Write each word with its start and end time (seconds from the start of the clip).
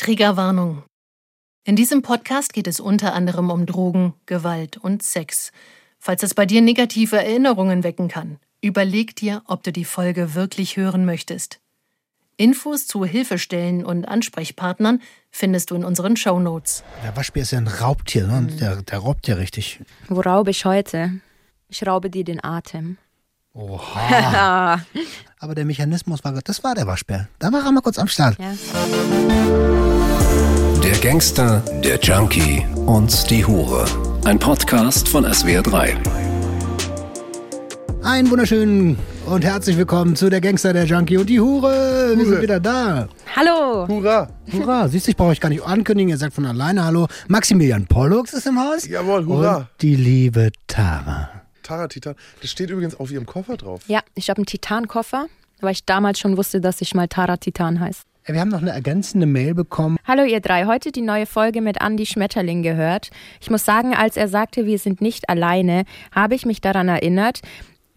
Triggerwarnung. 0.00 0.82
In 1.62 1.76
diesem 1.76 2.00
Podcast 2.00 2.54
geht 2.54 2.66
es 2.66 2.80
unter 2.80 3.12
anderem 3.12 3.50
um 3.50 3.66
Drogen, 3.66 4.14
Gewalt 4.24 4.78
und 4.78 5.02
Sex. 5.02 5.52
Falls 5.98 6.22
es 6.22 6.32
bei 6.32 6.46
dir 6.46 6.62
negative 6.62 7.18
Erinnerungen 7.18 7.84
wecken 7.84 8.08
kann, 8.08 8.38
überleg 8.62 9.14
dir, 9.14 9.42
ob 9.44 9.62
du 9.62 9.72
die 9.72 9.84
Folge 9.84 10.34
wirklich 10.34 10.78
hören 10.78 11.04
möchtest. 11.04 11.60
Infos 12.38 12.86
zu 12.86 13.04
Hilfestellen 13.04 13.84
und 13.84 14.08
Ansprechpartnern 14.08 15.02
findest 15.30 15.70
du 15.70 15.74
in 15.74 15.84
unseren 15.84 16.16
Shownotes. 16.16 16.82
Der 17.04 17.14
Waschbär 17.14 17.42
ist 17.42 17.50
ja 17.50 17.58
ein 17.58 17.68
Raubtier, 17.68 18.26
ne? 18.26 18.46
der, 18.58 18.76
der 18.76 18.98
raubt 19.00 19.28
ja 19.28 19.34
richtig. 19.34 19.80
Wo 20.08 20.22
raube 20.22 20.50
ich 20.50 20.64
heute? 20.64 21.20
Ich 21.68 21.86
raube 21.86 22.08
dir 22.08 22.24
den 22.24 22.42
Atem. 22.42 22.96
Oha. 23.52 24.80
Aber 25.40 25.54
der 25.56 25.64
Mechanismus 25.64 26.22
war, 26.22 26.32
das 26.44 26.62
war 26.62 26.74
der 26.76 26.86
Waschbär. 26.86 27.28
Da 27.40 27.52
war 27.52 27.64
er 27.64 27.72
mal 27.72 27.80
kurz 27.80 27.98
am 27.98 28.06
Start. 28.06 28.38
Ja. 28.38 28.52
Der 30.84 30.96
Gangster, 30.98 31.60
der 31.82 31.98
Junkie 31.98 32.64
und 32.86 33.28
die 33.28 33.44
Hure. 33.44 33.84
Ein 34.24 34.38
Podcast 34.38 35.08
von 35.08 35.26
SWR3. 35.26 35.96
Einen 38.04 38.30
wunderschönen 38.30 38.96
und 39.26 39.44
herzlich 39.44 39.76
willkommen 39.76 40.14
zu 40.14 40.30
der 40.30 40.40
Gangster, 40.40 40.72
der 40.72 40.84
Junkie 40.84 41.16
und 41.16 41.28
die 41.28 41.40
Hure. 41.40 42.14
Wir 42.16 42.24
sind 42.24 42.42
wieder 42.42 42.60
da. 42.60 43.08
Hallo! 43.34 43.88
Hurra! 43.88 44.28
Hurra, 44.52 44.86
siehst 44.88 45.08
du, 45.08 45.10
ich 45.10 45.16
brauche 45.16 45.30
euch 45.30 45.40
gar 45.40 45.48
nicht 45.48 45.64
ankündigen, 45.64 46.10
ihr 46.10 46.18
sagt 46.18 46.34
von 46.34 46.46
alleine 46.46 46.84
Hallo. 46.84 47.08
Maximilian 47.26 47.86
Pollux 47.86 48.32
ist 48.32 48.46
im 48.46 48.60
Haus. 48.60 48.86
Jawohl, 48.86 49.26
hurra! 49.26 49.56
Und 49.56 49.66
die 49.80 49.96
liebe 49.96 50.50
Tara. 50.68 51.39
Tara 51.70 51.86
Titan. 51.86 52.16
Das 52.40 52.50
steht 52.50 52.68
übrigens 52.70 52.98
auf 52.98 53.12
ihrem 53.12 53.26
Koffer 53.26 53.56
drauf. 53.56 53.82
Ja, 53.86 54.00
ich 54.16 54.28
habe 54.28 54.38
einen 54.38 54.46
Titankoffer, 54.46 55.26
weil 55.60 55.70
ich 55.70 55.84
damals 55.84 56.18
schon 56.18 56.36
wusste, 56.36 56.60
dass 56.60 56.80
ich 56.80 56.96
mal 56.96 57.06
Tara 57.06 57.36
Titan 57.36 57.78
heiße. 57.78 58.02
Wir 58.26 58.40
haben 58.40 58.48
noch 58.48 58.60
eine 58.60 58.72
ergänzende 58.72 59.26
Mail 59.26 59.54
bekommen. 59.54 59.96
Hallo 60.04 60.24
ihr 60.24 60.40
drei, 60.40 60.66
heute 60.66 60.90
die 60.90 61.00
neue 61.00 61.26
Folge 61.26 61.60
mit 61.60 61.80
Andy 61.80 62.06
Schmetterling 62.06 62.62
gehört. 62.62 63.10
Ich 63.40 63.50
muss 63.50 63.64
sagen, 63.64 63.94
als 63.94 64.16
er 64.16 64.26
sagte, 64.26 64.66
wir 64.66 64.80
sind 64.80 65.00
nicht 65.00 65.28
alleine, 65.28 65.84
habe 66.12 66.34
ich 66.34 66.44
mich 66.44 66.60
daran 66.60 66.88
erinnert, 66.88 67.40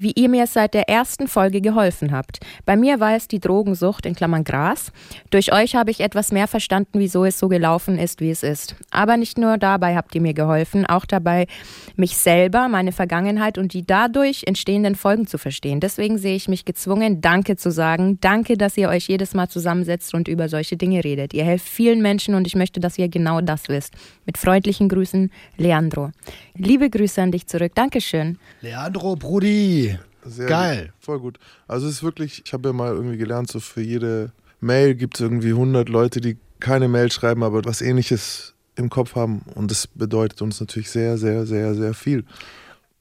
wie 0.03 0.11
ihr 0.11 0.29
mir 0.29 0.45
seit 0.45 0.73
der 0.73 0.89
ersten 0.89 1.27
Folge 1.27 1.61
geholfen 1.61 2.11
habt. 2.11 2.39
Bei 2.65 2.75
mir 2.75 2.99
war 2.99 3.15
es 3.15 3.27
die 3.27 3.39
Drogensucht 3.39 4.05
in 4.05 4.13
Klammern 4.15 4.43
Gras. 4.43 4.91
Durch 5.29 5.51
euch 5.53 5.75
habe 5.75 5.89
ich 5.89 6.01
etwas 6.01 6.31
mehr 6.31 6.47
verstanden, 6.47 6.99
wieso 6.99 7.25
es 7.25 7.39
so 7.39 7.47
gelaufen 7.47 7.97
ist, 7.97 8.21
wie 8.21 8.29
es 8.29 8.43
ist. 8.43 8.75
Aber 8.91 9.17
nicht 9.17 9.37
nur 9.37 9.57
dabei 9.57 9.95
habt 9.95 10.13
ihr 10.13 10.21
mir 10.21 10.33
geholfen, 10.33 10.85
auch 10.85 11.05
dabei, 11.05 11.47
mich 11.95 12.17
selber, 12.17 12.67
meine 12.67 12.91
Vergangenheit 12.91 13.57
und 13.57 13.73
die 13.73 13.85
dadurch 13.85 14.43
entstehenden 14.45 14.95
Folgen 14.95 15.25
zu 15.25 15.37
verstehen. 15.37 15.79
Deswegen 15.79 16.17
sehe 16.17 16.35
ich 16.35 16.47
mich 16.47 16.65
gezwungen, 16.65 17.21
Danke 17.21 17.55
zu 17.55 17.71
sagen. 17.71 18.19
Danke, 18.21 18.57
dass 18.57 18.77
ihr 18.77 18.89
euch 18.89 19.07
jedes 19.07 19.33
Mal 19.33 19.47
zusammensetzt 19.47 20.13
und 20.13 20.27
über 20.27 20.49
solche 20.49 20.75
Dinge 20.77 21.03
redet. 21.03 21.33
Ihr 21.33 21.45
helft 21.45 21.67
vielen 21.67 22.01
Menschen 22.01 22.35
und 22.35 22.45
ich 22.45 22.55
möchte, 22.55 22.79
dass 22.79 22.99
ihr 22.99 23.07
genau 23.07 23.39
das 23.41 23.69
wisst. 23.69 23.93
Mit 24.25 24.37
freundlichen 24.37 24.89
Grüßen, 24.89 25.31
Leandro. 25.57 26.11
Liebe 26.55 26.89
Grüße 26.89 27.21
an 27.21 27.31
dich 27.31 27.47
zurück. 27.47 27.71
Dankeschön. 27.75 28.37
Leandro 28.61 29.15
Brudi. 29.15 29.92
Sehr 30.25 30.47
Geil. 30.47 30.85
Gut. 30.85 30.93
Voll 30.99 31.19
gut. 31.19 31.39
Also 31.67 31.87
es 31.87 31.95
ist 31.95 32.03
wirklich, 32.03 32.43
ich 32.45 32.53
habe 32.53 32.69
ja 32.69 32.73
mal 32.73 32.93
irgendwie 32.93 33.17
gelernt, 33.17 33.51
so 33.51 33.59
für 33.59 33.81
jede 33.81 34.31
Mail 34.59 34.95
gibt 34.95 35.15
es 35.15 35.21
irgendwie 35.21 35.49
100 35.49 35.89
Leute, 35.89 36.21
die 36.21 36.37
keine 36.59 36.87
Mail 36.87 37.11
schreiben, 37.11 37.43
aber 37.43 37.65
was 37.65 37.81
ähnliches 37.81 38.53
im 38.75 38.89
Kopf 38.89 39.15
haben. 39.15 39.41
Und 39.55 39.69
das 39.69 39.87
bedeutet 39.87 40.41
uns 40.41 40.59
natürlich 40.59 40.89
sehr, 40.89 41.17
sehr, 41.17 41.45
sehr, 41.45 41.75
sehr 41.75 41.93
viel. 41.93 42.25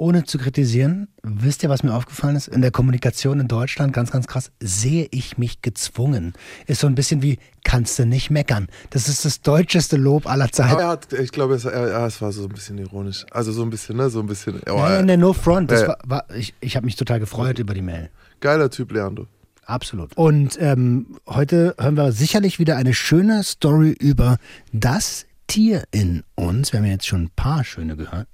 Ohne 0.03 0.25
zu 0.25 0.37
kritisieren, 0.37 1.07
wisst 1.23 1.63
ihr, 1.63 1.69
was 1.69 1.85
mir 1.85 1.95
aufgefallen 1.95 2.35
ist? 2.35 2.49
In 2.49 2.61
der 2.61 2.73
Kommunikation 2.73 3.39
in 3.39 3.47
Deutschland, 3.47 3.93
ganz, 3.93 4.11
ganz 4.11 4.27
krass, 4.27 4.51
sehe 4.59 5.07
ich 5.13 5.39
mich 5.39 5.63
gezwungen. 5.63 6.33
Ist 6.67 6.81
so 6.81 6.89
ein 6.89 6.97
bisschen 6.97 7.23
wie, 7.23 7.39
kannst 7.63 8.01
du 8.01 8.05
nicht 8.05 8.29
meckern. 8.29 8.67
Das 8.91 9.09
ist 9.09 9.25
das 9.25 9.43
deutscheste 9.43 9.97
Lob 9.97 10.27
aller 10.27 10.47
Aber 10.47 10.53
Zeiten. 10.53 10.81
er 10.81 10.89
hat, 10.89 11.13
ich 11.13 11.31
glaube, 11.31 11.55
es, 11.55 11.67
er, 11.67 12.05
es 12.05 12.21
war 12.21 12.33
so 12.33 12.43
ein 12.43 12.49
bisschen 12.49 12.79
ironisch. 12.79 13.25
Also 13.31 13.53
so 13.53 13.63
ein 13.63 13.71
bisschen, 13.71 13.97
ne? 13.97 14.11
So 14.11 14.19
ein 14.19 14.27
bisschen. 14.27 14.61
Oh, 14.69 14.77
Ja, 14.77 14.95
ja, 14.95 15.03
ne, 15.03 15.17
no 15.17 15.33
front. 15.33 15.71
Ja. 15.71 15.87
war, 15.87 15.99
war, 16.05 16.25
ich 16.35 16.53
ich 16.59 16.75
habe 16.75 16.85
mich 16.85 16.97
total 16.97 17.21
gefreut 17.21 17.61
über 17.61 17.73
die 17.73 17.83
Mail. 17.83 18.11
Geiler 18.41 18.71
Typ, 18.71 18.91
Leandro. 18.91 19.29
Absolut. 19.67 20.17
Und 20.17 20.59
ähm, 20.61 21.17
heute 21.29 21.77
hören 21.79 21.97
wir 21.97 22.11
sicherlich 22.11 22.59
wieder 22.59 22.75
eine 22.77 22.93
schöne 22.93 23.45
Story 23.45 23.95
über 24.01 24.39
das 24.73 25.27
Tier 25.47 25.85
in 25.93 26.25
uns. 26.35 26.73
Wir 26.73 26.81
haben 26.81 26.87
ja 26.87 26.93
jetzt 26.95 27.07
schon 27.07 27.23
ein 27.23 27.31
paar 27.37 27.63
schöne 27.63 27.95
gehört. 27.97 28.27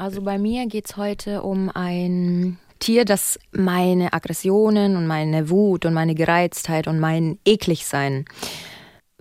Also 0.00 0.22
bei 0.22 0.38
mir 0.38 0.64
geht 0.66 0.86
es 0.86 0.96
heute 0.96 1.42
um 1.42 1.70
ein 1.74 2.56
Tier, 2.78 3.04
das 3.04 3.38
meine 3.52 4.14
Aggressionen 4.14 4.96
und 4.96 5.06
meine 5.06 5.50
Wut 5.50 5.84
und 5.84 5.92
meine 5.92 6.14
Gereiztheit 6.14 6.88
und 6.88 6.98
mein 6.98 7.38
Ekligsein 7.44 8.24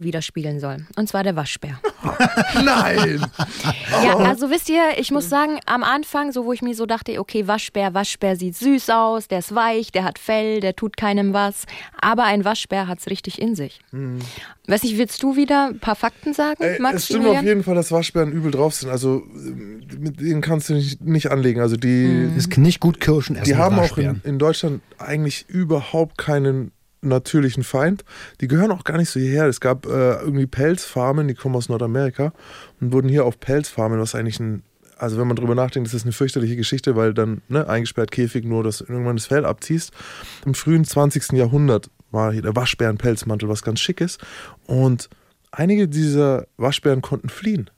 widerspiegeln 0.02 0.60
soll. 0.60 0.86
Und 0.96 1.08
zwar 1.08 1.24
der 1.24 1.36
Waschbär. 1.36 1.80
Nein! 2.64 3.26
Ja, 4.04 4.18
also 4.18 4.50
wisst 4.50 4.70
ihr, 4.70 4.82
ich 4.98 5.12
muss 5.12 5.30
sagen, 5.30 5.60
am 5.66 5.84
Anfang, 5.84 6.32
so 6.32 6.46
wo 6.46 6.54
ich 6.54 6.62
mir 6.62 6.76
so 6.76 6.86
dachte, 6.86 7.20
okay, 7.20 7.48
Waschbär, 7.48 7.94
Waschbär 7.94 8.36
sieht 8.36 8.56
süß 8.56 8.90
aus, 8.90 9.28
der 9.28 9.40
ist 9.40 9.54
weich, 9.54 9.92
der 9.92 10.04
hat 10.04 10.20
Fell, 10.20 10.60
der 10.60 10.76
tut 10.76 10.98
keinem 10.98 11.34
was. 11.34 11.66
Aber 12.00 12.24
ein 12.24 12.46
Waschbär 12.46 12.88
hat's 12.88 13.08
richtig 13.08 13.42
in 13.42 13.56
sich. 13.56 13.80
Weiß 14.68 14.84
ich, 14.84 14.98
willst 14.98 15.22
du 15.24 15.36
wieder 15.36 15.70
ein 15.70 15.80
paar 15.80 15.96
Fakten 15.96 16.34
sagen, 16.34 16.64
Ey, 16.64 16.80
es 16.94 17.06
stimmt 17.06 17.28
auf 17.28 17.42
jeden 17.42 17.64
Fall, 17.64 17.76
dass 17.76 17.92
Waschbären 17.92 18.32
übel 18.32 18.52
drauf 18.52 18.76
sind. 18.76 18.90
Also 18.90 19.24
ähm, 19.36 19.84
mit 20.00 20.20
denen 20.20 20.42
kannst 20.42 20.70
du 20.70 20.74
nicht, 20.74 21.02
nicht 21.02 21.32
anlegen. 21.32 21.62
Also 21.62 21.76
die, 21.76 22.30
Das 22.36 22.50
kann 22.50 22.64
nicht 22.64 22.80
gut 22.80 23.00
Kirschen 23.00 23.36
essen. 23.36 23.46
Die 23.46 23.56
haben 23.56 23.80
auch 23.80 23.98
in, 23.98 24.22
in 24.24 24.40
Deutschland 24.40 24.82
eigentlich 24.98 25.46
überhaupt 25.50 26.18
keinen 26.18 26.72
natürlichen 27.02 27.64
Feind. 27.64 28.04
Die 28.42 28.48
gehören 28.48 28.72
auch 28.72 28.84
gar 28.84 28.98
nicht 28.98 29.10
so 29.10 29.20
hierher. 29.20 29.46
Es 29.46 29.60
gab 29.60 29.86
äh, 29.86 30.16
irgendwie 30.20 30.48
Pelzfarmen, 30.48 31.28
die 31.28 31.34
kommen 31.34 31.56
aus 31.56 31.70
Nordamerika 31.70 32.34
und 32.82 32.92
wurden 32.92 33.10
hier 33.10 33.26
auf 33.26 33.40
Pelzfarmen, 33.40 34.00
was 34.00 34.16
eigentlich 34.16 34.40
ein, 34.40 34.64
also 34.98 35.18
wenn 35.18 35.28
man 35.28 35.36
drüber 35.36 35.56
nachdenkt, 35.56 35.88
das 35.88 35.94
ist 35.94 36.04
eine 36.04 36.12
fürchterliche 36.12 36.56
Geschichte, 36.56 36.96
weil 36.96 37.14
dann 37.14 37.42
ne, 37.48 37.68
eingesperrt 37.68 38.12
Käfig 38.12 38.46
nur, 38.46 38.64
dass 38.64 38.82
irgendwann 38.82 39.16
das 39.16 39.28
Fell 39.28 39.46
abziehst. 39.46 39.92
Im 40.46 40.54
frühen 40.54 40.84
20. 40.84 41.34
Jahrhundert 41.34 41.90
war 42.12 42.34
hier 42.34 42.42
der 42.42 42.56
Waschbärenpelzmantel 42.56 43.48
was 43.48 43.62
ganz 43.62 43.80
Schickes 43.80 44.18
und 44.66 45.10
einige 45.52 45.88
dieser 45.88 46.48
Waschbären 46.58 47.02
konnten 47.02 47.30
fliehen. 47.30 47.70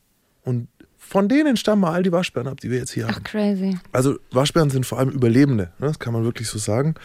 Und 0.43 0.67
von 1.11 1.27
denen 1.27 1.57
stammen 1.57 1.83
all 1.83 2.03
die 2.03 2.11
Waschbären 2.13 2.47
ab, 2.47 2.61
die 2.61 2.71
wir 2.71 2.77
jetzt 2.77 2.91
hier 2.91 3.05
haben. 3.07 3.15
Ach, 3.17 3.23
crazy. 3.23 3.77
Also 3.91 4.15
Waschbären 4.31 4.69
sind 4.69 4.85
vor 4.85 4.97
allem 4.97 5.09
Überlebende, 5.09 5.63
ne? 5.79 5.87
das 5.87 5.99
kann 5.99 6.13
man 6.13 6.23
wirklich 6.23 6.47
so 6.47 6.57
sagen, 6.57 6.95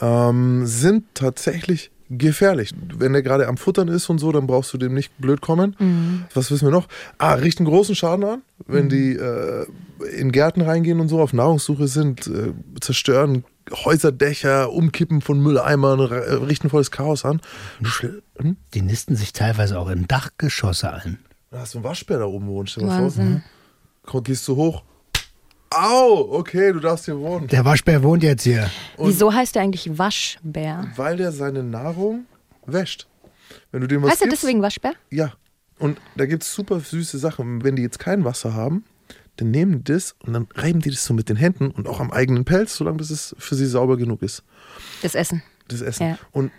ähm, 0.00 0.66
sind 0.66 1.04
tatsächlich 1.14 1.90
gefährlich. 2.08 2.70
Wenn 2.96 3.12
der 3.12 3.22
gerade 3.22 3.48
am 3.48 3.56
Futtern 3.56 3.88
ist 3.88 4.08
und 4.08 4.18
so, 4.18 4.30
dann 4.30 4.46
brauchst 4.46 4.72
du 4.72 4.78
dem 4.78 4.94
nicht 4.94 5.18
blöd 5.18 5.40
kommen. 5.40 5.74
Was 6.32 6.52
wissen 6.52 6.64
wir 6.68 6.70
noch? 6.70 6.86
Ah, 7.18 7.34
richten 7.34 7.64
großen 7.64 7.96
Schaden 7.96 8.24
an, 8.24 8.42
wenn 8.68 8.88
die 8.88 9.16
äh, 9.16 9.66
in 10.16 10.30
Gärten 10.30 10.60
reingehen 10.60 11.00
und 11.00 11.08
so 11.08 11.20
auf 11.20 11.32
Nahrungssuche 11.32 11.88
sind, 11.88 12.28
äh, 12.28 12.52
zerstören 12.80 13.42
Häuserdächer, 13.72 14.70
umkippen 14.72 15.20
von 15.20 15.40
Mülleimern, 15.40 15.98
äh, 15.98 16.14
richten 16.34 16.70
volles 16.70 16.92
Chaos 16.92 17.24
an. 17.24 17.40
Schl- 17.82 18.22
Hm? 18.38 18.56
Die 18.74 18.82
nisten 18.82 19.16
sich 19.16 19.32
teilweise 19.32 19.76
auch 19.78 19.88
in 19.88 20.06
Dachgeschosse 20.06 20.92
ein. 20.92 21.18
Da 21.50 21.60
hast 21.60 21.74
du 21.74 21.78
einen 21.78 21.84
Waschbär 21.84 22.18
da 22.18 22.26
oben 22.26 22.46
wohnen, 22.48 22.66
stell 22.68 22.84
dir 22.84 22.88
mal 22.88 23.10
vor. 23.10 23.24
Gehst 24.24 24.46
du 24.48 24.56
hoch? 24.56 24.82
Au, 25.70 26.28
okay, 26.30 26.72
du 26.72 26.80
darfst 26.80 27.04
hier 27.04 27.18
wohnen. 27.18 27.48
Der 27.48 27.64
Waschbär 27.64 28.02
wohnt 28.02 28.22
jetzt 28.22 28.44
hier. 28.44 28.70
Wieso 28.98 29.32
heißt 29.32 29.54
der 29.54 29.62
eigentlich 29.62 29.98
Waschbär? 29.98 30.86
Weil 30.96 31.16
der 31.16 31.32
seine 31.32 31.62
Nahrung 31.62 32.24
wäscht. 32.64 33.06
Wenn 33.72 33.82
du 33.82 33.86
dem 33.86 34.02
was 34.02 34.12
Heißt 34.12 34.22
er 34.22 34.28
gibst, 34.28 34.42
deswegen 34.42 34.62
Waschbär? 34.62 34.94
Ja. 35.10 35.32
Und 35.78 36.00
da 36.16 36.24
gibt 36.24 36.44
es 36.44 36.54
super 36.54 36.80
süße 36.80 37.18
Sachen. 37.18 37.62
Wenn 37.62 37.76
die 37.76 37.82
jetzt 37.82 37.98
kein 37.98 38.24
Wasser 38.24 38.54
haben, 38.54 38.84
dann 39.36 39.50
nehmen 39.50 39.84
die 39.84 39.92
das 39.92 40.14
und 40.24 40.32
dann 40.32 40.48
reiben 40.54 40.80
die 40.80 40.90
das 40.90 41.04
so 41.04 41.12
mit 41.12 41.28
den 41.28 41.36
Händen 41.36 41.70
und 41.70 41.86
auch 41.88 42.00
am 42.00 42.10
eigenen 42.10 42.44
Pelz, 42.46 42.76
solange 42.76 42.96
das 42.98 43.10
es 43.10 43.36
für 43.38 43.54
sie 43.54 43.66
sauber 43.66 43.98
genug 43.98 44.22
ist, 44.22 44.42
Das 45.02 45.14
Essen. 45.14 45.42
das 45.68 45.82
Essen. 45.82 46.08
Ja. 46.08 46.18
Und 46.32 46.50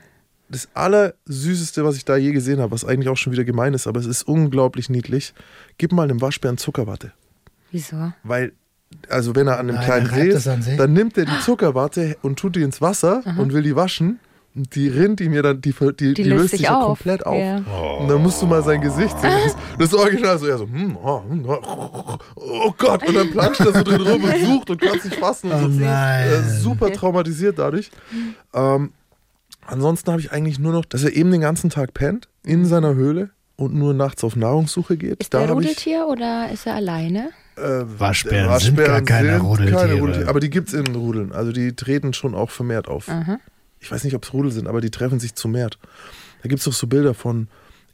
das 0.49 0.69
Allersüßeste, 0.75 1.83
was 1.83 1.97
ich 1.97 2.05
da 2.05 2.15
je 2.17 2.31
gesehen 2.33 2.59
habe, 2.59 2.71
was 2.71 2.85
eigentlich 2.85 3.09
auch 3.09 3.17
schon 3.17 3.33
wieder 3.33 3.43
gemein 3.43 3.73
ist, 3.73 3.87
aber 3.87 3.99
es 3.99 4.05
ist 4.05 4.23
unglaublich 4.27 4.89
niedlich, 4.89 5.33
gib 5.79 5.91
mal 5.91 6.03
einem 6.03 6.21
Waschbären 6.21 6.57
Zuckerwatte. 6.57 7.13
Wieso? 7.71 8.13
Weil, 8.23 8.53
also 9.09 9.35
wenn 9.35 9.47
er 9.47 9.59
an 9.59 9.69
einem 9.69 9.75
Nein, 9.75 9.85
kleinen 9.85 10.09
er 10.09 10.39
See 10.39 10.51
ist, 10.51 10.79
dann 10.79 10.93
nimmt 10.93 11.17
er 11.17 11.25
die 11.25 11.39
Zuckerwatte 11.41 12.17
und 12.21 12.39
tut 12.39 12.55
die 12.55 12.61
ins 12.61 12.81
Wasser 12.81 13.23
und 13.37 13.53
will 13.53 13.63
die 13.63 13.75
waschen. 13.75 14.19
Und 14.55 14.73
die 14.73 14.87
rinnt 14.87 15.21
ihm 15.21 15.33
ja 15.33 15.43
dann, 15.43 15.61
die, 15.61 15.71
die, 15.99 16.13
die, 16.15 16.23
löst 16.23 16.49
sich 16.49 16.61
ja 16.61 16.81
komplett 16.81 17.23
auf. 17.27 17.39
Ja. 17.39 17.57
Und 17.99 18.07
dann 18.07 18.23
musst 18.23 18.41
du 18.41 18.47
mal 18.47 18.63
sein 18.63 18.81
Gesicht 18.81 19.15
sehen. 19.19 19.29
Das, 19.43 19.55
das 19.77 19.87
ist 19.89 19.93
original 19.93 20.39
so, 20.39 20.47
ja, 20.47 20.57
so, 20.57 20.65
hm, 20.65 20.97
oh, 20.97 21.21
hm, 21.29 21.45
oh, 21.47 22.17
oh 22.35 22.73
Gott. 22.75 23.07
Und 23.07 23.13
dann 23.13 23.29
planscht 23.29 23.59
er 23.59 23.71
so 23.71 23.83
drin 23.83 24.01
rum 24.01 24.23
und 24.23 24.35
sucht 24.43 24.71
und 24.71 24.81
kann 24.81 24.99
sich 24.99 25.13
fassen. 25.13 25.51
Und 25.51 25.63
Oh 25.63 25.69
so. 25.69 25.79
nein. 25.79 26.27
Äh, 26.27 26.41
super 26.41 26.91
traumatisiert 26.91 27.59
dadurch. 27.59 27.91
Ähm, 28.55 28.93
ansonsten 29.67 30.09
habe 30.09 30.21
ich 30.21 30.31
eigentlich 30.31 30.57
nur 30.57 30.71
noch, 30.71 30.85
dass 30.85 31.03
er 31.03 31.15
eben 31.15 31.29
den 31.29 31.41
ganzen 31.41 31.69
Tag 31.69 31.93
pennt 31.93 32.27
in 32.43 32.65
seiner 32.65 32.95
Höhle 32.95 33.29
und 33.57 33.75
nur 33.75 33.93
nachts 33.93 34.23
auf 34.23 34.35
Nahrungssuche 34.35 34.97
geht. 34.97 35.21
Ist 35.21 35.35
da 35.35 35.39
der 35.39 35.49
habe 35.49 35.61
ich, 35.61 35.69
Rudeltier 35.69 36.07
oder 36.07 36.49
ist 36.51 36.65
er 36.65 36.73
alleine? 36.73 37.29
Äh, 37.57 37.99
Waschbären 37.99 38.59
sind 38.59 38.77
gar 38.77 39.01
keine 39.01 39.33
sind 39.33 39.41
Rudeltiere. 39.41 40.27
Aber 40.27 40.39
die 40.39 40.49
gibt 40.49 40.69
es 40.69 40.73
in 40.73 40.87
Rudeln. 40.95 41.31
Also 41.31 41.51
die 41.51 41.75
treten 41.75 42.13
schon 42.13 42.35
auch 42.35 42.49
vermehrt 42.49 42.87
auf. 42.87 43.09
Ich 43.79 43.91
weiß 43.91 44.03
nicht, 44.03 44.15
ob 44.15 44.23
es 44.23 44.33
Rudel 44.33 44.51
sind, 44.51 44.67
aber 44.67 44.81
die 44.81 44.89
treffen 44.89 45.19
sich 45.19 45.35
zu 45.35 45.47
Mehrt. 45.47 45.77
Da 46.43 46.49
gibt 46.49 46.59
es 46.59 46.65
doch 46.65 46.73
so 46.73 46.87
Bilder 46.87 47.13
von 47.13 47.47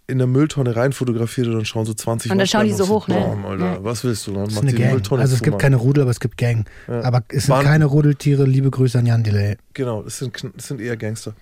in 0.06 0.18
der 0.18 0.28
Mülltonne 0.28 0.76
rein 0.76 0.92
fotografiert 0.92 1.48
und 1.48 1.54
dann 1.54 1.66
schauen 1.66 1.86
so 1.86 1.94
20 1.94 2.32
Und 2.32 2.38
dann 2.38 2.48
schauen 2.48 2.66
die 2.66 2.74
so 2.74 2.88
hoch, 2.90 3.08
ne? 3.08 3.16
Bam, 3.16 3.46
Alter. 3.46 3.66
Ja. 3.66 3.84
Was 3.84 4.04
willst 4.04 4.28
du? 4.28 4.34
Dann 4.34 4.46
Das 4.46 4.54
ist 4.54 4.62
eine 4.62 4.74
Gang. 4.74 4.92
Mülltonne 4.92 5.22
Also 5.22 5.36
es 5.36 5.42
gibt 5.42 5.60
keine 5.60 5.78
Rudel, 5.78 6.02
aber 6.02 6.12
es 6.12 6.20
gibt 6.20 6.38
Gang. 6.38 6.70
Ja. 6.88 7.04
Aber 7.04 7.24
es 7.30 7.46
sind 7.46 7.54
Banden. 7.54 7.68
keine 7.68 7.86
Rudeltiere. 7.86 8.44
Liebe 8.44 8.70
Grüße 8.70 9.00
an 9.00 9.06
Jan 9.06 9.24
Delay. 9.24 9.56
Genau, 9.74 10.04
das 10.04 10.20
sind, 10.20 10.38
das 10.56 10.68
sind 10.68 10.82
eher 10.82 10.98
Gangster. 10.98 11.36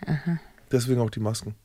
Deswegen 0.72 1.02
auch 1.02 1.10
die 1.10 1.20
Masken. 1.20 1.56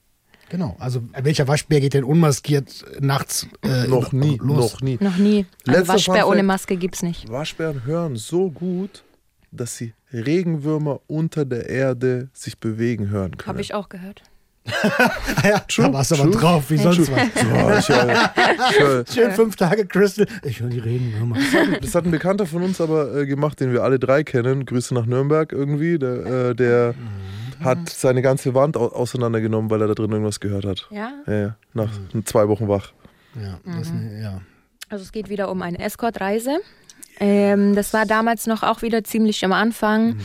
Genau. 0.49 0.77
Also 0.79 1.03
welcher 1.21 1.49
Waschbär 1.49 1.81
geht 1.81 1.95
denn 1.95 2.05
unmaskiert 2.05 2.85
nachts 3.01 3.47
äh, 3.63 3.89
noch 3.89 4.13
nie, 4.13 4.39
los? 4.41 4.75
noch 4.75 4.81
nie. 4.81 4.99
Noch 5.01 5.17
nie. 5.17 5.47
Letzter 5.65 5.95
Waschbär 5.95 6.23
Fun 6.23 6.33
ohne. 6.33 6.43
Maske 6.43 6.77
gibt's 6.77 7.03
nicht. 7.03 7.29
Waschbären 7.29 7.85
hören 7.85 8.17
so 8.17 8.51
gut, 8.51 9.03
dass 9.51 9.77
sie 9.77 9.95
Regenwürmer 10.13 11.01
unter 11.09 11.45
der 11.45 11.69
Erde 11.69 12.29
sich 12.33 12.59
bewegen 12.59 13.09
hören 13.09 13.37
können. 13.37 13.49
Habe 13.49 13.61
ich 13.61 13.75
auch 13.75 13.89
gehört. 13.89 14.23
ja, 15.45 15.61
True, 15.61 15.87
da 15.87 15.93
warst 15.93 16.11
du 16.11 16.17
aber 16.17 16.25
true. 16.25 16.41
drauf, 16.41 16.71
wie 16.71 16.77
sonst 16.77 17.11
was. 17.11 17.29
Ja, 17.43 17.79
ich, 17.79 17.89
äh, 17.89 19.01
ich, 19.03 19.11
Schön 19.15 19.31
fünf 19.33 19.55
Tage 19.55 19.87
Crystal. 19.87 20.27
Ich 20.43 20.61
höre 20.61 20.71
die 20.71 20.81
Regenwürmer. 20.81 21.37
Das 21.81 21.95
hat 21.95 22.05
ein 22.05 22.11
Bekannter 22.11 22.47
von 22.47 22.63
uns 22.63 22.81
aber 22.81 23.15
äh, 23.15 23.27
gemacht, 23.27 23.61
den 23.61 23.73
wir 23.73 23.85
alle 23.85 24.01
drei 24.01 24.25
kennen. 24.25 24.65
Grüße 24.65 24.93
nach 24.93 25.07
Nürnberg 25.07 25.53
irgendwie. 25.53 25.99
Der, 25.99 26.27
äh, 26.27 26.55
der 26.55 26.95
hat 27.61 27.89
seine 27.89 28.23
ganze 28.23 28.55
Wand 28.55 28.77
au 28.77 28.89
auseinandergenommen, 28.89 29.71
weil 29.71 29.81
er 29.81 29.89
da 29.89 29.95
drin 29.95 30.11
irgendwas 30.11 30.41
gehört 30.41 30.65
hat. 30.65 30.89
Ja. 30.91 31.13
Ja, 31.27 31.35
ja. 31.35 31.57
Nach 31.75 31.91
zwei 32.25 32.49
Wochen 32.49 32.69
wach. 32.69 32.93
Ja, 33.35 33.59
das, 33.65 33.93
ja. 34.23 34.41
Also 34.89 35.03
es 35.03 35.13
geht 35.13 35.29
wieder 35.29 35.51
um 35.51 35.63
eine 35.63 35.79
Escort-Reise. 35.79 36.59
Ähm, 37.19 37.75
das 37.75 37.93
war 37.93 38.07
damals 38.07 38.47
noch 38.47 38.63
auch 38.63 38.83
wieder 38.83 39.05
ziemlich 39.05 39.45
am 39.45 39.53
Anfang. 39.53 40.19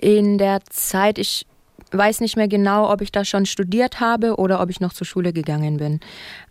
In 0.00 0.38
der 0.38 0.60
Zeit, 0.68 1.18
ich 1.18 1.46
weiß 1.92 2.20
nicht 2.20 2.36
mehr 2.36 2.48
genau, 2.48 2.90
ob 2.90 3.00
ich 3.00 3.12
da 3.12 3.24
schon 3.24 3.46
studiert 3.46 4.00
habe 4.00 4.36
oder 4.36 4.60
ob 4.60 4.70
ich 4.70 4.80
noch 4.80 4.92
zur 4.92 5.06
Schule 5.06 5.32
gegangen 5.32 5.76
bin. 5.76 6.00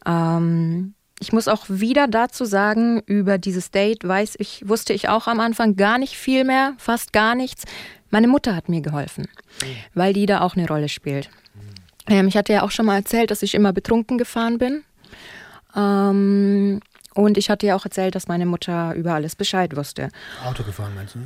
Ähm, 0.05 0.93
ich 1.19 1.33
muss 1.33 1.47
auch 1.47 1.65
wieder 1.67 2.07
dazu 2.07 2.45
sagen, 2.45 3.01
über 3.05 3.37
dieses 3.37 3.69
Date 3.69 4.07
weiß 4.07 4.35
ich, 4.39 4.67
wusste 4.67 4.93
ich 4.93 5.07
auch 5.07 5.27
am 5.27 5.39
Anfang 5.39 5.75
gar 5.75 5.99
nicht 5.99 6.17
viel 6.17 6.43
mehr, 6.43 6.73
fast 6.77 7.13
gar 7.13 7.35
nichts. 7.35 7.65
Meine 8.11 8.27
Mutter 8.27 8.55
hat 8.55 8.69
mir 8.69 8.81
geholfen, 8.81 9.27
weil 9.93 10.13
die 10.13 10.25
da 10.25 10.41
auch 10.41 10.55
eine 10.55 10.67
Rolle 10.67 10.89
spielt. 10.89 11.29
Ähm, 12.07 12.27
ich 12.27 12.37
hatte 12.37 12.53
ja 12.53 12.63
auch 12.63 12.71
schon 12.71 12.85
mal 12.85 12.97
erzählt, 12.97 13.31
dass 13.31 13.41
ich 13.41 13.55
immer 13.55 13.73
betrunken 13.73 14.17
gefahren 14.17 14.57
bin. 14.57 14.83
Ähm, 15.75 16.81
und 17.13 17.37
ich 17.37 17.49
hatte 17.49 17.67
ja 17.67 17.75
auch 17.75 17.85
erzählt, 17.85 18.15
dass 18.15 18.27
meine 18.27 18.45
Mutter 18.45 18.93
über 18.95 19.13
alles 19.13 19.35
Bescheid 19.35 19.75
wusste. 19.75 20.09
Auto 20.45 20.63
gefahren, 20.63 20.93
meinst 20.95 21.15
du? 21.15 21.19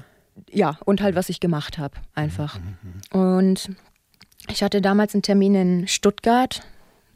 Ja, 0.51 0.77
und 0.85 1.01
halt, 1.01 1.15
was 1.15 1.29
ich 1.29 1.39
gemacht 1.39 1.77
habe, 1.77 1.95
einfach. 2.13 2.59
Und 3.11 3.69
ich 4.49 4.63
hatte 4.63 4.81
damals 4.81 5.13
einen 5.13 5.21
Termin 5.23 5.55
in 5.55 5.87
Stuttgart. 5.87 6.61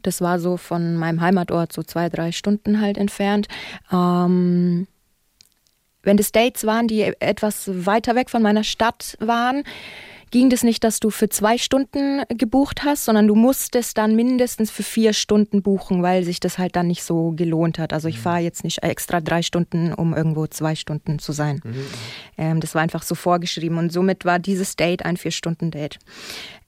Das 0.02 0.20
war 0.20 0.40
so 0.40 0.56
von 0.56 0.96
meinem 0.96 1.20
Heimatort 1.20 1.72
so 1.72 1.82
zwei, 1.82 2.08
drei 2.08 2.32
Stunden 2.32 2.80
halt 2.80 2.96
entfernt. 2.96 3.46
Ähm, 3.92 4.86
wenn 6.02 6.16
das 6.16 6.32
Dates 6.32 6.64
waren, 6.64 6.88
die 6.88 7.02
etwas 7.20 7.70
weiter 7.86 8.14
weg 8.14 8.30
von 8.30 8.42
meiner 8.42 8.64
Stadt 8.64 9.16
waren, 9.20 9.64
ging 10.30 10.48
das 10.48 10.62
nicht, 10.62 10.84
dass 10.84 11.00
du 11.00 11.10
für 11.10 11.28
zwei 11.28 11.58
Stunden 11.58 12.22
gebucht 12.28 12.84
hast, 12.84 13.04
sondern 13.04 13.26
du 13.26 13.34
musstest 13.34 13.98
dann 13.98 14.14
mindestens 14.14 14.70
für 14.70 14.82
vier 14.82 15.12
Stunden 15.12 15.62
buchen, 15.62 16.02
weil 16.02 16.22
sich 16.24 16.40
das 16.40 16.58
halt 16.58 16.76
dann 16.76 16.86
nicht 16.86 17.02
so 17.02 17.32
gelohnt 17.32 17.78
hat. 17.78 17.92
Also 17.92 18.08
ich 18.08 18.20
fahre 18.20 18.40
jetzt 18.40 18.64
nicht 18.64 18.82
extra 18.82 19.20
drei 19.20 19.42
Stunden, 19.42 19.92
um 19.92 20.14
irgendwo 20.14 20.46
zwei 20.46 20.74
Stunden 20.74 21.18
zu 21.18 21.32
sein. 21.32 21.60
Ähm, 22.38 22.60
das 22.60 22.74
war 22.74 22.82
einfach 22.82 23.02
so 23.02 23.14
vorgeschrieben 23.14 23.78
und 23.78 23.92
somit 23.92 24.24
war 24.24 24.38
dieses 24.38 24.76
Date 24.76 25.04
ein 25.04 25.16
Vier-Stunden-Date. 25.16 25.98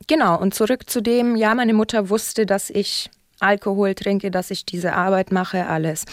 Genau, 0.08 0.40
und 0.40 0.54
zurück 0.54 0.90
zu 0.90 1.00
dem, 1.00 1.36
ja, 1.36 1.54
meine 1.54 1.74
Mutter 1.74 2.08
wusste, 2.08 2.46
dass 2.46 2.68
ich 2.68 3.10
Alkohol 3.42 3.94
trinke, 3.94 4.30
dass 4.30 4.50
ich 4.50 4.64
diese 4.64 4.94
Arbeit 4.94 5.32
mache, 5.32 5.66
alles. 5.66 6.04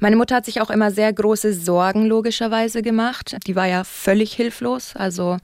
Meine 0.00 0.16
Mutter 0.16 0.36
hat 0.36 0.46
sich 0.46 0.60
auch 0.60 0.70
immer 0.70 0.90
sehr 0.90 1.12
große 1.12 1.54
Sorgen 1.54 2.06
logischerweise 2.06 2.82
gemacht. 2.82 3.36
Die 3.46 3.56
war 3.56 3.66
ja 3.66 3.84
völlig 3.84 4.32
hilflos. 4.32 4.94
Also 4.96 5.36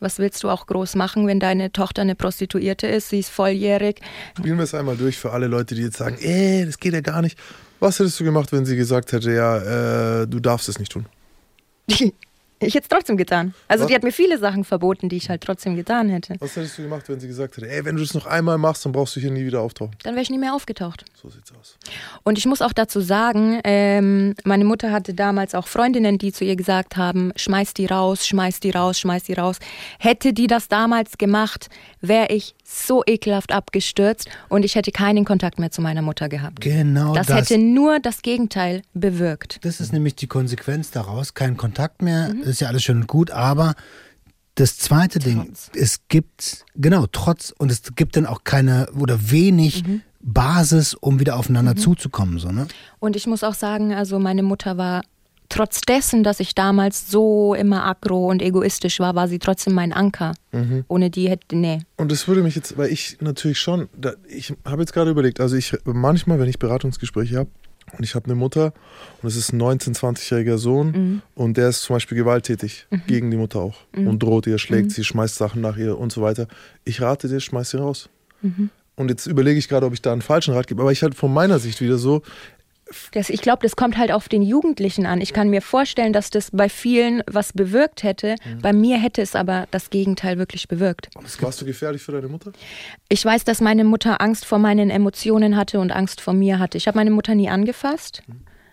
was 0.00 0.18
willst 0.18 0.44
du 0.44 0.48
auch 0.48 0.66
groß 0.66 0.94
machen, 0.94 1.26
wenn 1.26 1.40
deine 1.40 1.72
Tochter 1.72 2.02
eine 2.02 2.14
Prostituierte 2.14 2.86
ist? 2.86 3.08
Sie 3.08 3.18
ist 3.18 3.30
volljährig. 3.30 4.00
Spielen 4.38 4.56
wir 4.56 4.64
es 4.64 4.74
einmal 4.74 4.96
durch 4.96 5.18
für 5.18 5.32
alle 5.32 5.48
Leute, 5.48 5.74
die 5.74 5.82
jetzt 5.82 5.96
sagen, 5.96 6.16
ey, 6.20 6.64
das 6.64 6.78
geht 6.78 6.94
ja 6.94 7.00
gar 7.00 7.22
nicht. 7.22 7.38
Was 7.80 7.98
hättest 7.98 8.18
du 8.20 8.24
gemacht, 8.24 8.52
wenn 8.52 8.64
sie 8.64 8.76
gesagt 8.76 9.12
hätte, 9.12 9.32
ja, 9.32 10.22
äh, 10.22 10.26
du 10.26 10.40
darfst 10.40 10.68
es 10.68 10.78
nicht 10.78 10.92
tun? 10.92 11.06
Ich 12.60 12.74
hätte 12.74 12.84
es 12.84 12.88
trotzdem 12.88 13.16
getan. 13.16 13.54
Also 13.68 13.84
Was? 13.84 13.88
die 13.88 13.94
hat 13.94 14.02
mir 14.02 14.12
viele 14.12 14.38
Sachen 14.38 14.64
verboten, 14.64 15.08
die 15.08 15.16
ich 15.16 15.28
halt 15.28 15.42
trotzdem 15.42 15.76
getan 15.76 16.08
hätte. 16.08 16.34
Was 16.40 16.56
hättest 16.56 16.78
du 16.78 16.82
gemacht, 16.82 17.08
wenn 17.08 17.20
sie 17.20 17.28
gesagt 17.28 17.56
hätte, 17.56 17.70
ey, 17.70 17.84
wenn 17.84 17.96
du 17.96 18.02
das 18.02 18.14
noch 18.14 18.26
einmal 18.26 18.58
machst, 18.58 18.84
dann 18.84 18.92
brauchst 18.92 19.14
du 19.16 19.20
hier 19.20 19.30
nie 19.30 19.44
wieder 19.44 19.60
auftauchen? 19.60 19.94
Dann 20.02 20.14
wäre 20.14 20.22
ich 20.22 20.30
nie 20.30 20.38
mehr 20.38 20.54
aufgetaucht. 20.54 21.04
So 21.20 21.28
sieht's 21.30 21.52
aus. 21.58 21.76
Und 22.24 22.36
ich 22.38 22.46
muss 22.46 22.60
auch 22.60 22.72
dazu 22.72 23.00
sagen, 23.00 23.60
ähm, 23.64 24.34
meine 24.44 24.64
Mutter 24.64 24.90
hatte 24.90 25.14
damals 25.14 25.54
auch 25.54 25.68
Freundinnen, 25.68 26.18
die 26.18 26.32
zu 26.32 26.44
ihr 26.44 26.56
gesagt 26.56 26.96
haben, 26.96 27.32
schmeiß 27.36 27.74
die 27.74 27.86
raus, 27.86 28.26
schmeiß 28.26 28.60
die 28.60 28.70
raus, 28.70 28.98
schmeiß 28.98 29.24
die 29.24 29.34
raus. 29.34 29.58
Hätte 29.98 30.32
die 30.32 30.48
das 30.48 30.68
damals 30.68 31.18
gemacht, 31.18 31.68
wäre 32.00 32.32
ich 32.32 32.54
so 32.64 33.02
ekelhaft 33.06 33.52
abgestürzt 33.52 34.28
und 34.48 34.64
ich 34.64 34.74
hätte 34.74 34.92
keinen 34.92 35.24
Kontakt 35.24 35.58
mehr 35.58 35.70
zu 35.70 35.80
meiner 35.82 36.02
Mutter 36.02 36.28
gehabt. 36.28 36.60
Genau 36.60 37.14
das, 37.14 37.26
das. 37.26 37.36
hätte 37.36 37.58
nur 37.58 38.00
das 38.00 38.22
Gegenteil 38.22 38.82
bewirkt. 38.94 39.64
Das 39.64 39.80
ist 39.80 39.92
nämlich 39.92 40.14
die 40.16 40.26
Konsequenz 40.26 40.90
daraus. 40.90 41.34
Kein 41.34 41.56
Kontakt 41.56 42.02
mehr, 42.02 42.34
ist 42.42 42.60
ja 42.60 42.68
alles 42.68 42.82
schön 42.82 42.98
und 42.98 43.06
gut, 43.06 43.30
aber 43.30 43.74
das 44.54 44.76
zweite 44.76 45.20
Ding, 45.20 45.52
es 45.74 46.00
gibt, 46.08 46.64
genau, 46.74 47.06
trotz, 47.10 47.54
und 47.56 47.70
es 47.70 47.82
gibt 47.94 48.16
dann 48.16 48.26
auch 48.26 48.42
keine 48.42 48.88
oder 48.98 49.30
wenig 49.30 49.84
Basis, 50.20 50.94
um 50.94 51.20
wieder 51.20 51.36
aufeinander 51.36 51.76
zuzukommen. 51.76 52.38
So, 52.38 52.50
ne? 52.50 52.66
Und 52.98 53.14
ich 53.14 53.26
muss 53.26 53.44
auch 53.44 53.54
sagen, 53.54 53.94
also 53.94 54.18
meine 54.18 54.42
Mutter 54.42 54.76
war 54.76 55.02
trotz 55.48 55.80
dessen, 55.80 56.22
dass 56.22 56.40
ich 56.40 56.54
damals 56.54 57.10
so 57.10 57.54
immer 57.54 57.84
aggro 57.86 58.28
und 58.28 58.42
egoistisch 58.42 59.00
war, 59.00 59.14
war 59.14 59.28
sie 59.28 59.38
trotzdem 59.38 59.74
mein 59.74 59.92
Anker. 59.92 60.34
Ohne 60.88 61.10
die 61.10 61.28
hätte, 61.28 61.56
nee. 61.56 61.80
Und 61.96 62.12
das 62.12 62.28
würde 62.28 62.42
mich 62.42 62.54
jetzt, 62.54 62.76
weil 62.76 62.90
ich 62.90 63.18
natürlich 63.20 63.58
schon, 63.58 63.88
da, 63.96 64.12
ich 64.28 64.54
habe 64.64 64.82
jetzt 64.82 64.92
gerade 64.92 65.10
überlegt, 65.10 65.40
also 65.40 65.56
ich 65.56 65.76
manchmal, 65.84 66.38
wenn 66.38 66.48
ich 66.48 66.58
Beratungsgespräche 66.58 67.38
habe 67.38 67.50
und 67.96 68.04
ich 68.04 68.14
habe 68.14 68.26
eine 68.26 68.34
Mutter 68.34 68.74
und 69.22 69.28
es 69.28 69.36
ist 69.36 69.52
ein 69.52 69.60
19-, 69.60 69.98
20-jähriger 69.98 70.58
Sohn 70.58 71.22
und 71.34 71.56
der 71.56 71.68
ist 71.68 71.82
zum 71.82 71.96
Beispiel 71.96 72.18
gewalttätig 72.18 72.86
gegen 73.06 73.30
die 73.30 73.36
Mutter 73.36 73.60
auch 73.60 73.76
und 73.96 74.22
droht 74.22 74.46
ihr, 74.46 74.58
schlägt 74.58 74.90
sie, 74.92 75.04
schmeißt 75.04 75.36
Sachen 75.36 75.62
nach 75.62 75.76
ihr 75.76 75.98
und 75.98 76.12
so 76.12 76.22
weiter. 76.22 76.48
Ich 76.84 77.00
rate 77.00 77.28
dir, 77.28 77.40
schmeiß 77.40 77.70
sie 77.70 77.78
raus. 77.78 78.10
Und 78.96 79.10
jetzt 79.10 79.26
überlege 79.26 79.58
ich 79.58 79.68
gerade, 79.68 79.86
ob 79.86 79.92
ich 79.92 80.02
da 80.02 80.12
einen 80.12 80.22
falschen 80.22 80.54
Rat 80.54 80.66
gebe, 80.66 80.82
aber 80.82 80.90
ich 80.90 81.02
halt 81.02 81.14
von 81.14 81.32
meiner 81.32 81.60
Sicht 81.60 81.80
wieder 81.80 81.98
so, 81.98 82.22
Das, 83.12 83.28
ich 83.28 83.42
glaube, 83.42 83.62
das 83.62 83.76
kommt 83.76 83.98
halt 83.98 84.12
auf 84.12 84.28
den 84.28 84.42
Jugendlichen 84.42 85.06
an. 85.06 85.20
Ich 85.20 85.32
kann 85.32 85.50
mir 85.50 85.60
vorstellen, 85.60 86.12
dass 86.12 86.30
das 86.30 86.50
bei 86.52 86.68
vielen 86.68 87.22
was 87.26 87.52
bewirkt 87.52 88.02
hätte. 88.02 88.36
Bei 88.62 88.72
mir 88.72 88.98
hätte 88.98 89.20
es 89.20 89.34
aber 89.34 89.66
das 89.70 89.90
Gegenteil 89.90 90.38
wirklich 90.38 90.68
bewirkt. 90.68 91.08
warst 91.40 91.60
du 91.60 91.64
gefährlich 91.66 92.02
für 92.02 92.12
deine 92.12 92.28
Mutter? 92.28 92.52
Ich 93.08 93.24
weiß, 93.24 93.44
dass 93.44 93.60
meine 93.60 93.84
Mutter 93.84 94.20
Angst 94.20 94.46
vor 94.46 94.58
meinen 94.58 94.90
Emotionen 94.90 95.56
hatte 95.56 95.80
und 95.80 95.92
Angst 95.92 96.20
vor 96.20 96.34
mir 96.34 96.58
hatte. 96.58 96.78
Ich 96.78 96.86
habe 96.86 96.96
meine 96.96 97.10
Mutter 97.10 97.34
nie 97.34 97.48
angefasst, 97.48 98.22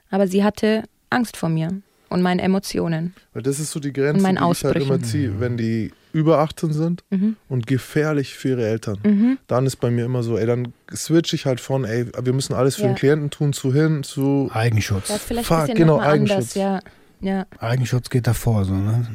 aber 0.10 0.27
sie 0.27 0.43
hatte 0.43 0.84
Angst 1.10 1.38
vor 1.38 1.50
mir 1.50 1.81
und 2.10 2.22
meinen 2.22 2.39
Emotionen. 2.39 3.13
Weil 3.34 3.43
das 3.43 3.60
ist 3.60 3.72
so 3.72 3.79
die 3.79 3.93
Grenze, 3.93 4.25
die 4.25 4.31
ich 4.31 4.38
halt 4.38 4.41
Ausbrüchen. 4.41 4.81
immer 4.81 5.01
ziehe. 5.01 5.39
Wenn 5.39 5.57
die 5.57 5.91
über 6.15 6.39
18 6.39 6.72
sind 6.74 7.03
Mhm. 7.10 7.36
und 7.50 7.67
gefährlich 7.67 8.34
für 8.36 8.50
ihre 8.50 8.65
Eltern, 8.67 9.38
dann 9.48 9.65
ist 9.65 9.75
bei 9.77 9.91
mir 9.91 10.05
immer 10.05 10.24
so, 10.24 10.38
ey, 10.38 10.45
dann 10.45 10.74
switch 10.93 11.34
ich 11.34 11.45
halt 11.45 11.60
von, 11.60 11.84
ey, 11.86 12.05
wir 12.22 12.34
müssen 12.34 12.53
alles 12.53 12.75
für 12.77 12.84
Ja. 12.84 12.88
den 12.89 12.95
Klienten 12.95 13.29
tun, 13.29 13.53
zu 13.53 13.74
hin, 13.74 14.03
zu. 14.03 14.50
Eigenschutz. 14.53 15.07
Das 15.10 15.17
ist 15.17 15.25
vielleicht 15.27 15.48
Fuck, 15.48 15.75
genau, 15.75 15.98
mal 15.98 16.07
anders, 16.07 16.31
Eigenschutz. 16.31 16.55
ja. 16.55 16.79
Ja. 17.22 17.45
Eigenschutz 17.60 18.10
geht 18.10 18.27
davor. 18.27 18.65
So, 18.65 18.74
ne? 18.74 19.07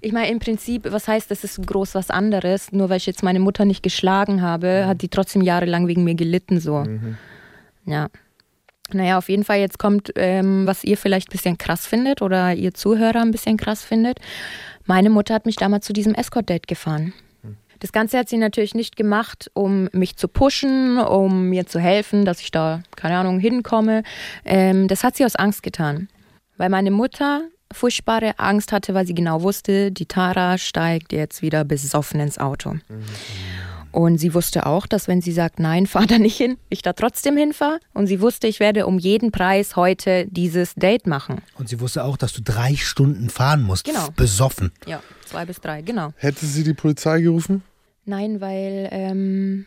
Ich 0.00 0.12
meine, 0.12 0.28
im 0.30 0.38
Prinzip, 0.38 0.86
was 0.90 1.08
heißt, 1.08 1.30
das 1.30 1.44
ist 1.44 1.64
groß 1.66 1.94
was 1.94 2.10
anderes? 2.10 2.72
Nur 2.72 2.90
weil 2.90 2.98
ich 2.98 3.06
jetzt 3.06 3.22
meine 3.22 3.40
Mutter 3.40 3.64
nicht 3.64 3.82
geschlagen 3.82 4.42
habe, 4.42 4.84
hat 4.86 5.00
die 5.02 5.08
trotzdem 5.08 5.40
jahrelang 5.42 5.86
wegen 5.86 6.04
mir 6.04 6.14
gelitten, 6.16 6.60
so. 6.60 6.84
Ja. 7.86 8.08
Naja, 8.92 9.18
auf 9.18 9.28
jeden 9.28 9.44
Fall, 9.44 9.58
jetzt 9.60 9.78
kommt, 9.78 10.12
ähm, 10.16 10.66
was 10.66 10.82
ihr 10.82 10.96
vielleicht 10.96 11.28
ein 11.28 11.32
bisschen 11.32 11.58
krass 11.58 11.86
findet 11.86 12.22
oder 12.22 12.54
ihr 12.54 12.72
Zuhörer 12.74 13.20
ein 13.20 13.30
bisschen 13.30 13.56
krass 13.56 13.82
findet. 13.84 14.18
Meine 14.88 15.10
Mutter 15.10 15.34
hat 15.34 15.44
mich 15.44 15.56
damals 15.56 15.84
zu 15.84 15.92
diesem 15.92 16.14
Escort-Date 16.14 16.66
gefahren. 16.66 17.12
Das 17.80 17.92
Ganze 17.92 18.16
hat 18.16 18.30
sie 18.30 18.38
natürlich 18.38 18.74
nicht 18.74 18.96
gemacht, 18.96 19.50
um 19.52 19.90
mich 19.92 20.16
zu 20.16 20.28
pushen, 20.28 20.98
um 20.98 21.50
mir 21.50 21.66
zu 21.66 21.78
helfen, 21.78 22.24
dass 22.24 22.40
ich 22.40 22.50
da, 22.50 22.82
keine 22.96 23.18
Ahnung, 23.18 23.38
hinkomme. 23.38 24.02
Ähm, 24.46 24.88
das 24.88 25.04
hat 25.04 25.14
sie 25.14 25.26
aus 25.26 25.36
Angst 25.36 25.62
getan. 25.62 26.08
Weil 26.56 26.70
meine 26.70 26.90
Mutter 26.90 27.42
furchtbare 27.70 28.38
Angst 28.38 28.72
hatte, 28.72 28.94
weil 28.94 29.06
sie 29.06 29.14
genau 29.14 29.42
wusste, 29.42 29.92
die 29.92 30.06
Tara 30.06 30.56
steigt 30.56 31.12
jetzt 31.12 31.42
wieder 31.42 31.64
besoffen 31.64 32.18
ins 32.20 32.38
Auto. 32.38 32.76
Und 33.92 34.18
sie 34.18 34.34
wusste 34.34 34.66
auch, 34.66 34.86
dass 34.86 35.08
wenn 35.08 35.20
sie 35.20 35.32
sagt, 35.32 35.60
nein, 35.60 35.86
fahr 35.86 36.06
da 36.06 36.18
nicht 36.18 36.36
hin, 36.36 36.56
ich 36.68 36.82
da 36.82 36.92
trotzdem 36.92 37.36
hinfahre. 37.36 37.80
Und 37.94 38.06
sie 38.06 38.20
wusste, 38.20 38.46
ich 38.46 38.60
werde 38.60 38.86
um 38.86 38.98
jeden 38.98 39.32
Preis 39.32 39.76
heute 39.76 40.26
dieses 40.26 40.74
Date 40.74 41.06
machen. 41.06 41.42
Und 41.56 41.68
sie 41.68 41.80
wusste 41.80 42.04
auch, 42.04 42.16
dass 42.16 42.32
du 42.32 42.42
drei 42.42 42.76
Stunden 42.76 43.30
fahren 43.30 43.62
musst. 43.62 43.84
Genau. 43.84 44.08
Besoffen. 44.16 44.72
Ja, 44.86 45.02
zwei 45.24 45.44
bis 45.44 45.60
drei, 45.60 45.82
genau. 45.82 46.12
Hätte 46.16 46.46
sie 46.46 46.64
die 46.64 46.74
Polizei 46.74 47.20
gerufen? 47.20 47.62
Nein, 48.04 48.40
weil 48.40 48.88
ähm, 48.90 49.66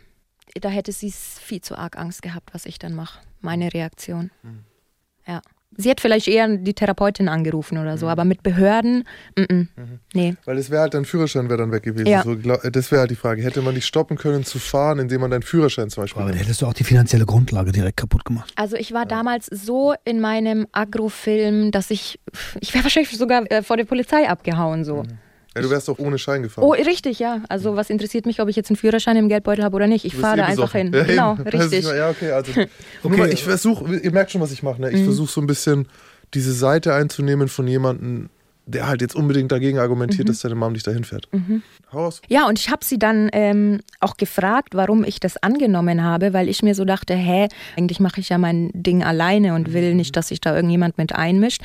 da 0.59 0.69
hätte 0.69 0.91
sie 0.91 1.11
viel 1.11 1.61
zu 1.61 1.77
arg 1.77 1.97
Angst 1.97 2.21
gehabt, 2.21 2.53
was 2.53 2.65
ich 2.65 2.79
dann 2.79 2.95
mache. 2.95 3.19
Meine 3.41 3.73
Reaktion. 3.73 4.31
Mhm. 4.43 4.63
Ja. 5.27 5.41
Sie 5.77 5.89
hätte 5.89 6.01
vielleicht 6.01 6.27
eher 6.27 6.47
die 6.57 6.73
Therapeutin 6.73 7.29
angerufen 7.29 7.77
oder 7.77 7.93
Mhm. 7.93 7.97
so, 7.97 8.07
aber 8.07 8.25
mit 8.25 8.43
Behörden, 8.43 9.05
mm 9.37 9.41
-mm. 9.41 9.67
nee. 10.13 10.35
Weil 10.45 10.57
es 10.57 10.69
wäre 10.69 10.81
halt, 10.81 10.93
dein 10.93 11.05
Führerschein 11.05 11.47
wäre 11.49 11.57
dann 11.59 11.71
weg 11.71 11.83
gewesen. 11.83 12.07
Ja. 12.07 12.23
So, 12.23 12.35
glaub- 12.37 12.61
das 12.71 12.91
wäre 12.91 13.01
halt 13.01 13.11
die 13.11 13.15
Frage. 13.15 13.41
Hätte 13.41 13.61
man 13.61 13.73
dich 13.75 13.85
stoppen 13.85 14.17
können 14.17 14.43
zu 14.43 14.59
fahren, 14.59 14.99
indem 14.99 15.21
man 15.21 15.31
deinen 15.31 15.43
Führerschein 15.43 15.89
zum 15.89 16.03
Beispiel 16.03 16.21
Aber 16.21 16.31
dann 16.31 16.39
hättest 16.39 16.61
du 16.61 16.65
auch 16.67 16.73
die 16.73 16.83
finanzielle 16.83 17.25
Grundlage 17.25 17.71
direkt 17.71 17.97
kaputt 17.97 18.25
gemacht. 18.25 18.51
Also 18.57 18.75
ich 18.75 18.93
war 18.93 19.05
damals 19.05 19.45
so 19.47 19.93
in 20.03 20.19
meinem 20.19 20.67
Agrofilm, 20.73 21.71
dass 21.71 21.89
ich, 21.89 22.19
ich 22.59 22.73
wäre 22.73 22.83
wahrscheinlich 22.83 23.17
sogar 23.17 23.49
äh, 23.51 23.63
vor 23.63 23.77
der 23.77 23.85
Polizei 23.85 24.27
abgehauen 24.29 24.83
so. 24.83 25.03
Ja, 25.55 25.61
du 25.61 25.69
wärst 25.69 25.89
doch 25.89 25.99
ohne 25.99 26.17
Schein 26.17 26.43
gefahren. 26.43 26.63
Oh, 26.63 26.71
richtig, 26.71 27.19
ja. 27.19 27.41
Also 27.49 27.75
was 27.75 27.89
interessiert 27.89 28.25
mich, 28.25 28.39
ob 28.41 28.47
ich 28.47 28.55
jetzt 28.55 28.69
einen 28.69 28.77
Führerschein 28.77 29.17
im 29.17 29.27
Geldbeutel 29.27 29.65
habe 29.65 29.75
oder 29.75 29.87
nicht? 29.87 30.05
Ich 30.05 30.15
fahre 30.15 30.35
eh 30.35 30.37
da 30.37 30.45
einfach 30.45 30.71
besoffen. 30.71 30.93
hin. 30.93 31.15
Ja, 31.15 31.33
genau, 31.33 31.33
richtig. 31.51 31.85
Ja, 31.85 32.09
okay, 32.09 32.31
also. 32.31 32.53
Mal, 33.03 33.33
ich 33.33 33.43
versuche, 33.43 33.97
ihr 33.97 34.11
merkt 34.11 34.31
schon, 34.31 34.39
was 34.39 34.53
ich 34.53 34.63
mache. 34.63 34.79
Ne? 34.81 34.89
Mhm. 34.89 34.95
Ich 34.95 35.03
versuche 35.03 35.29
so 35.29 35.41
ein 35.41 35.47
bisschen 35.47 35.87
diese 36.33 36.53
Seite 36.53 36.93
einzunehmen 36.93 37.49
von 37.49 37.67
jemandem, 37.67 38.29
der 38.65 38.87
halt 38.87 39.01
jetzt 39.01 39.15
unbedingt 39.15 39.51
dagegen 39.51 39.79
argumentiert, 39.79 40.27
Mhm. 40.27 40.31
dass 40.31 40.39
deine 40.41 40.55
Mom 40.55 40.73
dich 40.73 40.83
dahin 40.83 41.03
fährt. 41.03 41.27
Raus. 41.93 42.21
Ja, 42.29 42.47
und 42.47 42.59
ich 42.59 42.69
habe 42.69 42.85
sie 42.85 42.97
dann 42.99 43.29
ähm, 43.33 43.81
auch 43.99 44.15
gefragt, 44.17 44.75
warum 44.75 45.03
ich 45.03 45.19
das 45.19 45.35
angenommen 45.37 46.03
habe, 46.03 46.31
weil 46.33 46.47
ich 46.47 46.61
mir 46.63 46.75
so 46.75 46.85
dachte, 46.85 47.13
hä, 47.15 47.47
eigentlich 47.75 47.99
mache 47.99 48.19
ich 48.21 48.29
ja 48.29 48.37
mein 48.37 48.69
Ding 48.73 49.03
alleine 49.03 49.55
und 49.55 49.73
will 49.73 49.93
nicht, 49.95 50.15
dass 50.15 50.29
sich 50.29 50.39
da 50.41 50.55
irgendjemand 50.55 50.97
mit 50.97 51.13
einmischt. 51.13 51.61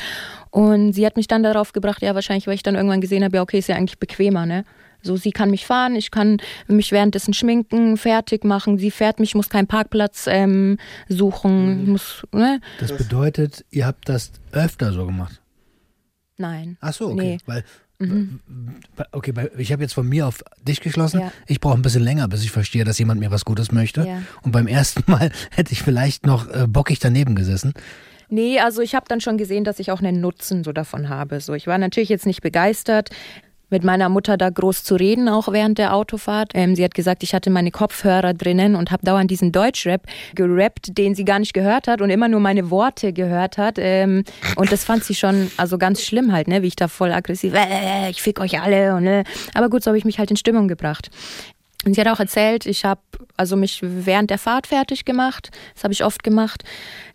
Und 0.51 0.95
sie 0.95 1.05
hat 1.07 1.17
mich 1.17 1.29
dann 1.29 1.43
darauf 1.43 1.73
gebracht, 1.73 2.03
ja, 2.03 2.15
wahrscheinlich, 2.15 2.47
weil 2.47 2.55
ich 2.55 2.63
dann 2.63 2.75
irgendwann 2.75 3.01
gesehen 3.01 3.23
habe, 3.23 3.37
ja, 3.37 3.43
okay, 3.43 3.59
ist 3.59 3.69
ja 3.69 3.77
eigentlich 3.77 3.99
bequemer, 3.99 4.47
ne? 4.47 4.65
So, 5.03 5.17
sie 5.17 5.31
kann 5.31 5.51
mich 5.51 5.67
fahren, 5.67 5.95
ich 5.95 6.11
kann 6.11 6.39
mich 6.67 6.91
währenddessen 6.91 7.33
schminken, 7.35 7.97
fertig 7.97 8.43
machen. 8.45 8.79
Sie 8.79 8.91
fährt 8.91 9.21
mich, 9.21 9.31
ich 9.31 9.35
muss 9.37 9.49
keinen 9.51 9.69
Parkplatz 9.69 10.25
ähm, 10.27 10.79
suchen, 11.09 11.83
ich 11.83 11.89
muss, 11.89 12.27
ne? 12.33 12.61
Das 12.81 12.93
bedeutet, 12.97 13.65
ihr 13.71 13.87
habt 13.87 14.09
das 14.09 14.33
öfter 14.51 14.93
so 14.93 15.07
gemacht. 15.07 15.41
Nein. 16.39 16.77
Ach 16.81 16.93
so, 16.93 17.13
okay. 17.13 17.39
Nee. 17.39 17.39
Weil, 17.47 17.65
okay, 19.13 19.33
weil 19.35 19.51
ich 19.59 19.73
habe 19.73 19.83
jetzt 19.83 19.95
von 19.95 20.09
mir 20.09 20.27
auf 20.27 20.43
dich 20.63 20.81
geschlossen. 20.81 21.21
Ja. 21.21 21.33
Ich 21.47 21.61
brauche 21.61 21.75
ein 21.75 21.83
bisschen 21.83 22.03
länger, 22.03 22.29
bis 22.29 22.43
ich 22.43 22.51
verstehe, 22.51 22.85
dass 22.85 22.99
jemand 22.99 23.21
mir 23.21 23.31
was 23.31 23.45
Gutes 23.45 23.73
möchte. 23.73 24.07
Ja. 24.07 24.23
Und 24.43 24.53
beim 24.53 24.67
ersten 24.67 25.03
Mal 25.11 25.31
hätte 25.51 25.73
ich 25.73 25.83
vielleicht 25.83 26.27
noch 26.27 26.49
äh, 26.49 26.67
bockig 26.67 26.99
daneben 26.99 27.35
gesessen. 27.35 27.73
Nee, 28.29 28.59
also 28.59 28.83
ich 28.83 28.95
habe 28.95 29.07
dann 29.09 29.21
schon 29.21 29.39
gesehen, 29.39 29.65
dass 29.65 29.79
ich 29.79 29.93
auch 29.93 30.01
einen 30.01 30.21
Nutzen 30.21 30.65
so 30.65 30.73
davon 30.73 31.09
habe. 31.09 31.41
So, 31.41 31.55
ich 31.55 31.67
war 31.67 31.79
natürlich 31.79 32.09
jetzt 32.09 32.27
nicht 32.27 32.43
begeistert, 32.43 33.11
mit 33.71 33.85
meiner 33.85 34.09
Mutter 34.09 34.37
da 34.37 34.51
groß 34.51 34.85
zu 34.85 34.95
reden, 34.95 35.29
auch 35.29 35.53
während 35.53 35.79
der 35.79 35.95
Autofahrt. 35.95 36.53
Ähm, 36.55 36.75
sie 36.77 36.85
hat 36.85 36.95
gesagt, 36.95 37.23
ich 37.23 37.35
hatte 37.35 37.51
meine 37.51 37.71
Kopfhörer 37.71 38.35
drinnen 38.35 38.77
und 38.77 38.91
habe 38.91 39.05
dauernd 39.05 39.31
diesen 39.31 39.53
Deutschrap 39.53 40.03
gerappt, 40.35 40.97
den 40.97 41.15
sie 41.15 41.25
gar 41.25 41.39
nicht 41.39 41.53
gehört 41.53 41.89
hat 41.89 42.01
und 42.01 42.11
immer 42.11 42.29
nur 42.29 42.41
meine 42.41 42.71
Worte 42.71 43.13
gehört 43.13 43.59
hat. 43.59 43.77
Ähm, 43.79 44.25
und 44.57 44.71
das 44.71 44.85
fand 44.85 45.05
sie 45.05 45.15
schon 45.15 45.51
also 45.57 45.79
ganz 45.79 46.03
schlimm 46.03 46.33
halt, 46.33 46.49
ne, 46.49 46.63
wie 46.63 46.69
ich 46.69 46.77
da 46.77 46.89
voll 46.89 47.13
aggressiv, 47.13 47.55
äh, 47.55 48.11
ich 48.11 48.23
fick 48.23 48.41
euch 48.41 48.61
alle. 48.61 48.95
Und, 48.95 49.07
äh. 49.07 49.25
Aber 49.55 49.69
gut, 49.69 49.83
so 49.83 49.89
habe 49.89 49.99
ich 49.99 50.05
mich 50.05 50.19
halt 50.19 50.31
in 50.31 50.37
Stimmung 50.37 50.69
gebracht. 50.69 51.11
Und 51.87 51.95
sie 51.95 52.01
hat 52.01 52.09
auch 52.09 52.19
erzählt, 52.19 52.67
ich 52.67 52.85
habe 52.85 53.01
also 53.37 53.55
mich 53.55 53.79
während 53.81 54.31
der 54.31 54.39
Fahrt 54.39 54.67
fertig 54.67 55.05
gemacht. 55.05 55.51
Das 55.75 55.85
habe 55.85 55.93
ich 55.93 56.03
oft 56.03 56.25
gemacht. 56.25 56.65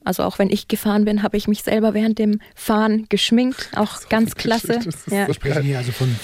Also 0.05 0.23
auch 0.23 0.39
wenn 0.39 0.49
ich 0.49 0.69
gefahren 0.69 1.03
bin, 1.03 1.23
habe 1.23 1.35
ich 1.35 1.49
mich 1.49 1.61
selber 1.63 1.93
während 1.93 2.17
dem 2.19 2.39
Fahren 2.55 3.05
geschminkt. 3.09 3.69
Auch 3.75 4.07
ganz 4.07 4.35
klasse. 4.35 4.75
Ja. 4.75 4.81
so 4.81 5.27
Wir 5.27 5.33
sprechen 5.33 5.63
hier 5.63 5.77
also 5.77 5.91
von 5.91 6.15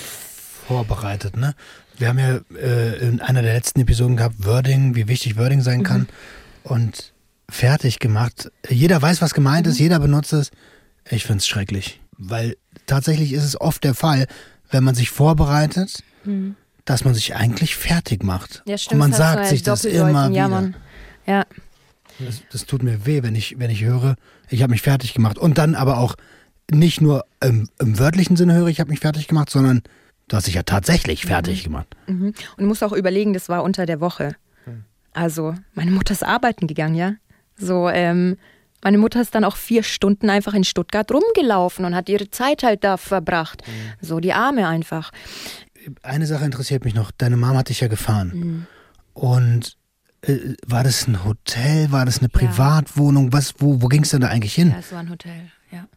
vorbereitet, 0.65 1.35
ne? 1.35 1.55
Wir 1.97 2.07
haben 2.07 2.19
ja 2.19 2.39
äh, 2.57 2.99
in 2.99 3.19
einer 3.19 3.41
der 3.41 3.53
letzten 3.53 3.81
Episoden 3.81 4.15
gehabt, 4.15 4.35
Wording, 4.45 4.95
wie 4.95 5.09
wichtig 5.09 5.35
Wording 5.35 5.61
sein 5.61 5.83
kann. 5.83 6.07
Und 6.63 7.11
fertig 7.49 7.99
gemacht. 7.99 8.49
Jeder 8.69 9.01
weiß, 9.01 9.21
was 9.21 9.33
gemeint 9.33 9.67
ist, 9.67 9.77
jeder 9.77 9.99
benutzt 9.99 10.31
es. 10.31 10.51
Ich 11.09 11.25
finde 11.25 11.39
es 11.39 11.47
schrecklich. 11.47 11.99
Weil 12.17 12.55
tatsächlich 12.85 13.33
ist 13.33 13.43
es 13.43 13.59
oft 13.59 13.83
der 13.83 13.93
Fall, 13.93 14.27
wenn 14.69 14.85
man 14.85 14.95
sich 14.95 15.09
vorbereitet, 15.09 16.01
dass 16.87 17.03
man 17.03 17.13
sich 17.13 17.35
eigentlich 17.35 17.75
fertig 17.75 18.23
macht. 18.23 18.63
Ja, 18.65 18.77
Und 18.91 18.97
man 18.97 19.11
so 19.11 19.17
sagt 19.17 19.47
sich 19.47 19.61
das 19.61 19.83
immer 19.83 20.23
Ja, 20.23 20.29
wieder. 20.29 20.47
Mann. 20.47 20.75
Ja, 21.27 21.45
Das, 22.17 22.41
das 22.49 22.65
tut 22.65 22.81
mir 22.81 23.05
weh, 23.05 23.21
wenn 23.23 23.35
ich, 23.35 23.59
wenn 23.59 23.69
ich 23.69 23.83
höre, 23.83 24.15
ich 24.49 24.63
habe 24.63 24.71
mich 24.71 24.81
fertig 24.81 25.13
gemacht. 25.13 25.37
Und 25.37 25.57
dann 25.57 25.75
aber 25.75 25.97
auch 25.97 26.15
nicht 26.71 27.01
nur 27.01 27.25
im, 27.43 27.67
im 27.79 27.99
wörtlichen 27.99 28.37
Sinne 28.37 28.53
höre, 28.53 28.67
ich 28.67 28.79
habe 28.79 28.89
mich 28.89 29.01
fertig 29.01 29.27
gemacht, 29.27 29.49
sondern 29.49 29.81
du 30.29 30.37
hast 30.37 30.47
dich 30.47 30.55
ja 30.55 30.63
tatsächlich 30.63 31.25
fertig 31.25 31.65
gemacht. 31.65 31.87
Mhm. 32.07 32.27
Und 32.27 32.57
du 32.57 32.65
musst 32.65 32.81
auch 32.83 32.93
überlegen, 32.93 33.33
das 33.33 33.49
war 33.49 33.63
unter 33.63 33.85
der 33.85 33.99
Woche. 33.99 34.35
Also, 35.11 35.55
meine 35.73 35.91
Mutter 35.91 36.13
ist 36.13 36.23
arbeiten 36.23 36.67
gegangen, 36.67 36.95
ja. 36.95 37.15
So, 37.57 37.89
ähm, 37.89 38.37
meine 38.83 38.99
Mutter 38.99 39.19
ist 39.19 39.33
dann 39.33 39.43
auch 39.43 39.55
vier 39.55 39.81
Stunden 39.81 40.29
einfach 40.29 40.53
in 40.53 40.63
Stuttgart 40.63 41.11
rumgelaufen 41.11 41.83
und 41.83 41.95
hat 41.95 42.07
ihre 42.07 42.29
Zeit 42.29 42.61
halt 42.61 42.83
da 42.83 42.95
verbracht. 42.97 43.63
So, 43.99 44.19
die 44.19 44.33
Arme 44.33 44.67
einfach. 44.67 45.11
Eine 46.03 46.25
Sache 46.27 46.45
interessiert 46.45 46.83
mich 46.85 46.93
noch. 46.95 47.11
Deine 47.11 47.37
Mama 47.37 47.59
hat 47.59 47.69
dich 47.69 47.79
ja 47.81 47.87
gefahren. 47.87 48.67
Und 49.13 49.77
äh, 50.21 50.37
war 50.65 50.83
das 50.83 51.07
ein 51.07 51.23
Hotel? 51.23 51.91
War 51.91 52.05
das 52.05 52.19
eine 52.19 52.29
Privatwohnung? 52.29 53.31
Was, 53.33 53.53
wo, 53.59 53.81
wo 53.81 53.87
ging 53.87 54.03
es 54.03 54.09
denn 54.09 54.21
da 54.21 54.27
eigentlich 54.27 54.53
hin? 54.53 54.69
Ja, 54.71 54.79
es 54.79 54.91
war 54.91 54.99
ein 54.99 55.09
Hotel, 55.09 55.49
ja. 55.71 55.87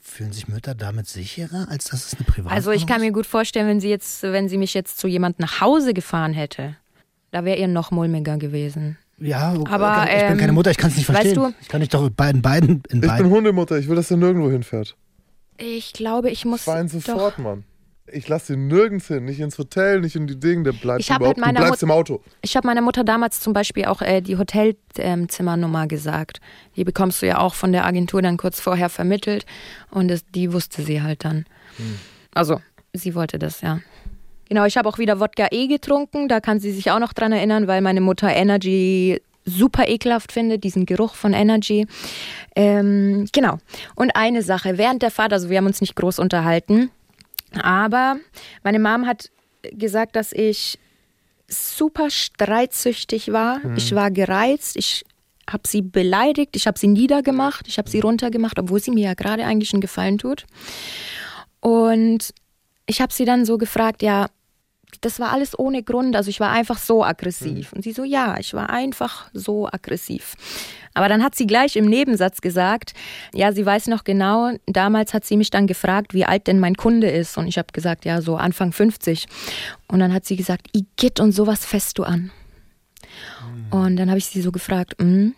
Fühlen 0.00 0.32
sich 0.32 0.48
Mütter 0.48 0.74
damit 0.74 1.06
sicherer, 1.06 1.66
als 1.70 1.84
dass 1.86 2.06
es 2.06 2.14
eine 2.14 2.24
Privatwohnung 2.24 2.52
Also 2.56 2.70
ich 2.72 2.86
kann 2.86 2.98
ist? 3.00 3.06
mir 3.06 3.12
gut 3.12 3.26
vorstellen, 3.26 3.68
wenn 3.68 3.80
sie 3.80 3.88
jetzt, 3.88 4.22
wenn 4.22 4.48
sie 4.48 4.56
mich 4.58 4.74
jetzt 4.74 4.98
zu 4.98 5.06
jemand 5.08 5.38
nach 5.38 5.60
Hause 5.60 5.94
gefahren 5.94 6.32
hätte, 6.32 6.76
da 7.30 7.44
wäre 7.44 7.58
ihr 7.58 7.68
noch 7.68 7.90
mulmiger 7.90 8.36
gewesen. 8.38 8.96
Ja, 9.18 9.52
okay, 9.54 9.72
Aber, 9.72 10.04
ich 10.08 10.20
bin 10.22 10.32
ähm, 10.32 10.38
keine 10.38 10.52
Mutter, 10.52 10.70
ich 10.70 10.76
kann 10.76 10.90
es 10.90 10.96
nicht 10.96 11.08
weißt 11.08 11.20
verstehen. 11.20 11.42
du- 11.42 11.54
ich 11.60 11.68
kann 11.68 11.80
dich 11.80 11.90
doch 11.90 12.06
in 12.06 12.14
beiden, 12.14 12.40
beiden, 12.42 12.68
in 12.70 12.82
Ich 12.84 12.90
bin 12.90 13.00
beiden. 13.02 13.30
Hundemutter, 13.30 13.78
ich 13.78 13.88
will, 13.88 13.96
dass 13.96 14.08
der 14.08 14.16
nirgendwo 14.16 14.50
hinfährt. 14.50 14.96
Ich 15.56 15.92
glaube, 15.92 16.30
ich 16.30 16.44
muss 16.44 16.62
Fahr 16.62 16.80
ihn 16.80 16.86
doch. 16.88 17.00
sofort, 17.00 17.38
Mann. 17.40 17.64
Ich 18.12 18.28
lasse 18.28 18.54
ihn 18.54 18.68
nirgends 18.68 19.08
hin, 19.08 19.24
nicht 19.24 19.40
ins 19.40 19.58
Hotel, 19.58 20.00
nicht 20.00 20.16
in 20.16 20.26
die 20.26 20.38
Dinge, 20.38 20.64
der 20.64 20.72
bleibt 20.72 21.00
Ich 21.00 21.10
überhaupt, 21.10 21.38
meiner 21.38 21.60
du 21.60 21.66
bleibst 21.66 21.82
Mut- 21.82 21.88
im 21.88 21.90
Auto. 21.90 22.20
Ich 22.42 22.56
habe 22.56 22.66
meiner 22.66 22.80
Mutter 22.82 23.04
damals 23.04 23.40
zum 23.40 23.52
Beispiel 23.52 23.84
auch 23.86 24.02
äh, 24.02 24.20
die 24.20 24.36
Hotelzimmernummer 24.38 25.86
gesagt. 25.86 26.40
Die 26.76 26.84
bekommst 26.84 27.22
du 27.22 27.26
ja 27.26 27.38
auch 27.38 27.54
von 27.54 27.72
der 27.72 27.84
Agentur 27.84 28.22
dann 28.22 28.36
kurz 28.36 28.60
vorher 28.60 28.88
vermittelt 28.88 29.46
und 29.90 30.08
das, 30.08 30.24
die 30.34 30.52
wusste 30.52 30.82
sie 30.82 31.02
halt 31.02 31.24
dann. 31.24 31.44
Also 32.34 32.60
sie 32.92 33.14
wollte 33.14 33.38
das, 33.38 33.60
ja. 33.60 33.80
Genau, 34.48 34.64
ich 34.64 34.76
habe 34.78 34.88
auch 34.88 34.98
wieder 34.98 35.20
Wodka 35.20 35.48
E 35.50 35.66
getrunken. 35.66 36.28
Da 36.28 36.40
kann 36.40 36.58
sie 36.58 36.72
sich 36.72 36.90
auch 36.90 36.98
noch 37.00 37.12
dran 37.12 37.32
erinnern, 37.32 37.66
weil 37.66 37.82
meine 37.82 38.00
Mutter 38.00 38.28
Energy 38.34 39.20
super 39.44 39.88
ekelhaft 39.88 40.32
findet, 40.32 40.64
diesen 40.64 40.86
Geruch 40.86 41.14
von 41.14 41.32
Energy. 41.32 41.86
Ähm, 42.56 43.26
genau. 43.32 43.58
Und 43.94 44.14
eine 44.16 44.42
Sache, 44.42 44.78
während 44.78 45.02
der 45.02 45.10
Fahrt, 45.10 45.32
also 45.32 45.50
wir 45.50 45.58
haben 45.58 45.66
uns 45.66 45.80
nicht 45.80 45.96
groß 45.96 46.18
unterhalten, 46.18 46.90
aber 47.52 48.16
meine 48.62 48.78
Mom 48.78 49.06
hat 49.06 49.30
gesagt, 49.72 50.16
dass 50.16 50.32
ich 50.32 50.78
super 51.48 52.10
streitsüchtig 52.10 53.32
war. 53.32 53.60
Ich 53.76 53.94
war 53.94 54.10
gereizt, 54.10 54.76
ich 54.76 55.04
habe 55.48 55.66
sie 55.66 55.80
beleidigt, 55.82 56.56
ich 56.56 56.66
habe 56.66 56.78
sie 56.78 56.88
niedergemacht, 56.88 57.66
ich 57.68 57.78
habe 57.78 57.88
sie 57.88 58.00
runtergemacht, 58.00 58.58
obwohl 58.58 58.80
sie 58.80 58.90
mir 58.90 59.04
ja 59.04 59.14
gerade 59.14 59.44
eigentlich 59.44 59.72
einen 59.72 59.80
Gefallen 59.80 60.18
tut. 60.18 60.44
Und 61.60 62.34
ich 62.86 63.00
habe 63.00 63.12
sie 63.12 63.24
dann 63.24 63.44
so 63.44 63.56
gefragt, 63.56 64.02
ja, 64.02 64.26
das 65.00 65.20
war 65.20 65.32
alles 65.32 65.58
ohne 65.58 65.82
Grund, 65.82 66.16
also 66.16 66.30
ich 66.30 66.40
war 66.40 66.50
einfach 66.50 66.78
so 66.78 67.04
aggressiv. 67.04 67.72
Und 67.72 67.82
sie 67.82 67.92
so, 67.92 68.04
ja, 68.04 68.36
ich 68.38 68.54
war 68.54 68.70
einfach 68.70 69.28
so 69.32 69.66
aggressiv. 69.68 70.34
Aber 70.94 71.08
dann 71.08 71.22
hat 71.22 71.34
sie 71.34 71.46
gleich 71.46 71.76
im 71.76 71.86
Nebensatz 71.86 72.40
gesagt, 72.40 72.94
ja, 73.32 73.52
sie 73.52 73.64
weiß 73.64 73.86
noch 73.86 74.04
genau, 74.04 74.52
damals 74.66 75.14
hat 75.14 75.24
sie 75.24 75.36
mich 75.36 75.50
dann 75.50 75.66
gefragt, 75.66 76.14
wie 76.14 76.24
alt 76.24 76.46
denn 76.46 76.58
mein 76.58 76.74
Kunde 76.76 77.08
ist. 77.08 77.38
Und 77.38 77.46
ich 77.46 77.58
habe 77.58 77.68
gesagt, 77.72 78.04
ja, 78.04 78.20
so 78.20 78.36
Anfang 78.36 78.72
50. 78.72 79.26
Und 79.86 80.00
dann 80.00 80.12
hat 80.12 80.24
sie 80.24 80.36
gesagt, 80.36 80.68
Igitt 80.72 81.20
und 81.20 81.32
sowas 81.32 81.64
fässt 81.64 81.98
du 81.98 82.04
an. 82.04 82.30
Und 83.70 83.96
dann 83.96 84.08
habe 84.08 84.18
ich 84.18 84.26
sie 84.26 84.42
so 84.42 84.50
gefragt, 84.50 84.94
"Mm, 85.00 85.30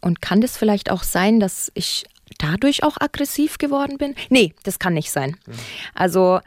und 0.00 0.22
kann 0.22 0.40
das 0.40 0.56
vielleicht 0.56 0.90
auch 0.90 1.02
sein, 1.02 1.40
dass 1.40 1.70
ich 1.74 2.04
dadurch 2.38 2.82
auch 2.84 2.96
aggressiv 3.00 3.58
geworden 3.58 3.98
bin? 3.98 4.14
Nee, 4.30 4.54
das 4.62 4.78
kann 4.78 4.94
nicht 4.94 5.10
sein. 5.10 5.36
Also, 5.94 6.40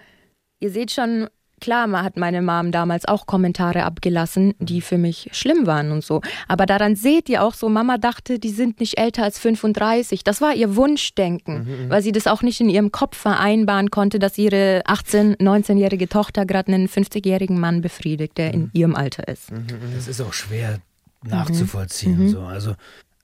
ihr 0.60 0.70
seht 0.72 0.92
schon, 0.92 1.28
klar, 1.62 1.88
man 1.88 2.04
hat 2.04 2.18
meine 2.18 2.42
Mom 2.42 2.72
damals 2.72 3.06
auch 3.06 3.26
Kommentare 3.26 3.84
abgelassen, 3.84 4.54
die 4.60 4.82
für 4.82 4.98
mich 4.98 5.30
schlimm 5.32 5.66
waren 5.66 5.92
und 5.92 6.04
so. 6.04 6.22
Aber 6.48 6.66
daran 6.66 6.96
seht 6.96 7.30
ihr 7.30 7.44
auch 7.44 7.54
so, 7.54 7.70
Mama 7.70 7.98
dachte, 7.98 8.40
die 8.40 8.50
sind 8.50 8.80
nicht 8.80 8.98
älter 8.98 9.24
als 9.24 9.40
35. 9.40 10.24
Das 10.24 10.42
war 10.42 10.54
ihr 10.54 10.76
Wunschdenken, 10.76 11.90
weil 11.90 12.02
sie 12.02 12.12
das 12.12 12.28
auch 12.28 12.42
nicht 12.42 12.60
in 12.60 12.70
ihrem 12.70 12.92
Kopf 12.92 13.18
vereinbaren 13.18 13.92
konnte, 13.92 14.20
dass 14.20 14.38
ihre 14.38 14.82
18-, 14.88 15.38
19-jährige 15.38 16.10
Tochter 16.10 16.46
gerade 16.46 16.74
einen 16.74 16.88
50-jährigen 16.88 17.60
Mann 17.60 17.82
befriedigt, 17.82 18.38
der 18.38 18.54
in 18.54 18.70
ihrem 18.74 18.96
Alter 18.96 19.28
ist. 19.28 19.52
Das 19.96 20.08
ist 20.08 20.20
auch 20.20 20.34
schwer 20.34 20.80
nachzuvollziehen. 21.24 22.30
So. 22.30 22.42
Also, 22.42 22.76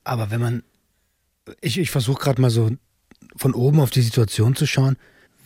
aber 0.04 0.32
wenn 0.32 0.40
man, 0.40 0.64
ich, 1.62 1.80
ich 1.80 1.92
versuche 1.92 2.22
gerade 2.22 2.42
mal 2.42 2.50
so 2.50 2.70
von 3.36 3.54
oben 3.54 3.80
auf 3.80 3.90
die 3.90 4.02
Situation 4.02 4.56
zu 4.56 4.66
schauen, 4.66 4.98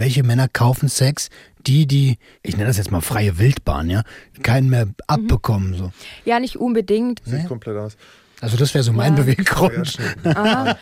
welche 0.01 0.23
Männer 0.23 0.49
kaufen 0.49 0.89
Sex, 0.89 1.29
die, 1.65 1.87
die, 1.87 2.17
ich 2.43 2.57
nenne 2.57 2.67
das 2.67 2.75
jetzt 2.77 2.91
mal 2.91 2.99
freie 3.01 3.37
Wildbahn, 3.37 3.89
ja, 3.89 4.03
keinen 4.43 4.69
mehr 4.69 4.87
abbekommen. 5.07 5.75
So. 5.75 5.93
Ja, 6.25 6.39
nicht 6.41 6.57
unbedingt. 6.57 7.21
Sieht 7.23 7.47
komplett 7.47 7.77
anders. 7.77 7.95
Also 8.41 8.57
das 8.57 8.73
wäre 8.73 8.83
so 8.83 8.91
mein 8.91 9.15
Ja. 9.15 9.23
Beweggrund. 9.23 9.97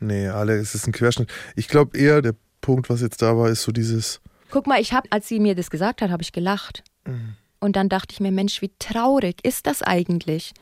Nee, 0.00 0.26
alle, 0.26 0.56
es 0.56 0.74
ist 0.74 0.88
ein 0.88 0.92
Querschnitt. 0.92 1.30
Ich 1.54 1.68
glaube 1.68 1.96
eher, 1.96 2.22
der 2.22 2.34
Punkt, 2.60 2.90
was 2.90 3.00
jetzt 3.02 3.22
da 3.22 3.36
war, 3.36 3.48
ist 3.48 3.62
so 3.62 3.70
dieses, 3.70 4.20
Guck 4.50 4.66
mal, 4.66 4.80
ich 4.80 4.92
habe, 4.92 5.06
als 5.12 5.28
sie 5.28 5.38
mir 5.38 5.54
das 5.54 5.70
gesagt 5.70 6.02
hat, 6.02 6.10
habe 6.10 6.22
ich 6.24 6.32
gelacht. 6.32 6.82
Und 7.60 7.76
dann 7.76 7.88
dachte 7.88 8.12
ich 8.12 8.18
mir, 8.20 8.32
Mensch, 8.32 8.60
wie 8.62 8.72
traurig 8.80 9.36
ist 9.44 9.66
das 9.66 9.80
eigentlich? 9.82 10.54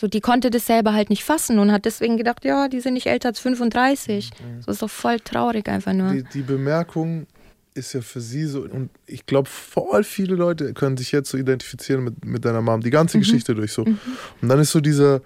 So, 0.00 0.06
die 0.08 0.22
konnte 0.22 0.48
das 0.48 0.64
selber 0.64 0.94
halt 0.94 1.10
nicht 1.10 1.24
fassen 1.24 1.58
und 1.58 1.70
hat 1.70 1.84
deswegen 1.84 2.16
gedacht, 2.16 2.42
ja, 2.46 2.68
die 2.68 2.80
sind 2.80 2.94
nicht 2.94 3.06
älter 3.06 3.28
als 3.28 3.40
35. 3.40 4.30
So 4.64 4.72
ist 4.72 4.80
doch 4.80 4.88
voll 4.88 5.20
traurig 5.20 5.68
einfach 5.68 5.92
nur. 5.92 6.12
die, 6.12 6.22
die 6.22 6.40
Bemerkung 6.40 7.26
ist 7.74 7.92
ja 7.92 8.00
für 8.00 8.22
sie 8.22 8.46
so, 8.46 8.62
und 8.62 8.88
ich 9.06 9.26
glaube, 9.26 9.46
voll 9.50 10.02
viele 10.02 10.36
Leute 10.36 10.72
können 10.72 10.96
sich 10.96 11.12
jetzt 11.12 11.28
so 11.28 11.36
identifizieren 11.36 12.02
mit, 12.02 12.24
mit 12.24 12.46
deiner 12.46 12.62
Mom, 12.62 12.80
die 12.80 12.88
ganze 12.88 13.18
Geschichte 13.18 13.54
durch 13.54 13.72
so. 13.72 13.82
Und 13.84 14.48
dann 14.48 14.58
ist 14.58 14.70
so 14.70 14.80
dieser 14.80 15.20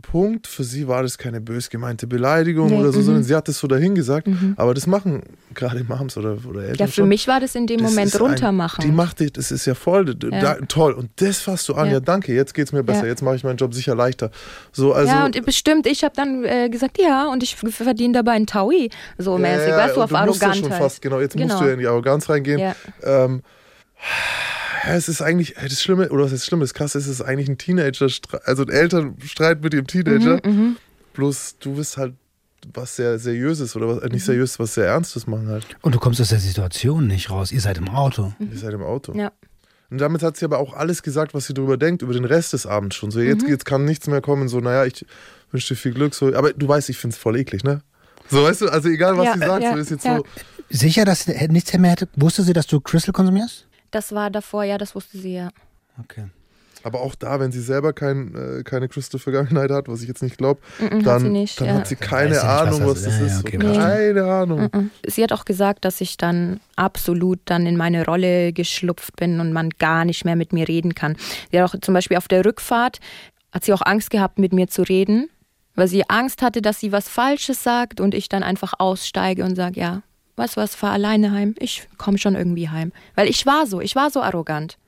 Punkt, 0.00 0.46
für 0.46 0.64
sie 0.64 0.88
war 0.88 1.02
das 1.02 1.18
keine 1.18 1.40
bös 1.40 1.70
gemeinte 1.70 2.06
Beleidigung 2.06 2.68
Nee, 2.70 2.78
oder 2.80 2.92
so, 2.92 2.98
mhm. 3.00 3.04
sondern 3.04 3.22
sie 3.24 3.34
hat 3.34 3.46
das 3.48 3.58
so 3.58 3.66
dahin 3.66 3.94
gesagt. 3.94 4.28
Aber 4.56 4.74
das 4.74 4.86
machen 4.86 5.22
gerade 5.54 5.84
Moms 5.84 6.16
oder, 6.16 6.36
oder 6.48 6.62
Eltern 6.62 6.76
ja, 6.78 6.86
für 6.86 6.92
schon. 6.92 7.08
mich 7.08 7.26
war 7.28 7.40
das 7.40 7.54
in 7.54 7.66
dem 7.66 7.78
Das 7.80 7.90
Moment 7.90 8.08
ist 8.08 8.16
ein- 8.16 8.22
runtermachen. 8.26 8.82
Die 8.84 8.92
macht 8.92 9.20
dich, 9.20 9.32
das 9.32 9.50
ist 9.50 9.66
ja 9.66 9.74
voll, 9.74 10.14
da, 10.14 10.54
toll. 10.68 10.92
Und 10.92 11.10
das 11.16 11.38
fasst 11.40 11.68
du 11.68 11.74
an, 11.74 11.86
ja, 11.88 11.94
Ja. 11.94 12.00
danke, 12.00 12.34
jetzt 12.34 12.54
geht's 12.54 12.72
mir 12.72 12.82
besser, 12.82 13.02
Ja. 13.02 13.08
jetzt 13.08 13.22
mache 13.22 13.36
ich 13.36 13.44
meinen 13.44 13.56
Job 13.56 13.74
sicher 13.74 13.94
leichter. 13.94 14.30
So, 14.72 14.92
also, 14.92 15.10
ja, 15.12 15.24
und 15.26 15.44
bestimmt, 15.44 15.86
ich 15.86 16.04
habe 16.04 16.14
dann 16.16 16.44
äh, 16.44 16.68
gesagt, 16.70 16.98
ja, 17.00 17.28
und 17.30 17.42
ich 17.42 17.56
verdiene 17.56 18.14
dabei 18.14 18.32
einen 18.32 18.46
Taui, 18.46 18.90
so 19.18 19.38
mäßig, 19.38 19.68
Ja, 19.68 19.76
weißt 19.76 19.96
du, 19.96 20.02
auf 20.02 20.10
musst 20.10 20.12
ja 20.12 20.18
Arroganz 20.48 20.56
schon 20.58 20.70
halt. 20.70 20.82
fast, 20.82 21.02
genau, 21.02 21.20
jetzt 21.20 21.36
musst 21.36 21.48
Genau. 21.48 21.60
du 21.60 21.66
ja 21.66 21.72
in 21.74 21.78
die 21.80 21.86
Arroganz 21.86 22.28
reingehen. 22.28 22.58
Ja. 22.60 22.74
Ähm, 23.02 23.42
ja, 23.98 24.59
es 24.88 25.08
ist 25.08 25.22
eigentlich, 25.22 25.54
das 25.60 25.82
Schlimme, 25.82 26.08
oder 26.10 26.24
was 26.24 26.32
ist 26.32 26.42
das 26.42 26.46
Schlimme, 26.46 26.62
das 26.64 26.74
Krasse 26.74 26.98
ist, 26.98 27.06
es 27.06 27.12
ist 27.20 27.22
eigentlich 27.22 27.48
ein 27.48 27.58
Teenager, 27.58 28.06
also 28.44 28.62
ein 28.62 28.68
Elternstreit 28.68 29.62
mit 29.62 29.72
dem 29.72 29.86
Teenager. 29.86 30.40
Mhm, 30.46 30.76
Bloß 31.14 31.56
du 31.60 31.76
wirst 31.76 31.96
halt 31.96 32.14
was 32.74 32.96
sehr 32.96 33.18
Seriöses 33.18 33.74
oder 33.74 33.88
was, 33.88 33.98
äh, 34.02 34.06
Mhm. 34.06 34.12
nicht 34.12 34.24
seriös, 34.24 34.58
was 34.58 34.74
sehr 34.74 34.86
Ernstes 34.86 35.26
machen 35.26 35.48
halt. 35.48 35.66
Und 35.82 35.94
du 35.94 35.98
kommst 35.98 36.20
aus 36.20 36.28
der 36.28 36.38
Situation 36.40 37.06
nicht 37.06 37.30
raus. 37.30 37.52
Ihr 37.52 37.60
seid 37.60 37.78
im 37.78 37.88
Auto. 37.88 38.32
Ihr 38.38 38.58
seid 38.58 38.74
im 38.74 38.82
Auto. 38.82 39.14
Ja. 39.14 39.32
Und 39.90 39.98
damit 39.98 40.22
hat 40.22 40.36
sie 40.36 40.44
aber 40.44 40.58
auch 40.58 40.74
alles 40.74 41.02
gesagt, 41.02 41.34
was 41.34 41.46
sie 41.46 41.54
darüber 41.54 41.76
denkt, 41.76 42.02
über 42.02 42.12
den 42.12 42.24
Rest 42.24 42.52
des 42.52 42.66
Abends 42.66 42.94
schon. 42.96 43.10
So, 43.10 43.18
jetzt, 43.20 43.48
jetzt 43.48 43.64
kann 43.64 43.84
nichts 43.84 44.06
mehr 44.06 44.20
kommen, 44.20 44.48
so, 44.48 44.60
naja, 44.60 44.84
ich 44.84 45.04
wünsche 45.50 45.74
dir 45.74 45.80
viel 45.80 45.92
Glück. 45.94 46.14
So, 46.14 46.32
aber 46.34 46.52
du 46.52 46.68
weißt, 46.68 46.90
ich 46.90 46.98
finde 46.98 47.14
es 47.14 47.18
voll 47.20 47.36
eklig, 47.38 47.64
ne? 47.64 47.80
So, 48.30 48.44
weißt 48.44 48.60
du, 48.60 48.68
also 48.68 48.88
egal, 48.88 49.16
was 49.16 49.24
Ja, 49.26 49.32
sie 49.34 49.38
sagt, 49.40 49.62
ja, 49.64 49.72
so 49.72 49.78
ist 49.78 49.90
jetzt 49.90 50.04
ja. 50.04 50.18
so. 50.18 50.24
Sicher, 50.68 51.04
dass 51.04 51.24
sie 51.24 51.48
nichts 51.48 51.72
mehr 51.76 51.90
hätte. 51.90 52.08
Wusste 52.14 52.44
sie, 52.44 52.52
dass 52.52 52.68
du 52.68 52.78
Crystal 52.80 53.12
konsumierst? 53.12 53.66
Das 53.90 54.12
war 54.14 54.30
davor, 54.30 54.64
ja, 54.64 54.78
das 54.78 54.94
wusste 54.94 55.18
sie 55.18 55.34
ja. 55.34 55.48
Okay. 55.98 56.26
Aber 56.82 57.02
auch 57.02 57.14
da, 57.14 57.38
wenn 57.40 57.52
sie 57.52 57.60
selber 57.60 57.92
kein, 57.92 58.34
äh, 58.34 58.62
keine 58.62 58.88
Crystal-Vergangenheit 58.88 59.70
hat, 59.70 59.88
was 59.88 60.00
ich 60.00 60.08
jetzt 60.08 60.22
nicht 60.22 60.38
glaube, 60.38 60.60
Mhm, 60.78 60.84
hat 61.00 61.06
dann, 61.06 61.20
sie 61.20 61.28
nicht, 61.28 61.60
dann 61.60 61.66
ja. 61.68 61.74
hat 61.74 61.86
sie 61.88 61.96
Dann 61.96 62.08
keine 62.08 62.28
sie 62.34 62.40
nicht, 62.40 62.44
Ahnung, 62.44 62.80
was 62.80 62.88
was 62.88 63.02
das. 63.04 63.18
Ja, 63.18 63.26
ist. 63.26 63.32
ja, 63.32 63.40
okay, 63.40 63.58
keine 63.58 64.24
Ahnung. 64.24 64.90
Sie 65.06 65.22
hat 65.22 65.32
auch 65.32 65.44
gesagt, 65.44 65.84
dass 65.84 66.00
ich 66.00 66.16
dann 66.16 66.58
absolut 66.76 67.38
dann 67.44 67.66
in 67.66 67.76
meine 67.76 68.06
Rolle 68.06 68.54
geschlupft 68.54 69.16
bin 69.16 69.40
und 69.40 69.52
man 69.52 69.68
gar 69.78 70.06
nicht 70.06 70.24
mehr 70.24 70.36
mit 70.36 70.54
mir 70.54 70.66
reden 70.68 70.94
kann. 70.94 71.16
Sie 71.50 71.60
hat 71.60 71.68
auch 71.74 71.78
zum 71.82 71.92
Beispiel 71.92 72.16
auf 72.16 72.28
der 72.28 72.46
Rückfahrt, 72.46 72.98
hat 73.52 73.64
sie 73.64 73.74
auch 73.74 73.82
Angst 73.84 74.08
gehabt, 74.10 74.38
mit 74.38 74.54
mir 74.54 74.68
zu 74.68 74.80
reden, 74.82 75.28
weil 75.74 75.88
sie 75.88 76.08
Angst 76.08 76.40
hatte, 76.40 76.62
dass 76.62 76.80
sie 76.80 76.92
was 76.92 77.10
Falsches 77.10 77.62
sagt 77.62 78.00
und 78.00 78.14
ich 78.14 78.30
dann 78.30 78.42
einfach 78.42 78.72
aussteige 78.78 79.44
und 79.44 79.54
sage, 79.54 79.78
ja, 79.80 80.02
weißt 80.40 80.56
du 80.56 80.60
was, 80.60 80.74
fahr 80.74 80.92
alleine 80.92 81.32
heim, 81.32 81.54
ich 81.58 81.86
komme 81.98 82.18
schon 82.18 82.34
irgendwie 82.34 82.68
heim. 82.68 82.92
Weil 83.14 83.28
ich 83.28 83.46
war 83.46 83.66
so, 83.66 83.80
ich 83.80 83.94
war 83.94 84.10
so 84.10 84.22
arrogant. 84.22 84.78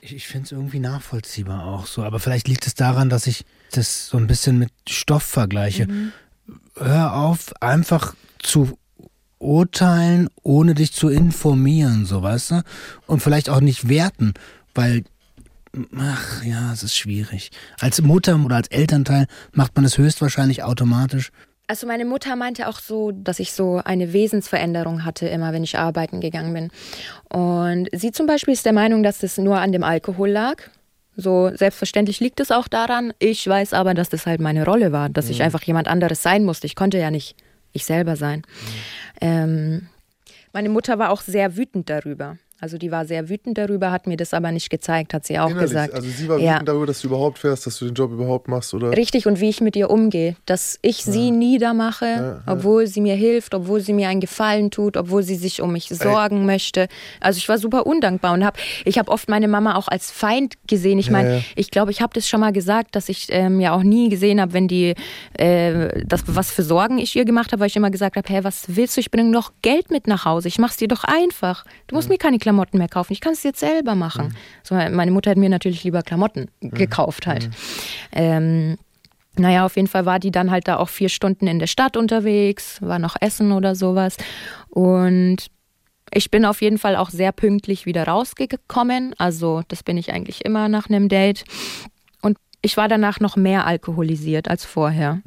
Ich, 0.00 0.14
ich 0.14 0.26
finde 0.26 0.46
es 0.46 0.52
irgendwie 0.52 0.78
nachvollziehbar 0.78 1.64
auch 1.66 1.86
so. 1.86 2.02
Aber 2.02 2.20
vielleicht 2.20 2.48
liegt 2.48 2.66
es 2.66 2.74
daran, 2.74 3.10
dass 3.10 3.26
ich 3.26 3.44
das 3.72 4.08
so 4.08 4.16
ein 4.16 4.26
bisschen 4.26 4.58
mit 4.58 4.70
Stoff 4.88 5.24
vergleiche. 5.24 5.86
Hör 6.76 7.14
auf, 7.14 7.52
einfach 7.60 8.14
zu 8.38 8.78
urteilen, 9.38 10.28
ohne 10.42 10.74
dich 10.74 10.92
zu 10.92 11.08
informieren, 11.08 12.06
so 12.06 12.22
weißt 12.22 12.50
du? 12.52 12.62
Und 13.06 13.20
vielleicht 13.20 13.48
auch 13.48 13.60
nicht 13.60 13.88
werten, 13.88 14.34
weil, 14.74 15.04
ach 15.96 16.44
ja, 16.44 16.72
es 16.72 16.82
ist 16.82 16.96
schwierig. 16.96 17.50
Als 17.80 18.00
Mutter 18.00 18.38
oder 18.44 18.56
als 18.56 18.68
Elternteil 18.68 19.26
macht 19.52 19.74
man 19.76 19.84
es 19.84 19.98
höchstwahrscheinlich 19.98 20.62
automatisch. 20.62 21.32
Also 21.70 21.86
meine 21.86 22.04
Mutter 22.04 22.34
meinte 22.34 22.66
auch 22.66 22.80
so, 22.80 23.12
dass 23.12 23.38
ich 23.38 23.52
so 23.52 23.80
eine 23.84 24.12
Wesensveränderung 24.12 25.04
hatte, 25.04 25.28
immer 25.28 25.52
wenn 25.52 25.62
ich 25.62 25.78
arbeiten 25.78 26.20
gegangen 26.20 26.52
bin. 26.52 26.70
Und 27.28 27.88
sie 27.92 28.10
zum 28.10 28.26
Beispiel 28.26 28.54
ist 28.54 28.66
der 28.66 28.72
Meinung, 28.72 29.04
dass 29.04 29.20
das 29.20 29.38
nur 29.38 29.56
an 29.60 29.70
dem 29.70 29.84
Alkohol 29.84 30.30
lag. 30.30 30.64
So 31.14 31.52
selbstverständlich 31.54 32.18
liegt 32.18 32.40
es 32.40 32.50
auch 32.50 32.66
daran. 32.66 33.12
Ich 33.20 33.46
weiß 33.46 33.72
aber, 33.72 33.94
dass 33.94 34.08
das 34.08 34.26
halt 34.26 34.40
meine 34.40 34.64
Rolle 34.64 34.90
war, 34.90 35.10
dass 35.10 35.30
ich 35.30 35.44
einfach 35.44 35.62
jemand 35.62 35.86
anderes 35.86 36.24
sein 36.24 36.44
musste. 36.44 36.66
Ich 36.66 36.74
konnte 36.74 36.98
ja 36.98 37.12
nicht 37.12 37.36
ich 37.70 37.84
selber 37.84 38.16
sein. 38.16 38.42
Ähm, 39.20 39.86
meine 40.52 40.70
Mutter 40.70 40.98
war 40.98 41.10
auch 41.10 41.20
sehr 41.20 41.56
wütend 41.56 41.88
darüber. 41.88 42.36
Also 42.60 42.76
die 42.76 42.90
war 42.90 43.06
sehr 43.06 43.28
wütend 43.28 43.56
darüber, 43.56 43.90
hat 43.90 44.06
mir 44.06 44.16
das 44.16 44.34
aber 44.34 44.52
nicht 44.52 44.68
gezeigt, 44.68 45.14
hat 45.14 45.24
sie 45.26 45.38
auch 45.38 45.48
Innerlich. 45.50 45.70
gesagt. 45.70 45.94
Also 45.94 46.08
sie 46.08 46.28
war 46.28 46.38
Ja. 46.38 46.54
wütend 46.54 46.68
darüber, 46.68 46.86
dass 46.86 47.00
du 47.00 47.08
überhaupt 47.08 47.38
fährst, 47.38 47.66
dass 47.66 47.78
du 47.78 47.86
den 47.86 47.94
Job 47.94 48.12
überhaupt 48.12 48.48
machst, 48.48 48.74
oder? 48.74 48.94
Richtig, 48.96 49.26
und 49.26 49.40
wie 49.40 49.48
ich 49.48 49.60
mit 49.60 49.76
ihr 49.76 49.88
umgehe. 49.90 50.36
Dass 50.46 50.78
ich 50.82 51.02
sie 51.04 51.30
niedermache, 51.30 52.04
ja. 52.04 52.42
obwohl 52.46 52.86
sie 52.86 53.00
mir 53.00 53.14
hilft, 53.14 53.54
obwohl 53.54 53.80
sie 53.80 53.92
mir 53.94 54.08
einen 54.08 54.20
Gefallen 54.20 54.70
tut, 54.70 54.96
obwohl 54.96 55.22
sie 55.22 55.36
sich 55.36 55.62
um 55.62 55.72
mich 55.72 55.88
sorgen 55.88 56.44
möchte. 56.46 56.88
Also 57.20 57.38
ich 57.38 57.48
war 57.48 57.58
super 57.58 57.86
undankbar 57.86 58.34
und 58.34 58.44
hab, 58.44 58.58
ich 58.84 58.98
habe 58.98 59.10
oft 59.10 59.28
meine 59.28 59.48
Mama 59.48 59.74
auch 59.76 59.88
als 59.88 60.10
Feind 60.10 60.54
gesehen. 60.66 60.98
Ich 60.98 61.10
meine, 61.10 61.36
ja. 61.36 61.42
ich 61.56 61.70
glaube, 61.70 61.90
ich 61.90 62.02
habe 62.02 62.12
das 62.14 62.28
schon 62.28 62.40
mal 62.40 62.52
gesagt, 62.52 62.94
dass 62.94 63.08
ich 63.08 63.28
ähm, 63.30 63.60
ja 63.60 63.72
auch 63.74 63.82
nie 63.82 64.08
gesehen 64.10 64.40
habe, 64.40 64.52
wenn 64.52 64.68
die, 64.68 64.94
äh, 65.38 66.04
das, 66.06 66.22
was 66.26 66.50
für 66.50 66.62
Sorgen 66.62 66.98
ich 66.98 67.16
ihr 67.16 67.24
gemacht 67.24 67.52
habe, 67.52 67.60
weil 67.60 67.68
ich 67.68 67.76
immer 67.76 67.90
gesagt 67.90 68.16
habe, 68.16 68.28
hey, 68.28 68.44
was 68.44 68.64
willst 68.68 68.96
du, 68.96 69.00
ich 69.00 69.10
bringe 69.10 69.30
noch 69.30 69.52
Geld 69.62 69.90
mit 69.90 70.06
nach 70.06 70.24
Hause, 70.24 70.48
ich 70.48 70.58
mach's 70.58 70.76
dir 70.76 70.88
doch 70.88 71.04
einfach. 71.04 71.64
Du 71.86 71.94
musst 71.94 72.08
mir 72.08 72.18
keine 72.18 72.38
Klamotten 72.50 72.78
mehr 72.78 72.88
kaufen, 72.88 73.12
ich 73.12 73.20
kann 73.20 73.34
es 73.34 73.44
jetzt 73.44 73.60
selber 73.60 73.94
machen. 73.94 74.34
So, 74.64 74.74
meine 74.74 75.12
Mutter 75.12 75.30
hat 75.30 75.38
mir 75.38 75.48
natürlich 75.48 75.84
lieber 75.84 76.02
Klamotten 76.02 76.48
gekauft 76.60 77.28
halt. 77.28 77.48
Ähm, 78.10 78.76
naja, 79.36 79.64
auf 79.64 79.76
jeden 79.76 79.86
Fall 79.86 80.04
war 80.04 80.18
die 80.18 80.32
dann 80.32 80.50
halt 80.50 80.66
da 80.66 80.78
auch 80.78 80.88
vier 80.88 81.08
Stunden 81.08 81.46
in 81.46 81.60
der 81.60 81.68
Stadt 81.68 81.96
unterwegs, 81.96 82.82
war 82.82 82.98
noch 82.98 83.14
Essen 83.20 83.52
oder 83.52 83.76
sowas. 83.76 84.16
Und 84.68 85.46
ich 86.12 86.32
bin 86.32 86.44
auf 86.44 86.60
jeden 86.60 86.78
Fall 86.78 86.96
auch 86.96 87.10
sehr 87.10 87.30
pünktlich 87.30 87.86
wieder 87.86 88.08
rausgekommen. 88.08 89.14
Also 89.16 89.62
das 89.68 89.84
bin 89.84 89.96
ich 89.96 90.12
eigentlich 90.12 90.44
immer 90.44 90.68
nach 90.68 90.88
einem 90.88 91.08
Date. 91.08 91.44
Und 92.20 92.36
ich 92.62 92.76
war 92.76 92.88
danach 92.88 93.20
noch 93.20 93.36
mehr 93.36 93.64
alkoholisiert 93.64 94.48
als 94.48 94.64
vorher. 94.64 95.20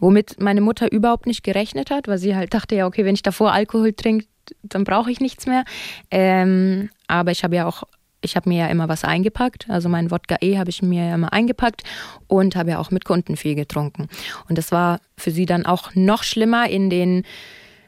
Womit 0.00 0.38
meine 0.38 0.60
Mutter 0.60 0.92
überhaupt 0.92 1.26
nicht 1.26 1.42
gerechnet 1.42 1.90
hat, 1.90 2.08
weil 2.08 2.18
sie 2.18 2.36
halt 2.36 2.52
dachte, 2.52 2.76
ja, 2.76 2.86
okay, 2.86 3.06
wenn 3.06 3.14
ich 3.14 3.22
davor 3.22 3.52
Alkohol 3.52 3.94
trinke, 3.94 4.26
dann 4.62 4.84
brauche 4.84 5.10
ich 5.10 5.20
nichts 5.20 5.46
mehr. 5.46 5.64
Ähm, 6.10 6.90
aber 7.06 7.30
ich 7.30 7.44
habe 7.44 7.56
ja 7.56 7.66
auch, 7.66 7.84
ich 8.20 8.36
habe 8.36 8.48
mir 8.48 8.58
ja 8.64 8.66
immer 8.68 8.88
was 8.88 9.04
eingepackt. 9.04 9.68
Also 9.68 9.88
mein 9.88 10.10
Wodka 10.10 10.36
E 10.40 10.58
habe 10.58 10.70
ich 10.70 10.82
mir 10.82 11.06
ja 11.06 11.14
immer 11.14 11.32
eingepackt 11.32 11.82
und 12.26 12.56
habe 12.56 12.70
ja 12.70 12.78
auch 12.78 12.90
mit 12.90 13.04
Kunden 13.04 13.36
viel 13.36 13.54
getrunken. 13.54 14.08
Und 14.48 14.58
das 14.58 14.72
war 14.72 15.00
für 15.16 15.30
sie 15.30 15.46
dann 15.46 15.66
auch 15.66 15.94
noch 15.94 16.22
schlimmer 16.22 16.68
in 16.68 16.90
den, 16.90 17.24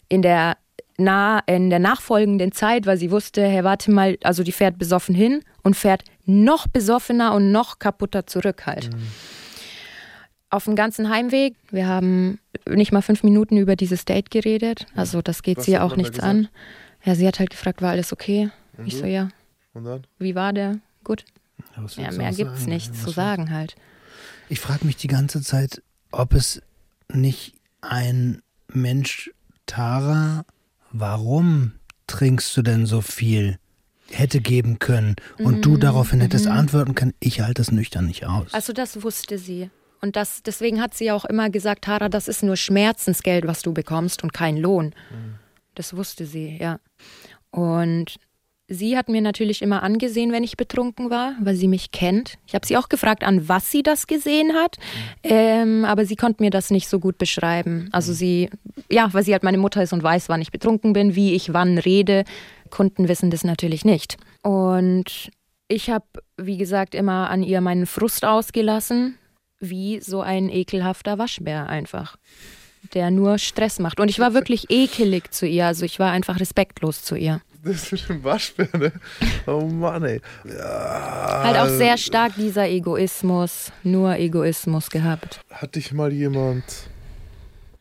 in 0.09 0.23
der 0.23 0.57
nah 1.01 1.41
in 1.47 1.71
der 1.71 1.79
nachfolgenden 1.79 2.53
Zeit, 2.53 2.87
weil 2.87 2.99
sie 2.99 3.11
wusste, 3.11 3.43
hey, 3.43 3.65
warte 3.65 3.91
mal, 3.91 4.19
also 4.23 4.43
die 4.43 4.53
fährt 4.53 4.79
besoffen 4.79 5.15
hin 5.15 5.43
und 5.63 5.75
fährt 5.75 6.05
noch 6.27 6.67
besoffener 6.69 7.35
und 7.35 7.51
noch 7.51 7.79
kaputter 7.79 8.27
zurück 8.27 8.67
halt. 8.67 8.91
Auf 10.51 10.65
dem 10.65 10.75
ganzen 10.75 11.09
Heimweg, 11.09 11.55
wir 11.71 11.87
haben 11.87 12.41
nicht 12.69 12.93
mal 12.93 13.03
fünf 13.03 13.23
Minuten 13.23 13.57
über 13.57 13.77
dieses 13.77 14.05
Date 14.05 14.31
geredet, 14.31 14.87
also 14.97 15.23
das 15.23 15.43
geht 15.43 15.59
Was 15.59 15.65
sie 15.67 15.79
auch 15.79 15.97
nichts 15.97 16.19
an. 16.19 16.49
Ja, 17.05 17.15
sie 17.15 17.27
hat 17.27 17.39
halt 17.39 17.51
gefragt, 17.51 17.83
war 17.83 17.91
alles 17.91 18.13
okay? 18.13 18.51
Ich 18.85 18.97
so, 18.97 19.07
ja. 19.07 19.31
Und 19.75 19.85
dann? 19.85 20.03
Wie 20.19 20.35
war 20.35 20.53
der? 20.53 20.79
Gut. 21.05 21.25
Ja, 21.77 22.11
du 22.11 22.17
mehr 22.17 22.33
gibt's 22.33 22.61
sagen? 22.61 22.71
nichts 22.71 22.99
Was 22.99 23.05
zu 23.05 23.11
sagen 23.11 23.51
halt. 23.51 23.77
Ich 24.49 24.61
frage 24.61 24.85
mich 24.85 24.97
die 24.97 25.07
ganze 25.07 25.41
Zeit, 25.43 25.83
ob 26.11 26.35
es 26.35 26.61
nicht 27.09 27.55
ein 27.81 28.43
Mensch, 28.69 29.31
Tara, 29.67 30.45
warum 30.91 31.73
trinkst 32.07 32.57
du 32.57 32.63
denn 32.63 32.87
so 32.87 33.01
viel, 33.01 33.59
hätte 34.11 34.41
geben 34.41 34.81
können 34.81 35.15
und 35.39 35.65
du 35.65 35.77
daraufhin 35.77 36.21
hättest 36.21 36.49
antworten 36.49 36.97
können, 36.97 37.15
ich 37.21 37.41
halte 37.41 37.63
es 37.63 37.71
nüchtern 37.71 38.07
nicht 38.07 38.27
aus. 38.27 38.53
Also 38.53 38.73
das 38.73 39.03
wusste 39.05 39.39
sie. 39.39 39.71
Und 40.01 40.17
das, 40.17 40.43
deswegen 40.43 40.81
hat 40.81 40.95
sie 40.95 41.11
auch 41.11 41.25
immer 41.25 41.51
gesagt, 41.51 41.85
Tara, 41.85 42.09
das 42.09 42.29
ist 42.29 42.43
nur 42.43 42.57
Schmerzensgeld, 42.57 43.47
was 43.47 43.63
du 43.63 43.73
bekommst 43.73 44.23
und 44.23 44.33
kein 44.33 44.57
Lohn. 44.57 44.95
Das 45.75 45.97
wusste 45.97 46.27
sie, 46.27 46.57
ja. 46.59 46.81
Und 47.51 48.17
sie 48.71 48.97
hat 48.97 49.09
mir 49.09 49.21
natürlich 49.21 49.61
immer 49.61 49.83
angesehen, 49.83 50.33
wenn 50.33 50.45
ich 50.45 50.57
betrunken 50.57 51.11
war, 51.11 51.35
weil 51.41 51.57
sie 51.57 51.69
mich 51.69 51.91
kennt. 51.91 52.39
Ich 52.47 52.55
habe 52.55 52.67
sie 52.67 52.77
auch 52.77 52.89
gefragt, 52.89 53.25
an 53.25 53.49
was 53.49 53.71
sie 53.71 53.83
das 53.83 54.07
gesehen 54.07 54.55
hat, 54.55 54.77
ähm, 55.23 55.85
aber 55.85 56.07
sie 56.07 56.17
konnte 56.17 56.43
mir 56.43 56.51
das 56.51 56.71
nicht 56.71 56.89
so 56.89 56.99
gut 56.99 57.19
beschreiben. 57.19 57.89
Also 57.93 58.13
sie, 58.13 58.49
ja, 58.91 59.13
weil 59.13 59.25
sie 59.25 59.33
halt 59.33 59.43
meine 59.43 59.59
Mutter 59.59 59.83
ist 59.83 59.93
und 59.93 60.03
weiß, 60.03 60.29
wann 60.29 60.41
ich 60.41 60.53
betrunken 60.53 60.93
bin, 60.93 61.15
wie 61.15 61.35
ich 61.35 61.53
wann 61.53 61.79
rede. 61.79 62.25
Kunden 62.71 63.09
wissen 63.09 63.31
das 63.31 63.45
natürlich 63.45 63.85
nicht. 63.85 64.17
Und 64.43 65.31
ich 65.69 65.91
habe, 65.91 66.07
wie 66.37 66.57
gesagt, 66.57 66.95
immer 66.95 67.29
an 67.29 67.43
ihr 67.43 67.61
meinen 67.61 67.87
Frust 67.87 68.25
ausgelassen, 68.25 69.17
wie 69.61 70.01
so 70.01 70.21
ein 70.21 70.49
ekelhafter 70.49 71.19
Waschbär 71.19 71.69
einfach 71.69 72.17
der 72.95 73.11
nur 73.11 73.39
Stress 73.39 73.79
macht. 73.79 74.01
Und 74.01 74.09
ich 74.09 74.19
war 74.19 74.35
wirklich 74.35 74.71
ekelig 74.71 75.33
zu 75.33 75.47
ihr, 75.47 75.67
also 75.67 75.85
ich 75.85 75.99
war 75.99 76.11
einfach 76.11 76.41
respektlos 76.41 77.03
zu 77.03 77.15
ihr. 77.15 77.41
Das 77.63 77.93
mit 77.93 78.09
dem 78.09 78.25
Waschbär, 78.25 78.69
ne? 78.73 78.93
Oh 79.47 79.67
Mann, 79.67 80.03
ey. 80.05 80.21
Ja. 80.45 81.43
Halt 81.45 81.59
auch 81.59 81.69
sehr 81.69 81.99
stark 81.99 82.35
dieser 82.37 82.69
Egoismus, 82.69 83.71
nur 83.83 84.17
Egoismus 84.17 84.89
gehabt. 84.89 85.41
Hat 85.51 85.75
dich 85.75 85.93
mal 85.93 86.11
jemand 86.11 86.65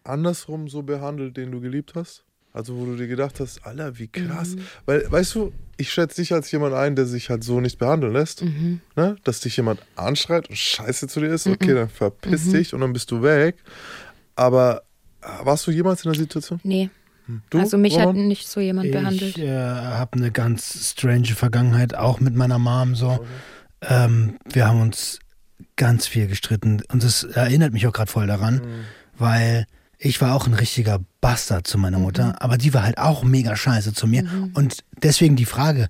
andersrum 0.03 0.67
so 0.67 0.83
behandelt, 0.83 1.37
den 1.37 1.51
du 1.51 1.61
geliebt 1.61 1.93
hast? 1.95 2.25
Also 2.53 2.75
wo 2.77 2.85
du 2.85 2.95
dir 2.95 3.07
gedacht 3.07 3.39
hast, 3.39 3.65
Alter, 3.65 3.97
wie 3.99 4.07
krass. 4.07 4.55
Mhm. 4.55 4.61
Weil, 4.85 5.11
weißt 5.11 5.35
du, 5.35 5.53
ich 5.77 5.91
schätze 5.93 6.21
dich 6.21 6.33
als 6.33 6.51
jemand 6.51 6.73
ein, 6.73 6.95
der 6.95 7.05
sich 7.05 7.29
halt 7.29 7.43
so 7.43 7.61
nicht 7.61 7.77
behandeln 7.77 8.11
lässt. 8.13 8.43
Mhm. 8.43 8.81
Ne? 8.95 9.15
Dass 9.23 9.39
dich 9.41 9.55
jemand 9.57 9.81
anschreit 9.95 10.49
und 10.49 10.57
scheiße 10.57 11.07
zu 11.07 11.19
dir 11.19 11.27
ist, 11.27 11.47
okay, 11.47 11.73
dann 11.73 11.89
verpiss 11.89 12.45
Mhm. 12.45 12.53
dich 12.53 12.73
und 12.73 12.81
dann 12.81 12.91
bist 12.93 13.11
du 13.11 13.21
weg. 13.21 13.55
Aber 14.35 14.81
äh, 15.21 15.27
warst 15.45 15.67
du 15.67 15.71
jemals 15.71 16.03
in 16.05 16.11
der 16.11 16.19
Situation? 16.19 16.59
Nee, 16.63 16.89
Du, 17.51 17.59
also 17.59 17.77
mich 17.77 17.99
hat 17.99 18.07
Roman? 18.07 18.27
nicht 18.27 18.47
so 18.47 18.59
jemand 18.59 18.91
behandelt. 18.91 19.37
Ich 19.37 19.43
äh, 19.43 19.55
habe 19.55 20.13
eine 20.17 20.31
ganz 20.31 20.89
strange 20.89 21.27
Vergangenheit, 21.27 21.93
auch 21.93 22.19
mit 22.19 22.33
meiner 22.33 22.57
Mom 22.57 22.95
so. 22.95 23.23
Ähm, 23.81 24.39
wir 24.51 24.67
haben 24.67 24.81
uns 24.81 25.19
ganz 25.75 26.07
viel 26.07 26.25
gestritten 26.25 26.81
und 26.91 27.03
das 27.03 27.23
erinnert 27.25 27.71
mich 27.71 27.85
auch 27.85 27.93
gerade 27.93 28.09
voll 28.11 28.25
daran, 28.25 28.61
weil 29.15 29.67
ich 29.99 30.21
war 30.21 30.33
auch 30.33 30.47
ein 30.47 30.53
richtiger 30.53 30.99
Bastard 31.19 31.67
zu 31.67 31.77
meiner 31.77 31.99
Mutter, 31.99 32.41
aber 32.41 32.57
die 32.57 32.73
war 32.73 32.83
halt 32.83 32.97
auch 32.97 33.23
mega 33.23 33.55
scheiße 33.55 33.93
zu 33.93 34.07
mir. 34.07 34.23
Und 34.53 34.77
deswegen 35.03 35.35
die 35.35 35.45
Frage, 35.45 35.89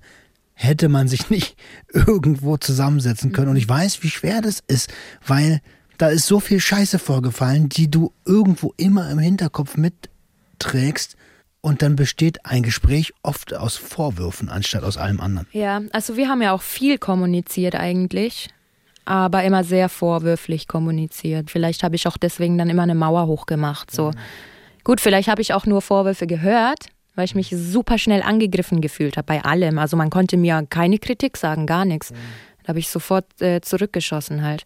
hätte 0.54 0.88
man 0.88 1.08
sich 1.08 1.30
nicht 1.30 1.56
irgendwo 1.92 2.56
zusammensetzen 2.56 3.32
können? 3.32 3.48
Und 3.48 3.56
ich 3.56 3.68
weiß, 3.68 4.02
wie 4.02 4.10
schwer 4.10 4.42
das 4.42 4.62
ist, 4.66 4.92
weil 5.26 5.60
da 5.96 6.08
ist 6.08 6.26
so 6.26 6.40
viel 6.40 6.60
Scheiße 6.60 6.98
vorgefallen, 6.98 7.68
die 7.68 7.90
du 7.90 8.12
irgendwo 8.26 8.74
immer 8.76 9.10
im 9.10 9.18
Hinterkopf 9.18 9.76
mitträgst. 9.76 11.16
Und 11.62 11.82
dann 11.82 11.94
besteht 11.94 12.46
ein 12.46 12.62
Gespräch 12.62 13.12
oft 13.22 13.54
aus 13.54 13.76
Vorwürfen 13.76 14.48
anstatt 14.48 14.82
aus 14.82 14.96
allem 14.96 15.20
anderen. 15.20 15.46
Ja, 15.52 15.82
also 15.92 16.16
wir 16.16 16.28
haben 16.28 16.40
ja 16.40 16.52
auch 16.52 16.62
viel 16.62 16.96
kommuniziert 16.96 17.74
eigentlich, 17.74 18.48
aber 19.04 19.44
immer 19.44 19.64
sehr 19.64 19.88
vorwürflich 19.88 20.68
kommuniziert. 20.68 21.50
Vielleicht 21.50 21.82
habe 21.82 21.96
ich 21.96 22.06
auch 22.06 22.16
deswegen 22.16 22.58
dann 22.58 22.70
immer 22.70 22.82
eine 22.82 22.94
Mauer 22.94 23.26
hochgemacht. 23.26 23.90
So. 23.90 24.12
Gut, 24.84 25.00
vielleicht 25.00 25.28
habe 25.28 25.42
ich 25.42 25.52
auch 25.52 25.66
nur 25.66 25.82
Vorwürfe 25.82 26.26
gehört, 26.26 26.86
weil 27.14 27.24
ich 27.24 27.34
mich 27.34 27.50
super 27.50 27.98
schnell 27.98 28.22
angegriffen 28.22 28.80
gefühlt 28.80 29.16
habe 29.16 29.26
bei 29.26 29.44
allem. 29.44 29.78
Also 29.78 29.96
man 29.96 30.10
konnte 30.10 30.36
mir 30.36 30.64
keine 30.68 30.98
Kritik 30.98 31.36
sagen, 31.36 31.66
gar 31.66 31.84
nichts. 31.84 32.12
Da 32.62 32.68
habe 32.68 32.78
ich 32.78 32.88
sofort 32.88 33.26
äh, 33.40 33.60
zurückgeschossen 33.60 34.42
halt. 34.42 34.64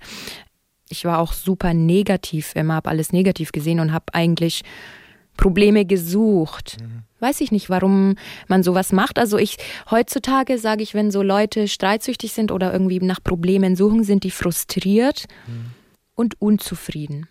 Ich 0.89 1.05
war 1.05 1.19
auch 1.19 1.33
super 1.33 1.75
negativ 1.75 2.55
immer, 2.55 2.75
habe 2.75 2.91
alles 2.91 3.13
negativ 3.13 3.53
gesehen 3.53 3.81
und 3.81 3.93
habe 3.93 4.13
eigentlich 4.13 4.63
Probleme 5.37 5.85
gesucht. 5.85 6.77
Weiß 7.21 7.41
ich 7.41 7.51
nicht, 7.53 7.71
warum 7.71 8.17
man 8.49 8.63
sowas 8.63 8.93
macht. 8.93 9.19
Also 9.19 9.39
ich 9.39 9.57
heutzutage 9.91 10.59
sage 10.59 10.83
ich, 10.83 10.95
wenn 10.95 11.11
so 11.11 11.23
Leute 11.23 11.69
streitsüchtig 11.69 12.33
sind 12.33 12.53
oder 12.53 12.73
irgendwie 12.73 13.01
nach 13.01 13.23
Problemen 13.23 13.77
suchen, 13.77 14.05
sind 14.05 14.25
die 14.25 14.31
frustriert 14.31 15.27
und 16.15 16.41
unzufrieden. 16.41 17.27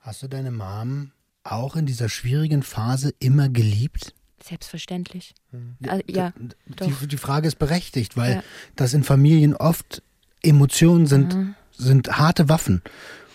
Hast 0.00 0.22
du 0.22 0.28
deine 0.28 0.50
Mom 0.50 1.12
auch 1.44 1.76
in 1.76 1.86
dieser 1.86 2.08
schwierigen 2.08 2.62
Phase 2.62 3.14
immer 3.20 3.48
geliebt? 3.48 4.12
Selbstverständlich. 4.42 5.34
Also, 5.86 6.02
ja, 6.08 6.32
doch. 6.76 6.86
Die, 7.00 7.06
die 7.08 7.16
Frage 7.16 7.48
ist 7.48 7.58
berechtigt, 7.58 8.16
weil 8.16 8.34
Ja. 8.36 8.42
das 8.76 8.94
in 8.94 9.02
Familien 9.02 9.54
oft 9.56 10.02
Emotionen 10.42 11.06
sind, 11.06 11.36
sind 11.72 12.18
harte 12.18 12.48
Waffen. 12.48 12.82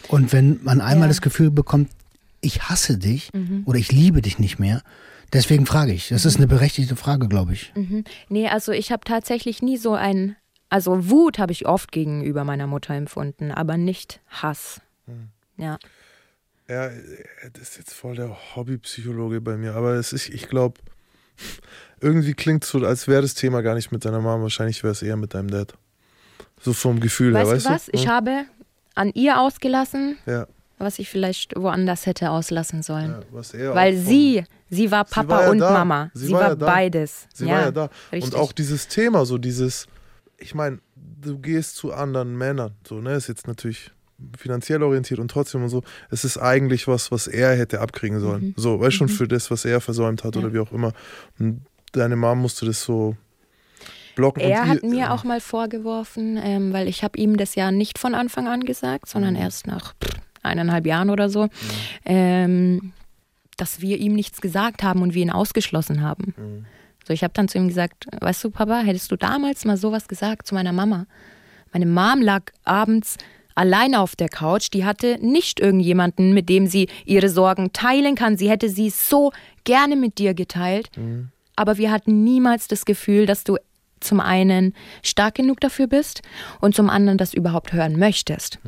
Und 0.08 0.32
wenn 0.34 0.60
man 0.64 0.80
einmal 0.82 1.08
Ja. 1.08 1.10
das 1.10 1.22
Gefühl 1.22 1.52
bekommt, 1.52 1.90
ich 2.42 2.64
hasse 2.64 2.98
dich 2.98 3.32
oder 3.66 3.78
ich 3.80 3.92
liebe 3.92 4.22
dich 4.22 4.40
nicht 4.40 4.60
mehr, 4.60 4.82
deswegen 5.34 5.66
frage 5.66 5.94
ich. 5.94 6.10
Das 6.10 6.26
ist 6.26 6.38
eine 6.38 6.48
berechtigte 6.48 6.96
Frage, 6.96 7.28
glaube 7.28 7.54
ich. 7.54 7.72
Mhm. 7.76 8.04
Nee, 8.30 8.48
also 8.50 8.72
ich 8.72 8.92
habe 8.92 9.04
tatsächlich 9.06 9.62
nie 9.62 9.78
so 9.78 9.94
ein, 9.94 10.36
also 10.70 11.10
Wut 11.10 11.40
habe 11.40 11.52
ich 11.52 11.66
oft 11.68 11.92
gegenüber 11.92 12.44
meiner 12.44 12.68
Mutter 12.68 12.94
empfunden, 12.94 13.52
aber 13.52 13.78
nicht 13.78 14.20
Hass. 14.28 14.82
Ja. 15.58 15.78
Ja, 16.68 16.90
das 17.54 17.70
ist 17.70 17.78
jetzt 17.78 17.94
voll 17.94 18.16
der 18.16 18.36
Hobbypsychologe 18.56 19.42
bei 19.42 19.58
mir, 19.58 19.76
aber 19.76 19.96
es 19.96 20.14
ist, 20.14 20.30
ich 20.30 20.48
glaube, 20.48 20.80
irgendwie 22.00 22.34
klingt 22.34 22.64
so, 22.64 22.86
als 22.86 23.08
wäre 23.08 23.22
das 23.22 23.34
Thema 23.34 23.62
gar 23.62 23.76
nicht 23.76 23.92
mit 23.92 24.06
deiner 24.06 24.22
Mama. 24.22 24.44
Wahrscheinlich 24.44 24.84
wäre 24.84 24.92
es 24.92 25.02
eher 25.02 25.18
mit 25.18 25.34
deinem 25.34 25.50
Dad. 25.50 25.74
So 26.62 26.74
vom 26.74 27.00
Gefühl 27.00 27.36
her, 27.36 27.46
Weißt 27.46 27.52
weißt 27.52 27.66
du 27.66 27.70
was? 27.70 27.86
du? 27.88 27.92
Ich 27.94 28.08
habe 28.08 28.46
an 28.96 29.12
ihr 29.14 29.40
ausgelassen, 29.40 30.18
ja, 30.26 30.48
was 30.82 31.00
ich 31.00 31.10
vielleicht 31.10 31.56
woanders 31.56 32.06
hätte 32.06 32.32
auslassen 32.32 32.84
sollen. 32.84 33.16
ja, 33.54 33.76
Weil 33.76 33.96
sie, 33.98 34.44
sie 34.70 34.92
war 34.92 35.06
Papa 35.06 35.30
war 35.30 35.44
ja 35.46 35.50
und 35.52 35.60
da. 35.60 35.72
Mama. 35.72 36.12
Sie 36.14 36.28
Sie, 36.28 36.34
war 36.34 36.42
war, 36.42 36.50
ja 36.50 36.56
beides. 36.56 37.28
Sie 37.34 37.46
ja, 37.48 37.54
war 37.56 37.62
ja 37.62 37.72
da. 37.72 37.90
Richtig. 38.12 38.34
Und 38.34 38.40
auch 38.40 38.52
dieses 38.52 38.88
Thema, 38.88 39.26
so 39.26 39.38
dieses, 39.38 39.88
ich 40.38 40.54
meine, 40.56 40.80
du 40.96 41.38
gehst 41.40 41.76
zu 41.76 41.94
anderen 41.94 42.38
Männern, 42.38 42.74
so, 42.88 43.02
ne, 43.02 43.14
ist 43.14 43.28
jetzt 43.28 43.48
natürlich 43.48 43.92
finanziell 44.38 44.84
orientiert 44.84 45.20
und 45.20 45.32
trotzdem 45.32 45.64
und 45.64 45.70
so, 45.70 45.82
es 46.12 46.24
ist 46.26 46.38
eigentlich 46.38 46.88
was, 46.88 47.12
was 47.12 47.26
er 47.28 47.56
hätte 47.56 47.82
abkriegen 47.82 48.20
sollen. 48.20 48.54
So, 48.56 48.80
weißt 48.80 48.96
schon, 48.96 49.10
für 49.10 49.28
das, 49.28 49.50
was 49.50 49.66
er 49.66 49.82
versäumt 49.82 50.24
hat 50.24 50.36
Mhm. 50.36 50.42
Ja. 50.42 50.48
oder 50.48 50.54
wie 50.56 50.60
auch 50.60 50.72
immer. 50.72 50.94
Und 51.40 51.62
deine 51.94 52.16
Mom 52.16 52.40
musste 52.40 52.66
das 52.68 52.84
so 52.84 53.16
blocken. 54.16 54.42
er 54.42 54.68
hat 54.68 54.84
ihr- 54.84 54.90
mir 54.90 55.12
auch 55.14 55.24
mal 55.24 55.40
vorgeworfen, 55.42 56.38
ähm, 56.44 56.72
weil 56.74 56.88
ich 56.88 57.04
habe 57.04 57.18
ihm 57.18 57.38
das 57.38 57.56
ja 57.56 57.72
nicht 57.72 57.98
von 57.98 58.14
Anfang 58.14 58.48
an 58.48 58.62
gesagt, 58.62 59.08
sondern 59.10 59.34
Mhm. 59.34 59.40
erst 59.42 59.66
nach 59.68 59.94
pff, 59.96 60.21
eineinhalb 60.42 60.86
Jahren 60.86 61.10
oder 61.10 61.30
so, 61.30 61.50
ähm, 62.06 62.94
dass 63.58 63.82
wir 63.82 63.98
ihm 63.98 64.14
nichts 64.14 64.42
gesagt 64.42 64.84
haben 64.84 65.02
und 65.02 65.14
wir 65.14 65.22
ihn 65.22 65.32
ausgeschlossen 65.32 66.02
haben. 66.02 66.34
Mhm. 66.38 66.66
So, 67.08 67.14
ich 67.14 67.24
habe 67.24 67.34
dann 67.34 67.48
zu 67.48 67.58
ihm 67.58 67.68
gesagt, 67.68 68.08
weißt 68.20 68.44
du, 68.44 68.52
Papa, 68.52 68.80
hättest 68.80 69.12
du 69.12 69.16
damals 69.16 69.66
mal 69.66 69.78
sowas 69.78 70.08
gesagt 70.08 70.48
zu 70.48 70.56
meiner 70.56 70.74
Mama? 70.74 71.06
Meine 71.74 71.86
Mom 71.86 72.22
lag 72.22 72.44
abends 72.64 73.18
alleine 73.56 74.00
auf 74.00 74.16
der 74.16 74.30
Couch. 74.30 74.70
Die 74.74 74.86
hatte 74.86 75.18
nicht 75.22 75.60
irgendjemanden, 75.60 76.34
mit 76.34 76.50
dem 76.50 76.68
sie 76.68 76.88
ihre 77.06 77.30
Sorgen 77.30 77.74
teilen 77.74 78.16
kann. 78.16 78.38
Sie 78.38 78.50
hätte 78.50 78.70
sie 78.70 78.90
so 78.90 79.32
gerne 79.64 79.96
mit 79.96 80.18
dir 80.18 80.34
geteilt. 80.34 80.90
Aber 81.56 81.78
wir 81.78 81.92
hatten 81.92 82.24
niemals 82.24 82.68
das 82.68 82.86
Gefühl, 82.86 83.26
dass 83.26 83.44
du 83.44 83.58
zum 84.00 84.20
einen 84.20 84.74
stark 85.04 85.36
genug 85.36 85.60
dafür 85.60 85.88
bist 85.88 86.22
und 86.60 86.76
zum 86.76 86.90
anderen 86.90 87.18
das 87.18 87.34
überhaupt 87.34 87.74
hören 87.74 88.00
möchtest. 88.00 88.60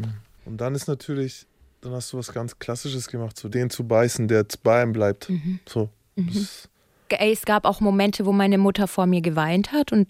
Und 0.46 0.58
dann 0.62 0.76
ist 0.76 0.88
natürlich, 0.88 1.46
dann 1.84 1.94
hast 1.94 2.12
du 2.14 2.18
was 2.18 2.32
ganz 2.34 2.58
Klassisches 2.60 3.08
gemacht, 3.08 3.38
so 3.38 3.50
den 3.50 3.70
zu 3.70 3.84
beißen, 3.86 4.28
der 4.28 4.46
bei 4.64 4.84
ihm 4.84 4.94
bleibt. 4.94 5.30
Mhm. 5.30 5.60
So. 5.68 5.90
Ey, 7.10 7.32
Es 7.34 7.46
gab 7.46 7.66
auch 7.66 7.80
Momente, 7.80 8.26
wo 8.26 8.32
meine 8.32 8.58
Mutter 8.58 8.88
vor 8.88 9.06
mir 9.06 9.22
geweint 9.22 9.72
hat 9.72 9.92
und 9.92 10.08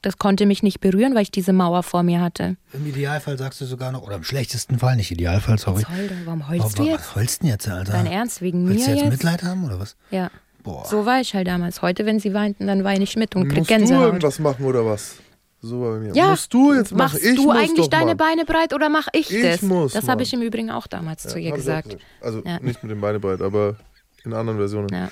das 0.00 0.16
konnte 0.18 0.46
mich 0.46 0.62
nicht 0.62 0.80
berühren, 0.80 1.14
weil 1.14 1.22
ich 1.22 1.30
diese 1.30 1.52
Mauer 1.52 1.82
vor 1.82 2.02
mir 2.02 2.20
hatte. 2.20 2.56
Im 2.72 2.86
Idealfall 2.86 3.36
sagst 3.38 3.60
du 3.60 3.66
sogar 3.66 3.92
noch, 3.92 4.02
oder 4.02 4.16
im 4.16 4.24
schlechtesten 4.24 4.78
Fall, 4.78 4.96
nicht 4.96 5.10
Idealfall, 5.10 5.58
sorry. 5.58 5.82
Was, 5.82 5.90
warum 6.24 6.48
heulst 6.48 6.78
du 6.78 6.82
Warum- 6.82 6.92
jetzt? 6.92 7.00
Was 7.08 7.14
heulst 7.16 7.36
du 7.36 7.40
denn 7.42 7.50
jetzt, 7.50 7.68
Alter? 7.68 7.92
Dein 7.92 8.06
Ernst, 8.06 8.40
wegen 8.40 8.66
Willst 8.68 8.80
mir 8.80 8.84
du 8.86 8.90
jetzt, 8.92 9.02
jetzt? 9.04 9.12
Mitleid 9.12 9.42
haben 9.42 9.64
oder 9.64 9.78
was? 9.78 9.96
Ja. 10.10 10.30
Boah. 10.62 10.86
So 10.86 11.04
war 11.06 11.20
ich 11.20 11.34
halt 11.34 11.46
damals. 11.48 11.82
Heute, 11.82 12.06
wenn 12.06 12.20
sie 12.20 12.32
weinten, 12.34 12.66
dann 12.68 12.84
weine 12.84 13.04
ich 13.04 13.16
mit 13.16 13.36
und 13.36 13.48
krieg 13.48 13.58
musst 13.58 13.70
du 13.70 13.74
Gänsehaut. 13.74 14.06
irgendwas 14.06 14.38
machen 14.38 14.64
oder 14.64 14.86
was? 14.86 15.16
So 15.64 15.80
bei 15.80 15.98
mir. 16.00 16.12
Ja, 16.12 16.30
musst 16.30 16.52
du 16.52 16.72
jetzt 16.74 16.90
machen? 16.90 16.98
machst 17.14 17.24
ich 17.24 17.36
du 17.36 17.50
eigentlich 17.52 17.88
deine. 17.88 18.16
Beine 18.16 18.44
breit 18.44 18.74
oder 18.74 18.88
mach 18.88 19.06
ich, 19.12 19.30
Ich 19.32 19.42
das? 19.42 19.62
muss, 19.62 19.92
das 19.92 20.08
habe 20.08 20.24
ich 20.24 20.32
im 20.34 20.42
Übrigen 20.42 20.70
auch 20.70 20.88
damals 20.88 21.22
zu 21.22 21.38
ihr 21.38 21.52
gesagt. 21.52 21.96
Also 22.20 22.42
Ja. 22.44 22.58
nicht 22.60 22.82
mit 22.82 22.90
den 22.90 23.00
Beine 23.00 23.20
breit, 23.20 23.40
aber 23.40 23.76
in 24.24 24.32
anderen 24.32 24.58
Versionen. 24.58 24.88
Ja. 24.92 25.10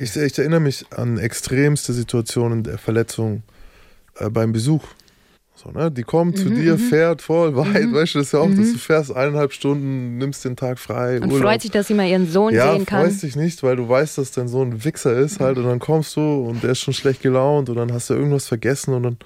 Ich, 0.00 0.14
ich 0.16 0.38
erinnere 0.38 0.60
mich 0.60 0.84
an 0.96 1.18
extremste 1.18 1.92
Situationen 1.92 2.64
der 2.64 2.78
Verletzung 2.78 3.42
äh, 4.18 4.28
beim 4.28 4.52
Besuch. 4.52 4.82
So, 5.54 5.70
ne? 5.70 5.90
Die 5.92 6.02
kommt 6.02 6.36
Mhm, 6.36 6.40
zu 6.42 6.50
dir, 6.50 6.78
fährt 6.78 7.22
voll 7.22 7.54
weit, 7.54 7.92
weißt 7.92 8.14
du 8.14 8.18
das 8.18 8.28
ist 8.28 8.32
ja 8.32 8.40
auch, 8.40 8.48
dass 8.50 8.72
du 8.72 8.78
fährst 8.78 9.14
eineinhalb 9.14 9.52
Stunden, 9.52 10.16
nimmst 10.18 10.44
den 10.44 10.56
Tag 10.56 10.78
frei, 10.80 11.20
Und 11.20 11.30
Urlaub. 11.30 11.48
freut 11.50 11.62
sich, 11.62 11.70
dass 11.70 11.86
sie 11.86 11.94
mal 11.94 12.08
ihren 12.08 12.28
Sohn 12.28 12.52
ja, 12.52 12.72
sehen 12.72 12.86
kann. 12.86 13.02
freust 13.02 13.22
dich 13.22 13.36
nicht, 13.36 13.62
weil 13.62 13.76
du 13.76 13.88
weißt, 13.88 14.18
dass 14.18 14.32
dein 14.32 14.48
Sohn 14.48 14.70
ein 14.70 14.84
Wichser 14.84 15.16
ist 15.16 15.38
halt 15.38 15.58
und 15.58 15.64
dann 15.66 15.78
kommst 15.78 16.16
du 16.16 16.20
und 16.48 16.62
der 16.64 16.70
ist 16.70 16.80
schon 16.80 16.94
schlecht 16.94 17.20
gelaunt 17.22 17.68
und 17.68 17.76
dann 17.76 17.92
hast 17.92 18.10
du 18.10 18.14
irgendwas 18.14 18.48
vergessen 18.48 18.94
und 18.94 19.02
dann 19.04 19.16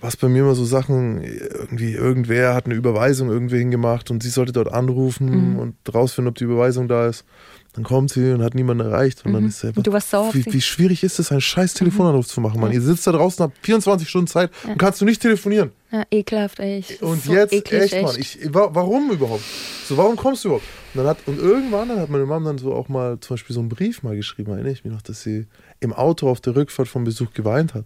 was 0.00 0.16
bei 0.16 0.28
mir 0.28 0.42
immer 0.42 0.54
so 0.54 0.64
Sachen, 0.64 1.22
irgendwie 1.22 1.92
irgendwer 1.92 2.54
hat 2.54 2.66
eine 2.66 2.74
Überweisung 2.74 3.28
irgendwie 3.30 3.58
hingemacht 3.58 4.10
und 4.10 4.22
sie 4.22 4.28
sollte 4.30 4.52
dort 4.52 4.72
anrufen 4.72 5.52
Mhm. 5.54 5.58
und 5.58 5.74
rausfinden, 5.94 6.28
ob 6.28 6.36
die 6.36 6.44
Überweisung 6.44 6.86
da 6.88 7.06
ist. 7.06 7.24
Dann 7.72 7.84
kommt 7.84 8.10
sie 8.10 8.32
und 8.32 8.42
hat 8.42 8.54
niemanden 8.54 8.86
erreicht. 8.86 9.26
Und 9.26 9.34
dann 9.34 9.42
Mhm. 9.42 9.48
ist 9.50 9.60
sie 9.60 9.70
Und 9.74 9.86
du 9.86 9.92
warst 9.92 10.08
sauer 10.10 10.32
wie, 10.32 10.46
wie 10.46 10.62
schwierig 10.62 11.02
ist 11.04 11.18
es, 11.18 11.30
einen 11.30 11.42
scheiß 11.42 11.74
Telefonanruf 11.74 12.26
zu 12.26 12.40
machen, 12.40 12.58
Mann? 12.58 12.70
Ja. 12.70 12.76
Ihr 12.76 12.82
sitzt 12.82 13.06
da 13.06 13.12
draußen, 13.12 13.42
habt 13.42 13.58
24 13.62 14.08
Stunden 14.08 14.28
Zeit 14.28 14.50
und 14.66 14.78
kannst 14.78 15.00
du 15.02 15.04
nicht 15.04 15.20
telefonieren. 15.20 15.72
Ja, 15.92 16.04
ekelhaft, 16.10 16.58
ey. 16.58 16.78
Ich- 16.78 17.02
Und 17.02 17.22
so 17.22 17.32
jetzt, 17.34 17.52
eklig, 17.52 17.92
echt, 17.92 18.02
Mann, 18.02 18.16
ich, 18.18 18.38
wa- 18.54 18.70
warum 18.72 19.10
überhaupt? 19.10 19.44
So, 19.86 19.96
warum 19.98 20.16
kommst 20.16 20.44
du 20.44 20.48
überhaupt? 20.48 20.64
Und, 20.94 20.98
dann 21.00 21.06
hat, 21.06 21.18
und 21.26 21.38
irgendwann 21.38 21.88
dann 21.90 21.98
hat 22.00 22.08
meine 22.08 22.24
Mom 22.24 22.44
dann 22.44 22.56
so 22.56 22.74
auch 22.74 22.88
mal 22.88 23.20
zum 23.20 23.34
Beispiel 23.34 23.52
so 23.52 23.60
einen 23.60 23.68
Brief 23.68 24.02
mal 24.02 24.16
geschrieben, 24.16 24.52
erinnere 24.52 24.72
ich 24.72 24.82
mich 24.84 24.92
noch, 24.94 25.02
dass 25.02 25.22
sie 25.22 25.46
im 25.80 25.92
Auto 25.92 26.30
auf 26.30 26.40
der 26.40 26.56
Rückfahrt 26.56 26.88
vom 26.88 27.04
Besuch 27.04 27.32
geweint 27.34 27.74
hat. 27.74 27.84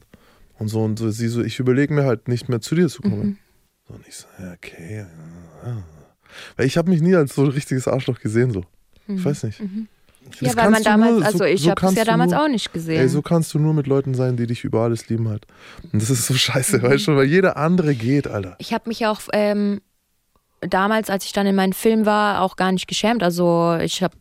Und 0.60 0.68
so, 0.68 0.82
und 0.84 0.98
so, 0.98 1.10
sie 1.10 1.26
so, 1.28 1.42
ich 1.42 1.58
überlege 1.58 1.92
mir 1.92 2.04
halt 2.04 2.28
nicht 2.28 2.48
mehr 2.48 2.60
zu 2.60 2.74
dir 2.76 2.88
zu 2.88 3.02
kommen. 3.02 3.18
Mhm. 3.26 3.36
So, 3.88 3.94
und 3.94 4.06
ich 4.06 4.14
so, 4.14 4.26
ja, 4.38 4.52
okay. 4.52 5.06
ja. 5.64 5.76
Weil 6.56 6.66
ich 6.66 6.76
habe 6.78 6.90
mich 6.90 7.00
nie 7.02 7.14
als 7.16 7.34
so 7.34 7.42
ein 7.42 7.48
richtiges 7.50 7.88
Arschloch 7.88 8.20
gesehen, 8.20 8.52
so. 8.52 8.64
Ich 9.08 9.24
weiß 9.24 9.42
nicht. 9.44 9.60
Mhm. 9.60 9.88
Ja, 10.40 10.54
weil 10.54 10.70
man 10.70 10.82
damals, 10.84 11.12
nur- 11.16 11.24
also 11.24 11.38
so- 11.38 11.44
ich 11.44 11.62
so 11.62 11.70
habe 11.70 11.86
es 11.86 11.94
ja 11.96 12.04
damals 12.04 12.30
nur- 12.30 12.44
auch 12.44 12.48
nicht 12.48 12.72
gesehen. 12.72 13.00
Ey, 13.00 13.08
so 13.08 13.20
kannst 13.22 13.52
du 13.54 13.58
nur 13.58 13.74
mit 13.74 13.88
Leuten 13.88 14.14
sein, 14.14 14.36
die 14.36 14.46
dich 14.46 14.62
über 14.62 14.82
alles 14.82 15.08
lieben 15.08 15.28
halt. 15.28 15.46
Und 15.92 16.00
das 16.00 16.10
ist 16.10 16.26
so 16.26 16.34
scheiße, 16.34 16.80
weißt 16.82 17.08
du, 17.08 17.16
weil 17.16 17.24
jeder 17.24 17.56
andere 17.56 17.94
geht, 17.96 18.28
Alter. 18.28 18.54
ich 18.58 18.72
habe 18.72 18.88
mich 18.88 19.06
auch 19.06 19.20
ähm, 19.32 19.80
damals, 20.60 21.10
als 21.10 21.24
ich 21.24 21.32
dann 21.32 21.46
in 21.46 21.56
meinem 21.56 21.72
Film 21.72 22.06
war, 22.06 22.42
auch 22.42 22.54
gar 22.56 22.70
nicht 22.70 22.86
geschämt. 22.86 23.22
Also 23.22 23.76
ich 23.82 24.02
habe 24.02 24.14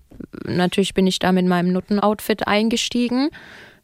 natürlich 0.45 0.93
bin 0.93 1.05
ich 1.05 1.19
da 1.19 1.31
mit 1.31 1.45
meinem 1.45 1.71
Nutten-Outfit 1.73 2.47
eingestiegen 2.47 3.29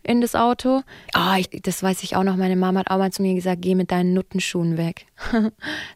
in 0.05 0.21
das 0.21 0.35
Auto. 0.35 0.81
Ah, 1.13 1.37
ich, 1.37 1.49
das 1.49 1.81
weiß 1.81 2.03
ich 2.03 2.15
auch 2.15 2.23
noch. 2.23 2.35
Meine 2.37 2.55
Mama 2.55 2.81
hat 2.81 2.91
auch 2.91 2.97
mal 2.97 3.11
zu 3.11 3.21
mir 3.21 3.33
gesagt, 3.33 3.61
geh 3.61 3.75
mit 3.75 3.91
deinen 3.91 4.13
Nuttenschuhen 4.13 4.77
weg. 4.77 5.07
da 5.31 5.39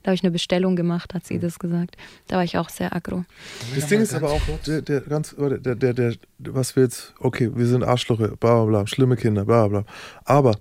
habe 0.06 0.14
ich 0.14 0.24
eine 0.24 0.32
Bestellung 0.32 0.76
gemacht, 0.76 1.14
hat 1.14 1.26
sie 1.26 1.40
das 1.40 1.60
gesagt. 1.60 1.96
Da 2.28 2.38
war 2.38 2.44
ich 2.44 2.58
auch 2.58 2.70
sehr 2.70 2.96
aggro. 2.96 3.26
Das 3.76 3.88
Ding 3.88 4.02
ist 4.02 4.14
aber 4.14 4.32
auch, 4.32 4.42
der, 4.66 4.82
der 4.82 5.02
ganz, 5.02 5.36
der, 5.38 5.76
der, 5.76 5.94
der, 5.94 6.14
was 6.40 6.76
wir 6.76 6.84
jetzt, 6.84 7.14
okay, 7.20 7.52
wir 7.54 7.66
sind 7.66 7.84
Arschloche, 7.84 8.30
bla 8.38 8.64
bla 8.64 8.66
bla, 8.66 8.88
schlimme 8.88 9.16
Kinder, 9.16 9.46
bla 9.46 9.68
bla. 9.68 9.86
Aber 10.26 10.60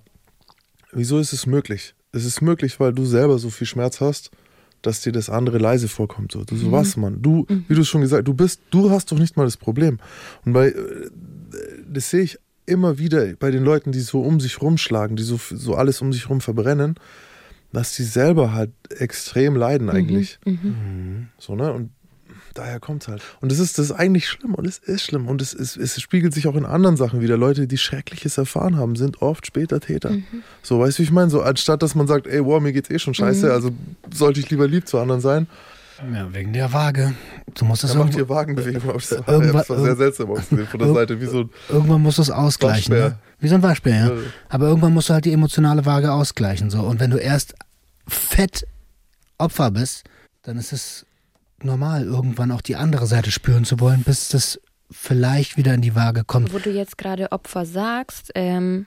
wieso 0.91 1.19
ist 1.19 1.33
es 1.33 1.45
möglich? 1.45 1.95
Es 2.11 2.25
ist 2.25 2.41
möglich, 2.41 2.79
weil 2.79 2.93
du 2.93 3.05
selber 3.05 3.39
so 3.39 3.49
viel 3.49 3.67
Schmerz 3.67 4.01
hast, 4.01 4.31
dass 4.81 5.01
dir 5.01 5.11
das 5.11 5.29
andere 5.29 5.57
leise 5.57 5.87
vorkommt. 5.87 6.31
So, 6.31 6.43
du 6.43 6.55
so 6.55 6.71
was, 6.71 6.97
Mann. 6.97 7.21
Du, 7.21 7.45
wie 7.67 7.75
du 7.75 7.83
schon 7.83 8.01
gesagt, 8.01 8.27
du 8.27 8.33
bist, 8.33 8.61
du 8.71 8.89
hast 8.89 9.11
doch 9.11 9.19
nicht 9.19 9.37
mal 9.37 9.43
das 9.43 9.57
Problem. 9.57 9.99
Und 10.45 10.53
bei, 10.53 10.69
äh, 10.69 11.09
das 11.87 12.09
sehe 12.09 12.21
ich 12.21 12.39
immer 12.69 12.97
wieder 12.97 13.33
bei 13.39 13.51
den 13.51 13.63
Leuten, 13.63 13.91
die 13.91 13.99
so 13.99 14.21
um 14.21 14.39
sich 14.39 14.61
rumschlagen, 14.61 15.15
die 15.15 15.23
so, 15.23 15.37
so 15.37 15.75
alles 15.75 16.01
um 16.01 16.13
sich 16.13 16.29
rum 16.29 16.41
verbrennen, 16.41 16.95
dass 17.73 17.95
die 17.95 18.03
selber 18.03 18.53
halt 18.53 18.71
extrem 18.89 19.55
leiden 19.55 19.89
eigentlich. 19.89 20.39
So, 21.37 21.55
ne? 21.55 21.71
Und 21.73 21.91
daher 22.53 22.79
kommt 22.79 23.07
halt. 23.07 23.21
Und 23.41 23.51
das 23.51 23.59
ist, 23.59 23.77
das 23.77 23.85
ist 23.87 23.91
eigentlich 23.91 24.27
schlimm 24.27 24.55
und 24.55 24.65
es 24.65 24.79
ist 24.79 25.03
schlimm. 25.03 25.27
Und 25.27 25.41
es, 25.41 25.53
ist, 25.53 25.77
es 25.77 26.01
spiegelt 26.01 26.33
sich 26.33 26.47
auch 26.47 26.55
in 26.55 26.65
anderen 26.65 26.97
Sachen 26.97 27.21
wieder. 27.21 27.37
Leute, 27.37 27.67
die 27.67 27.77
Schreckliches 27.77 28.37
erfahren 28.37 28.77
haben, 28.77 28.95
sind 28.95 29.21
oft 29.21 29.45
später 29.45 29.79
Täter. 29.79 30.11
So, 30.63 30.79
weißt 30.79 30.97
du, 30.97 31.01
wie 31.01 31.05
ich 31.05 31.11
meine? 31.11 31.29
So, 31.29 31.41
anstatt 31.41 31.83
dass 31.83 31.95
man 31.95 32.07
sagt, 32.07 32.27
ey, 32.27 32.43
wow, 32.43 32.61
mir 32.61 32.73
geht's 32.73 32.89
eh 32.89 32.99
schon 32.99 33.13
scheiße, 33.13 33.51
also 33.51 33.71
sollte 34.11 34.39
ich 34.39 34.49
lieber 34.49 34.67
lieb 34.67 34.87
zu 34.87 34.97
anderen 34.97 35.21
sein, 35.21 35.47
Ja, 36.13 36.33
wegen 36.33 36.53
der 36.53 36.71
Waage. 36.73 37.13
Du 37.55 37.65
musst 37.65 37.83
das 37.83 37.91
dann 37.91 37.99
macht 37.99 38.13
irgendwo, 38.15 38.33
ihr 38.33 38.37
Wagenbewegung. 38.37 38.93
Das 38.93 39.11
war, 39.27 39.27
Irgendwann- 39.29 39.53
das 39.53 39.69
war 39.69 39.79
sehr 39.81 39.95
seltsam 39.95 40.31
ausgesehen 40.31 40.67
von 40.67 40.79
der 40.79 40.93
Seite, 40.93 41.19
wie 41.21 41.25
so 41.25 41.39
ein 41.41 41.49
irgendwann 41.69 42.01
musst 42.01 42.17
du 42.17 42.21
es 42.21 42.29
ausgleichen. 42.31 42.93
Ne? 42.95 43.17
Wie 43.39 43.47
so 43.47 43.55
ein 43.55 43.63
Waschbär, 43.63 43.95
ja. 43.95 44.07
Ja. 44.13 44.21
Aber 44.49 44.67
irgendwann 44.67 44.93
musst 44.93 45.09
du 45.09 45.13
halt 45.13 45.25
die 45.25 45.33
emotionale 45.33 45.85
Waage 45.85 46.11
ausgleichen. 46.11 46.69
So. 46.69 46.81
Und 46.81 46.99
wenn 46.99 47.11
du 47.11 47.17
erst 47.17 47.53
fett 48.07 48.65
Opfer 49.37 49.71
bist, 49.71 50.03
dann 50.43 50.57
ist 50.57 50.73
es 50.73 51.05
normal, 51.61 52.03
irgendwann 52.05 52.51
auch 52.51 52.61
die 52.61 52.75
andere 52.75 53.05
Seite 53.05 53.31
spüren 53.31 53.65
zu 53.65 53.79
wollen, 53.79 54.03
bis 54.03 54.29
das 54.29 54.59
vielleicht 54.91 55.57
wieder 55.57 55.73
in 55.73 55.81
die 55.81 55.95
Waage 55.95 56.23
kommt. 56.23 56.53
Wo 56.53 56.59
du 56.59 56.69
jetzt 56.71 56.97
gerade 56.97 57.31
Opfer 57.31 57.65
sagst, 57.65 58.31
ähm, 58.35 58.85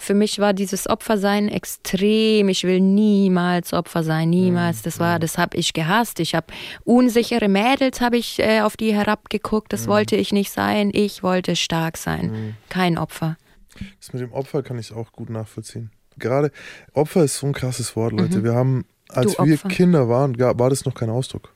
für 0.00 0.14
mich 0.14 0.38
war 0.38 0.52
dieses 0.54 0.88
Opfersein 0.88 1.48
extrem. 1.48 2.48
Ich 2.48 2.64
will 2.64 2.80
niemals 2.80 3.72
Opfer 3.72 4.02
sein, 4.02 4.30
niemals. 4.30 4.82
Das 4.82 4.98
war, 4.98 5.18
das 5.18 5.38
habe 5.38 5.56
ich 5.56 5.72
gehasst. 5.72 6.20
Ich 6.20 6.34
habe 6.34 6.46
unsichere 6.84 7.48
Mädels, 7.48 8.00
habe 8.00 8.16
ich 8.16 8.38
äh, 8.38 8.62
auf 8.62 8.76
die 8.76 8.94
herabgeguckt. 8.94 9.72
Das 9.72 9.86
wollte 9.86 10.16
ich 10.16 10.32
nicht 10.32 10.50
sein. 10.50 10.90
Ich 10.92 11.22
wollte 11.22 11.54
stark 11.54 11.98
sein, 11.98 12.56
kein 12.68 12.98
Opfer. 12.98 13.36
Das 13.98 14.12
mit 14.12 14.22
dem 14.22 14.32
Opfer 14.32 14.62
kann 14.62 14.78
ich 14.78 14.92
auch 14.92 15.12
gut 15.12 15.30
nachvollziehen. 15.30 15.90
Gerade 16.18 16.50
Opfer 16.92 17.24
ist 17.24 17.36
so 17.36 17.46
ein 17.46 17.52
krasses 17.52 17.94
Wort, 17.96 18.12
Leute. 18.12 18.42
Wir 18.42 18.54
haben, 18.54 18.84
als 19.08 19.36
Du 19.36 19.44
wir 19.44 19.54
Opfer. 19.54 19.68
Kinder 19.68 20.08
waren, 20.08 20.38
war 20.38 20.70
das 20.70 20.84
noch 20.84 20.94
kein 20.94 21.10
Ausdruck. 21.10 21.52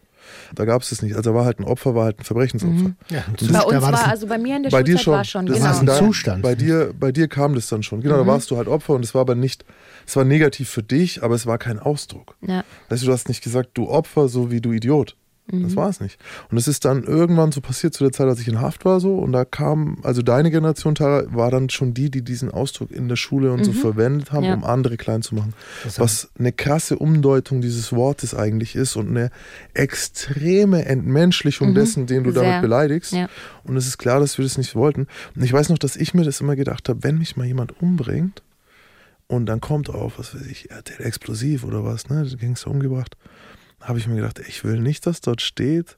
Da 0.55 0.65
gab 0.65 0.83
es 0.83 0.91
das 0.91 1.03
nicht. 1.03 1.17
Also 1.17 1.35
war 1.35 1.45
halt 1.45 1.59
ein 1.61 1.65
Opfer, 1.65 1.95
war 1.95 2.05
halt 2.05 2.21
ein 2.21 2.25
Verbrechensopfer. 2.25 2.93
Ja, 3.11 3.25
Und 3.29 3.41
Bei 3.53 3.59
da 3.59 3.61
uns 3.63 3.83
war, 3.83 3.89
ein- 4.05 4.11
also 4.11 4.27
bei 4.27 4.39
mir 4.39 4.57
in 4.57 4.63
der 4.65 4.71
Bei 4.71 4.83
dir 4.83 4.99
Schulzeit 4.99 5.05
schon. 5.05 5.13
war 5.15 5.25
schon, 5.25 5.47
das 5.47 5.57
genau. 5.59 5.71
ist 5.71 5.79
ein 5.81 5.87
dein, 5.87 5.99
Zustand. 5.99 6.43
Bei 6.43 6.55
dir, 6.55 6.93
bei 6.99 7.13
dir 7.13 7.29
kam 7.29 7.55
das 7.55 7.69
dann 7.69 7.83
schon. 7.83 8.01
Genau, 8.01 8.17
Mhm. 8.17 8.21
da 8.21 8.27
warst 8.27 8.51
du 8.51 8.57
halt 8.57 8.69
Opfer 8.69 8.95
und 8.95 9.05
es 9.05 9.15
war 9.15 9.21
aber 9.23 9.35
nicht, 9.35 9.65
es 10.07 10.17
war 10.17 10.25
negativ 10.25 10.69
für 10.71 10.83
dich, 10.83 11.23
aber 11.23 11.35
es 11.35 11.47
war 11.47 11.59
kein 11.59 11.79
Ausdruck. 11.79 12.37
Ja. 12.41 12.65
Du, 12.89 12.97
du 12.97 13.13
hast 13.13 13.29
nicht 13.29 13.43
gesagt, 13.43 13.71
du 13.75 13.89
Opfer, 13.89 14.29
so 14.29 14.51
wie 14.51 14.61
du 14.61 14.73
Idiot. 14.73 15.17
Mhm. 15.47 15.65
Das 15.65 15.77
war 15.77 15.91
es 15.91 16.01
nicht. 16.01 16.19
Und 16.51 16.57
es 16.57 16.67
ist 16.69 16.87
dann 16.87 17.05
irgendwann 17.05 17.53
so 17.53 17.61
passiert 17.61 17.93
zu 17.93 18.03
der 18.03 18.13
Zeit, 18.13 18.27
als 18.29 18.41
ich 18.41 18.49
in 18.49 18.61
Haft 18.63 18.85
war, 18.87 18.99
so. 18.99 19.19
Und 19.19 19.33
da 19.33 19.45
kam, 19.45 19.99
also 20.03 20.23
deine 20.23 20.51
Generation, 20.51 20.95
Tara, 20.95 21.25
war 21.35 21.51
dann 21.51 21.69
schon 21.69 21.93
die, 21.93 22.11
die 22.11 22.23
diesen 22.23 22.51
Ausdruck 22.51 22.91
in 22.91 23.09
der 23.09 23.17
Schule 23.17 23.53
und 23.53 23.63
so 23.63 23.73
verwendet 23.73 24.33
haben, 24.33 24.45
Mhm. 24.45 24.49
Ja. 24.49 24.55
um 24.55 24.65
andere 24.65 24.97
klein 24.97 25.21
zu 25.23 25.35
machen. 25.35 25.53
Das 25.85 26.01
Was 26.01 26.31
eine 26.39 26.51
krasse 26.53 26.97
Umdeutung 26.99 27.61
dieses 27.61 27.93
Wortes 27.93 28.35
eigentlich 28.35 28.75
ist 28.75 28.97
und 28.97 29.09
eine 29.09 29.31
extreme 29.75 30.85
Entmenschlichung 30.87 31.75
dessen, 31.75 32.07
den 32.07 32.25
du 32.25 32.31
Mhm. 32.31 32.35
Sehr. 32.35 32.43
damit 32.45 32.63
beleidigst. 32.63 33.13
Ja. 33.13 33.29
Und 33.65 33.77
es 33.77 33.87
ist 33.87 33.99
klar, 33.99 34.21
dass 34.21 34.39
wir 34.39 34.45
das 34.45 34.57
nicht 34.59 34.75
wollten. 34.75 35.07
Und 35.37 35.43
ich 35.45 35.53
weiß 35.53 35.69
noch, 35.69 35.79
dass 35.79 35.97
ich 35.97 36.15
mir 36.15 36.25
das 36.25 36.41
immer 36.41 36.57
gedacht 36.57 36.89
habe, 36.89 37.03
wenn 37.05 37.19
mich 37.19 37.37
mal 37.37 37.47
jemand 37.47 37.81
umbringt 37.83 38.43
und 39.27 39.47
dann 39.47 39.61
kommt 39.61 39.91
auf, 39.91 40.19
was 40.19 40.35
weiß 40.35 40.47
ich, 40.47 40.71
RTL 40.71 41.05
Explosiv 41.05 41.65
oder 41.65 41.85
was, 41.85 42.09
ne, 42.09 42.27
Gangster 42.41 42.71
umgebracht, 42.71 43.17
habe 43.81 43.99
ich 43.99 44.07
mir 44.07 44.17
gedacht, 44.17 44.39
ey, 44.39 44.47
ich 44.49 44.65
will 44.65 44.79
nicht, 44.81 45.07
dass 45.07 45.21
dort 45.21 45.41
steht, 45.43 45.97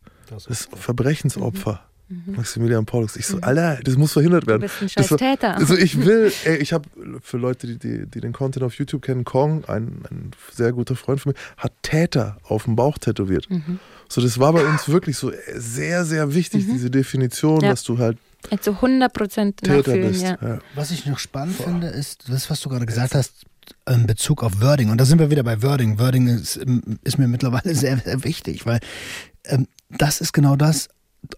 das 0.48 0.68
Verbrechensopfer. 0.74 1.82
Maximilian 2.26 2.86
Paulus. 2.86 3.16
Ich 3.16 3.26
so, 3.26 3.40
Alter, 3.40 3.80
das 3.82 3.96
muss 3.96 4.12
verhindert 4.12 4.46
werden. 4.46 4.62
Mhm. 4.62 4.66
bist 4.66 4.80
ein 4.80 4.86
Das 4.94 5.08
scheiß 5.08 5.10
war- 5.10 5.18
Täter. 5.18 5.56
Also 5.56 5.76
ich 5.76 5.96
will, 6.06 6.32
ey, 6.44 6.56
ich 6.58 6.72
habe 6.72 6.88
für 7.20 7.36
Leute, 7.36 7.66
die, 7.66 7.78
die, 7.80 8.06
die 8.06 8.20
den 8.20 8.32
Content 8.32 8.62
auf 8.64 8.74
YouTube 8.74 9.02
kennen, 9.02 9.24
Kong, 9.24 9.64
ein, 9.64 10.02
ein 10.08 10.30
sehr 10.52 10.70
guter 10.72 10.94
Freund 10.94 11.20
von 11.20 11.32
mir, 11.32 11.38
hat 11.56 11.72
Täter 11.82 12.36
auf 12.44 12.62
dem 12.64 12.76
Bauch 12.76 12.96
tätowiert. 12.98 13.50
Mhm. 13.50 13.80
So, 14.08 14.20
das 14.20 14.38
war 14.38 14.52
bei 14.52 14.64
uns 14.64 14.88
wirklich 14.88 15.16
so 15.16 15.32
sehr, 15.56 16.04
sehr 16.04 16.32
wichtig, 16.32 16.66
diese 16.66 16.92
Definition, 16.92 17.60
Ja. 17.60 17.70
dass 17.70 17.82
du 17.82 17.98
halt 17.98 18.18
Zu 18.60 18.70
100 18.74 19.12
Prozent 19.12 19.56
Täter 19.56 19.76
nachfühlen, 19.78 20.08
bist. 20.12 20.22
ja. 20.22 20.38
Ja. 20.40 20.58
Was 20.76 20.92
ich 20.92 21.06
noch 21.06 21.18
spannend 21.18 21.56
finde, 21.56 21.88
ist 21.88 22.28
das, 22.28 22.48
was 22.48 22.60
du 22.60 22.68
gerade 22.68 22.86
gesagt 22.86 23.16
hast, 23.16 23.32
in 23.88 24.06
Bezug 24.06 24.42
auf 24.42 24.60
Wording. 24.60 24.90
Und 24.90 25.00
da 25.00 25.04
sind 25.04 25.18
wir 25.18 25.30
wieder 25.30 25.42
bei 25.42 25.62
Wording. 25.62 25.98
Wording 25.98 26.28
ist, 26.28 26.56
ähm, 26.56 26.98
ist 27.04 27.18
mir 27.18 27.28
mittlerweile 27.28 27.74
sehr, 27.74 27.98
sehr 27.98 28.24
wichtig, 28.24 28.66
weil 28.66 28.80
ähm, 29.44 29.66
das 29.90 30.20
ist 30.20 30.32
genau 30.32 30.56
das. 30.56 30.88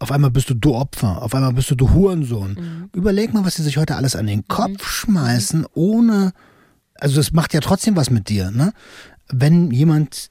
Auf 0.00 0.12
einmal 0.12 0.30
bist 0.30 0.50
du 0.50 0.54
du 0.54 0.74
Opfer, 0.74 1.22
auf 1.22 1.34
einmal 1.34 1.52
bist 1.52 1.70
du 1.70 1.74
du 1.74 1.90
Hurensohn. 1.94 2.90
Überleg 2.94 3.32
mal, 3.32 3.44
was 3.44 3.54
sie 3.54 3.62
sich 3.62 3.78
heute 3.78 3.96
alles 3.96 4.16
an 4.16 4.26
den 4.26 4.46
Kopf 4.46 4.86
schmeißen, 4.86 5.64
ohne. 5.72 6.32
Also, 6.94 7.16
das 7.16 7.32
macht 7.32 7.54
ja 7.54 7.60
trotzdem 7.60 7.96
was 7.96 8.10
mit 8.10 8.28
dir, 8.28 8.50
ne? 8.50 8.72
Wenn 9.30 9.70
jemand, 9.70 10.30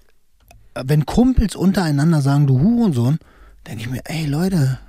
wenn 0.76 1.06
Kumpels 1.08 1.56
untereinander 1.56 2.22
sagen, 2.22 2.46
du 2.46 2.60
Hurensohn, 2.60 3.18
denke 3.66 3.82
ich 3.82 3.90
mir, 3.90 4.02
ey 4.06 4.26
Leute, 4.26 4.80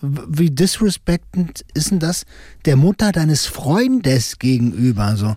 wie 0.00 0.50
disrespectend 0.50 1.64
ist 1.74 1.90
denn 1.90 1.98
das 1.98 2.24
der 2.64 2.76
Mutter 2.76 3.12
deines 3.12 3.46
Freundes 3.46 4.38
gegenüber? 4.38 5.16
So. 5.16 5.36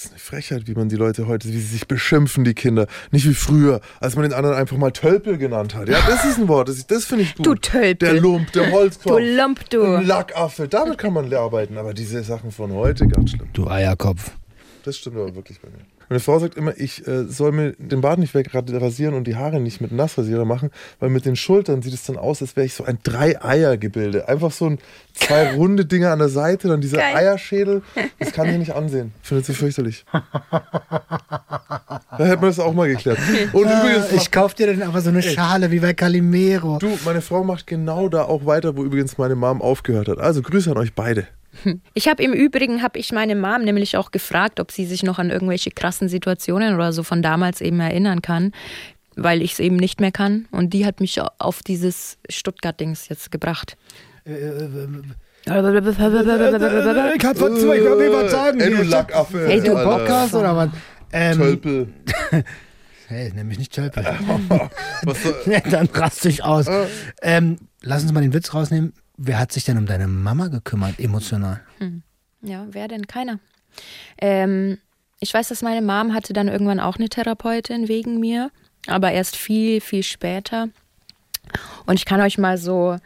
Das 0.00 0.06
ist 0.06 0.12
eine 0.12 0.18
Frechheit, 0.18 0.66
wie 0.66 0.72
man 0.72 0.88
die 0.88 0.96
Leute 0.96 1.26
heute, 1.26 1.48
wie 1.48 1.60
sie 1.60 1.60
sich 1.60 1.86
beschimpfen, 1.86 2.42
die 2.42 2.54
Kinder. 2.54 2.86
Nicht 3.10 3.28
wie 3.28 3.34
früher, 3.34 3.82
als 4.00 4.16
man 4.16 4.22
den 4.22 4.32
anderen 4.32 4.56
einfach 4.56 4.78
mal 4.78 4.92
Tölpel 4.92 5.36
genannt 5.36 5.74
hat. 5.74 5.90
Ja, 5.90 5.98
das 6.06 6.24
ist 6.24 6.38
ein 6.38 6.48
Wort, 6.48 6.70
das, 6.70 6.86
das 6.86 7.04
finde 7.04 7.24
ich 7.24 7.34
gut. 7.34 7.44
Du 7.44 7.54
Tölpel. 7.54 8.08
Der 8.08 8.18
Lump, 8.18 8.50
der 8.52 8.70
Holzkopf. 8.72 9.12
Du 9.12 9.18
Lump, 9.18 9.68
du. 9.68 9.82
Ein 9.82 10.06
Lackaffe, 10.06 10.68
damit 10.68 10.96
kann 10.96 11.12
man 11.12 11.30
arbeiten. 11.34 11.76
Aber 11.76 11.92
diese 11.92 12.22
Sachen 12.22 12.50
von 12.50 12.72
heute, 12.72 13.06
ganz 13.08 13.32
schlimm. 13.32 13.50
Du 13.52 13.68
Eierkopf. 13.68 14.30
Das 14.84 14.96
stimmt 14.96 15.16
aber 15.16 15.34
wirklich 15.34 15.60
bei 15.60 15.68
mir. 15.68 15.84
Meine 16.10 16.18
Frau 16.18 16.40
sagt 16.40 16.56
immer, 16.56 16.76
ich 16.76 17.06
äh, 17.06 17.26
soll 17.26 17.52
mir 17.52 17.74
den 17.78 18.00
Bart 18.00 18.18
nicht 18.18 18.34
wegrasieren 18.34 19.14
und 19.14 19.28
die 19.28 19.36
Haare 19.36 19.60
nicht 19.60 19.80
mit 19.80 19.92
Nassrasierer 19.92 20.44
machen, 20.44 20.70
weil 20.98 21.08
mit 21.08 21.24
den 21.24 21.36
Schultern 21.36 21.82
sieht 21.82 21.94
es 21.94 22.02
dann 22.02 22.16
aus, 22.16 22.42
als 22.42 22.56
wäre 22.56 22.66
ich 22.66 22.74
so 22.74 22.82
ein 22.82 22.98
Drei-Eier-Gebilde. 23.04 24.28
Einfach 24.28 24.50
so 24.50 24.66
ein 24.66 24.78
zwei 25.14 25.50
runde 25.54 25.84
Dinge 25.84 26.10
an 26.10 26.18
der 26.18 26.28
Seite, 26.28 26.66
dann 26.66 26.80
dieser 26.80 26.96
Geil. 26.96 27.16
Eierschädel. 27.16 27.82
Das 28.18 28.32
kann 28.32 28.50
ich 28.50 28.58
nicht 28.58 28.74
ansehen. 28.74 29.12
Findet 29.22 29.46
sie 29.46 29.54
fürchterlich. 29.54 30.04
Da 30.12 30.22
hätten 32.18 32.42
wir 32.42 32.48
das 32.48 32.58
auch 32.58 32.74
mal 32.74 32.88
geklärt. 32.88 33.18
Und 33.52 33.62
übrigens, 33.62 34.12
Ich 34.12 34.30
kauf 34.30 34.52
dir 34.52 34.66
dann 34.66 34.82
aber 34.82 35.00
so 35.00 35.10
eine 35.10 35.22
Schale 35.22 35.70
wie 35.70 35.78
bei 35.78 35.94
Calimero. 35.94 36.78
du, 36.78 36.98
meine 37.04 37.22
Frau 37.22 37.44
macht 37.44 37.66
genau 37.66 38.08
da 38.08 38.24
auch 38.24 38.44
weiter, 38.44 38.76
wo 38.76 38.84
übrigens 38.84 39.16
meine 39.16 39.36
Mom 39.36 39.62
aufgehört 39.62 40.08
hat. 40.08 40.18
Also 40.18 40.42
Grüße 40.42 40.70
an 40.70 40.76
euch 40.76 40.94
beide. 40.94 41.28
Ich 41.94 42.08
habe 42.08 42.22
im 42.22 42.32
Übrigen, 42.32 42.82
habe 42.82 42.98
ich 42.98 43.12
meine 43.12 43.36
Mom 43.36 43.62
nämlich 43.62 43.96
auch 43.96 44.10
gefragt, 44.10 44.60
ob 44.60 44.70
sie 44.70 44.86
sich 44.86 45.02
noch 45.02 45.18
an 45.18 45.30
irgendwelche 45.30 45.70
krassen 45.70 46.08
Situationen 46.08 46.74
oder 46.74 46.92
so 46.92 47.02
von 47.02 47.22
damals 47.22 47.60
eben 47.60 47.80
erinnern 47.80 48.22
kann, 48.22 48.52
weil 49.16 49.42
ich 49.42 49.52
es 49.52 49.60
eben 49.60 49.76
nicht 49.76 50.00
mehr 50.00 50.12
kann. 50.12 50.46
Und 50.50 50.72
die 50.72 50.86
hat 50.86 51.00
mich 51.00 51.20
auf 51.38 51.62
dieses 51.62 52.18
Stuttgart-Dings 52.28 53.08
jetzt 53.08 53.30
gebracht. 53.30 53.76
Ich 54.24 55.52
hab 55.52 55.66
von 57.38 57.56
zwei, 57.56 57.76
ich 57.78 57.84
will 57.84 58.12
was 58.12 58.30
sagen. 58.30 58.60
Ey, 58.60 58.70
du 58.70 58.82
Lackaffe. 58.82 59.46
Ey, 59.46 59.60
du. 59.60 59.72
Podcast 59.72 60.34
oder 60.34 60.56
was? 60.56 60.68
Ähm, 61.12 61.38
Tölpel. 61.38 61.88
Hey, 63.08 63.32
nenn 63.34 63.48
mich 63.48 63.58
nicht 63.58 63.72
Tölpel. 63.72 64.04
Was 65.02 65.18
Dann 65.70 65.88
rast 65.92 66.24
dich 66.24 66.44
aus. 66.44 66.66
Ähm, 67.22 67.56
lass 67.82 68.02
uns 68.02 68.12
mal 68.12 68.20
den 68.20 68.32
Witz 68.32 68.54
rausnehmen. 68.54 68.92
Wer 69.22 69.38
hat 69.38 69.52
sich 69.52 69.66
denn 69.66 69.76
um 69.76 69.84
deine 69.84 70.08
Mama 70.08 70.48
gekümmert, 70.48 70.98
emotional? 70.98 71.60
Ja, 72.40 72.66
wer 72.70 72.88
denn? 72.88 73.06
Keiner. 73.06 73.38
Ähm, 74.16 74.78
ich 75.18 75.34
weiß, 75.34 75.48
dass 75.48 75.60
meine 75.60 75.82
Mom 75.82 76.14
hatte 76.14 76.32
dann 76.32 76.48
irgendwann 76.48 76.80
auch 76.80 76.96
eine 76.96 77.10
Therapeutin 77.10 77.86
wegen 77.88 78.18
mir, 78.18 78.50
aber 78.86 79.12
erst 79.12 79.36
viel, 79.36 79.82
viel 79.82 80.04
später. 80.04 80.70
Und 81.84 81.96
ich 81.96 82.06
kann 82.06 82.22
euch 82.22 82.38
mal 82.38 82.56
so 82.56 82.96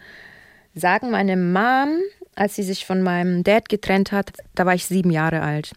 sagen, 0.76 1.10
meine 1.10 1.36
Mom, 1.36 1.98
als 2.36 2.54
sie 2.54 2.62
sich 2.62 2.86
von 2.86 3.02
meinem 3.02 3.42
Dad 3.42 3.68
getrennt 3.68 4.12
hat, 4.12 4.34
da 4.54 4.66
war 4.66 4.74
ich 4.74 4.86
sieben 4.86 5.10
Jahre 5.10 5.42
alt. 5.42 5.72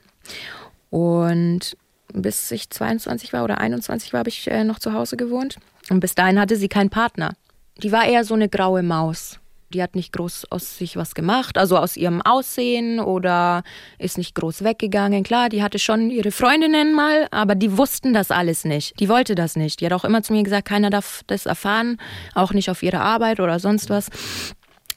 Und 0.91 1.76
bis 2.13 2.52
ich 2.52 2.69
22 2.69 3.34
war 3.34 3.43
oder 3.43 3.58
21 3.58 4.13
war, 4.13 4.19
habe 4.19 4.30
ich 4.30 4.47
äh, 4.52 4.63
noch 4.63 4.78
zu 4.78 4.93
Hause 4.93 5.17
gewohnt. 5.17 5.58
Und 5.89 6.00
bis 6.00 6.13
dahin 6.13 6.39
hatte 6.39 6.58
sie 6.58 6.69
keinen 6.69 6.91
Partner. 6.91 7.34
Die 7.82 7.91
war 7.91 8.06
eher 8.06 8.23
so 8.23 8.36
eine 8.36 8.50
graue 8.50 8.84
Maus. 8.84 9.39
Die 9.73 9.84
hat 9.84 9.95
nicht 9.95 10.13
groß 10.13 10.49
aus 10.49 10.77
sich 10.77 10.95
was 10.95 11.13
gemacht, 11.13 11.58
also 11.58 11.77
aus 11.77 11.97
ihrem 11.97 12.21
Aussehen 12.21 13.01
oder 13.01 13.63
ist 13.99 14.17
nicht 14.17 14.34
groß 14.34 14.63
weggegangen. 14.63 15.23
Klar, 15.23 15.49
die 15.49 15.62
hatte 15.62 15.77
schon 15.77 16.10
ihre 16.10 16.32
Freundinnen 16.32 16.93
mal, 16.93 17.27
aber 17.32 17.53
die 17.53 17.77
wussten 17.77 18.13
das 18.13 18.32
alles 18.32 18.63
nicht. 18.63 18.97
Die 19.01 19.10
wollte 19.10 19.36
das 19.36 19.58
nicht. 19.58 19.82
Die 19.82 19.86
hat 19.86 19.93
auch 19.93 20.06
immer 20.06 20.23
zu 20.23 20.32
mir 20.32 20.43
gesagt, 20.43 20.69
keiner 20.69 20.89
darf 20.89 21.21
das 21.27 21.45
erfahren, 21.45 21.97
auch 22.34 22.53
nicht 22.53 22.69
auf 22.69 22.82
ihre 22.82 23.01
Arbeit 23.01 23.41
oder 23.41 23.60
sonst 23.60 23.89
was. 23.89 24.10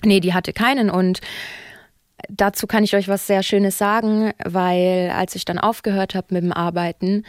Nee, 0.05 0.21
die 0.21 0.35
hatte 0.35 0.53
keinen 0.53 0.89
und 0.89 1.21
dazu 2.29 2.67
kann 2.67 2.85
ich 2.85 2.95
euch 2.95 3.09
was 3.09 3.27
sehr 3.27 3.43
Schönes 3.43 3.77
sagen, 3.77 4.33
weil 4.45 5.13
als 5.15 5.35
ich 5.35 5.45
dann 5.45 5.59
aufgehört 5.59 6.15
habe 6.15 6.29
mit 6.31 6.45
dem 6.45 6.53
Arbeiten, 6.53 7.25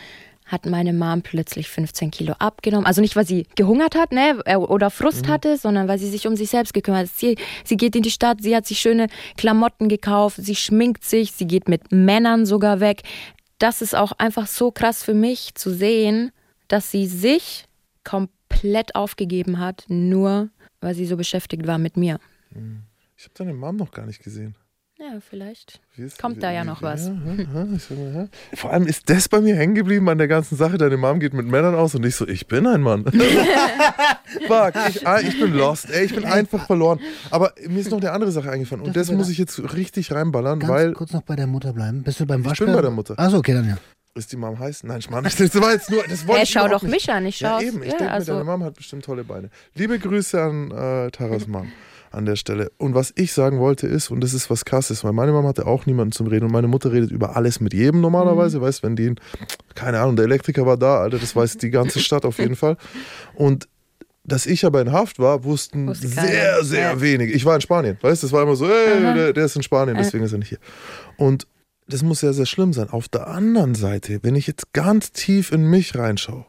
hat 0.51 0.65
meine 0.65 0.93
Mom 0.93 1.21
plötzlich 1.21 1.69
15 1.69 2.11
Kilo 2.11 2.33
abgenommen. 2.39 2.85
Also 2.85 3.01
nicht, 3.01 3.15
weil 3.15 3.25
sie 3.25 3.47
gehungert 3.55 3.95
hat 3.95 4.11
ne, 4.11 4.41
äh, 4.45 4.55
oder 4.55 4.89
Frust 4.89 5.27
hatte, 5.27 5.57
sondern 5.57 5.87
weil 5.87 5.97
sie 5.97 6.09
sich 6.09 6.27
um 6.27 6.35
sich 6.35 6.49
selbst 6.49 6.73
gekümmert 6.73 7.07
hat. 7.07 7.17
Sie, 7.17 7.37
sie 7.63 7.77
geht 7.77 7.95
in 7.95 8.03
die 8.03 8.11
Stadt, 8.11 8.41
sie 8.41 8.55
hat 8.55 8.65
sich 8.65 8.79
schöne 8.79 9.07
Klamotten 9.37 9.87
gekauft, 9.89 10.37
sie 10.39 10.55
schminkt 10.55 11.03
sich, 11.03 11.31
sie 11.31 11.47
geht 11.47 11.69
mit 11.69 11.91
Männern 11.91 12.45
sogar 12.45 12.79
weg. 12.79 13.01
Das 13.59 13.81
ist 13.81 13.95
auch 13.95 14.11
einfach 14.13 14.47
so 14.47 14.71
krass 14.71 15.03
für 15.03 15.13
mich 15.13 15.55
zu 15.55 15.71
sehen, 15.71 16.31
dass 16.67 16.91
sie 16.91 17.07
sich 17.07 17.65
komplett 18.03 18.95
aufgegeben 18.95 19.59
hat, 19.59 19.85
nur 19.87 20.49
weil 20.81 20.95
sie 20.95 21.05
so 21.05 21.15
beschäftigt 21.15 21.67
war 21.67 21.77
mit 21.77 21.95
mir. 21.95 22.19
Ich 23.17 23.25
habe 23.25 23.33
deine 23.35 23.53
Mom 23.53 23.75
noch 23.75 23.91
gar 23.91 24.05
nicht 24.05 24.23
gesehen. 24.23 24.55
Ja, 25.01 25.19
vielleicht. 25.19 25.79
Kommt 26.21 26.43
da 26.43 26.51
ja 26.51 26.63
noch 26.63 26.83
was. 26.83 27.07
Ja, 27.07 27.13
ja, 27.35 27.67
ich 27.75 27.89
ja. 27.89 28.27
Vor 28.55 28.71
allem 28.71 28.85
ist 28.85 29.09
das 29.09 29.27
bei 29.29 29.41
mir 29.41 29.55
hängen 29.55 29.73
geblieben 29.73 30.07
an 30.09 30.19
der 30.19 30.27
ganzen 30.27 30.55
Sache. 30.57 30.77
Deine 30.77 30.95
Mom 30.95 31.19
geht 31.19 31.33
mit 31.33 31.47
Männern 31.47 31.73
aus 31.73 31.95
und 31.95 32.05
ich 32.05 32.15
so, 32.15 32.27
ich 32.27 32.45
bin 32.45 32.67
ein 32.67 32.81
Mann. 32.81 33.05
Fuck, 34.47 34.73
ich, 34.89 35.07
ah, 35.07 35.19
ich 35.19 35.39
bin 35.39 35.53
lost, 35.53 35.89
ey, 35.89 36.05
ich 36.05 36.13
bin 36.13 36.23
einfach 36.25 36.67
verloren. 36.67 36.99
Aber 37.31 37.51
mir 37.67 37.79
ist 37.79 37.89
noch 37.89 37.99
eine 37.99 38.11
andere 38.11 38.31
Sache 38.31 38.51
eingefallen 38.51 38.83
und 38.85 38.95
Das 38.95 39.11
muss 39.11 39.29
ich 39.29 39.39
jetzt 39.39 39.73
richtig 39.73 40.11
reinballern, 40.11 40.59
Ganz 40.59 40.71
weil 40.71 40.93
kurz 40.93 41.13
noch 41.13 41.23
bei 41.23 41.35
der 41.35 41.47
Mutter 41.47 41.73
bleiben. 41.73 42.03
Bist 42.03 42.19
du 42.19 42.27
beim 42.27 42.43
bin 42.43 42.51
Waschbär? 42.51 42.71
bei 42.71 42.81
der 42.81 42.91
Mutter. 42.91 43.15
Achso, 43.17 43.37
okay, 43.37 43.53
dann 43.53 43.67
ja. 43.69 43.77
ist 44.13 44.31
die 44.31 44.37
Mom 44.37 44.59
heiß? 44.59 44.83
Nein, 44.83 44.99
ich 44.99 45.09
meine, 45.09 45.23
das 45.29 45.61
war 45.61 45.71
jetzt 45.71 45.89
nur, 45.89 46.03
das 46.03 46.27
wollte 46.27 46.37
Hey, 46.37 46.43
ich 46.43 46.49
schau 46.51 46.67
doch 46.67 46.83
nicht. 46.83 46.91
mich 46.91 47.11
an, 47.11 47.25
ich 47.25 47.39
Ja, 47.39 47.53
schau's. 47.59 47.63
eben, 47.63 47.81
ich 47.81 47.91
Ja, 47.91 47.97
denke, 47.97 48.13
also- 48.13 48.33
deine 48.33 48.43
Mom 48.43 48.63
hat 48.63 48.75
bestimmt 48.75 49.03
tolle 49.03 49.23
Beine. 49.23 49.49
Liebe 49.73 49.97
Grüße 49.97 50.39
an 50.39 50.69
äh, 50.69 51.09
Taras 51.09 51.47
Mom 51.47 51.71
an 52.11 52.25
der 52.25 52.35
Stelle. 52.35 52.71
Und 52.77 52.93
was 52.95 53.13
ich 53.15 53.33
sagen 53.33 53.59
wollte 53.59 53.87
ist, 53.87 54.11
und 54.11 54.21
das 54.21 54.33
ist 54.33 54.49
was 54.49 54.65
krasses, 54.65 55.03
weil 55.03 55.13
meine 55.13 55.31
Mom 55.31 55.45
hatte 55.47 55.65
auch 55.67 55.85
niemanden 55.85 56.11
zum 56.11 56.27
Reden 56.27 56.45
und 56.45 56.51
meine 56.51 56.67
Mutter 56.67 56.91
redet 56.91 57.11
über 57.11 57.35
alles 57.35 57.59
mit 57.59 57.73
jedem 57.73 58.01
normalerweise, 58.01 58.57
Mhm. 58.59 58.61
weißt 58.63 58.83
wenn 58.83 58.95
die, 58.95 59.13
keine 59.75 59.99
Ahnung, 59.99 60.15
der 60.15 60.25
Elektriker 60.25 60.65
war 60.65 60.77
da, 60.77 60.99
Alter, 61.01 61.17
das 61.19 61.35
weiß 61.35 61.57
die 61.57 61.69
ganze 61.69 61.99
Stadt 62.01 62.25
auf 62.25 62.37
jeden 62.39 62.55
Fall. 62.55 62.77
Und 63.35 63.67
dass 64.23 64.45
ich 64.45 64.65
aber 64.65 64.81
in 64.81 64.91
Haft 64.91 65.17
war, 65.17 65.43
wussten 65.45 65.87
Wusste 65.87 66.07
sehr, 66.07 66.23
keiner. 66.23 66.63
sehr 66.63 66.91
Ja. 66.91 67.01
wenig. 67.01 67.33
Ich 67.33 67.43
war 67.45 67.55
in 67.55 67.61
Spanien, 67.61 67.97
weißt 68.01 68.21
du, 68.21 68.27
das 68.27 68.31
war 68.33 68.43
immer 68.43 68.55
so, 68.55 68.67
hey, 68.67 69.01
der, 69.15 69.33
der 69.33 69.45
ist 69.45 69.55
in 69.55 69.63
Spanien, 69.63 69.97
deswegen 69.97 70.23
ist 70.23 70.31
er 70.31 70.37
nicht 70.37 70.49
hier. 70.49 70.59
Und 71.17 71.47
das 71.87 72.03
muss 72.03 72.19
sehr, 72.19 72.31
sehr 72.33 72.45
schlimm 72.45 72.71
sein. 72.71 72.89
Auf 72.89 73.09
der 73.09 73.27
anderen 73.27 73.73
Seite, 73.75 74.19
wenn 74.21 74.35
ich 74.35 74.47
jetzt 74.47 74.71
ganz 74.73 75.11
tief 75.11 75.51
in 75.51 75.63
mich 75.69 75.95
reinschaue, 75.97 76.45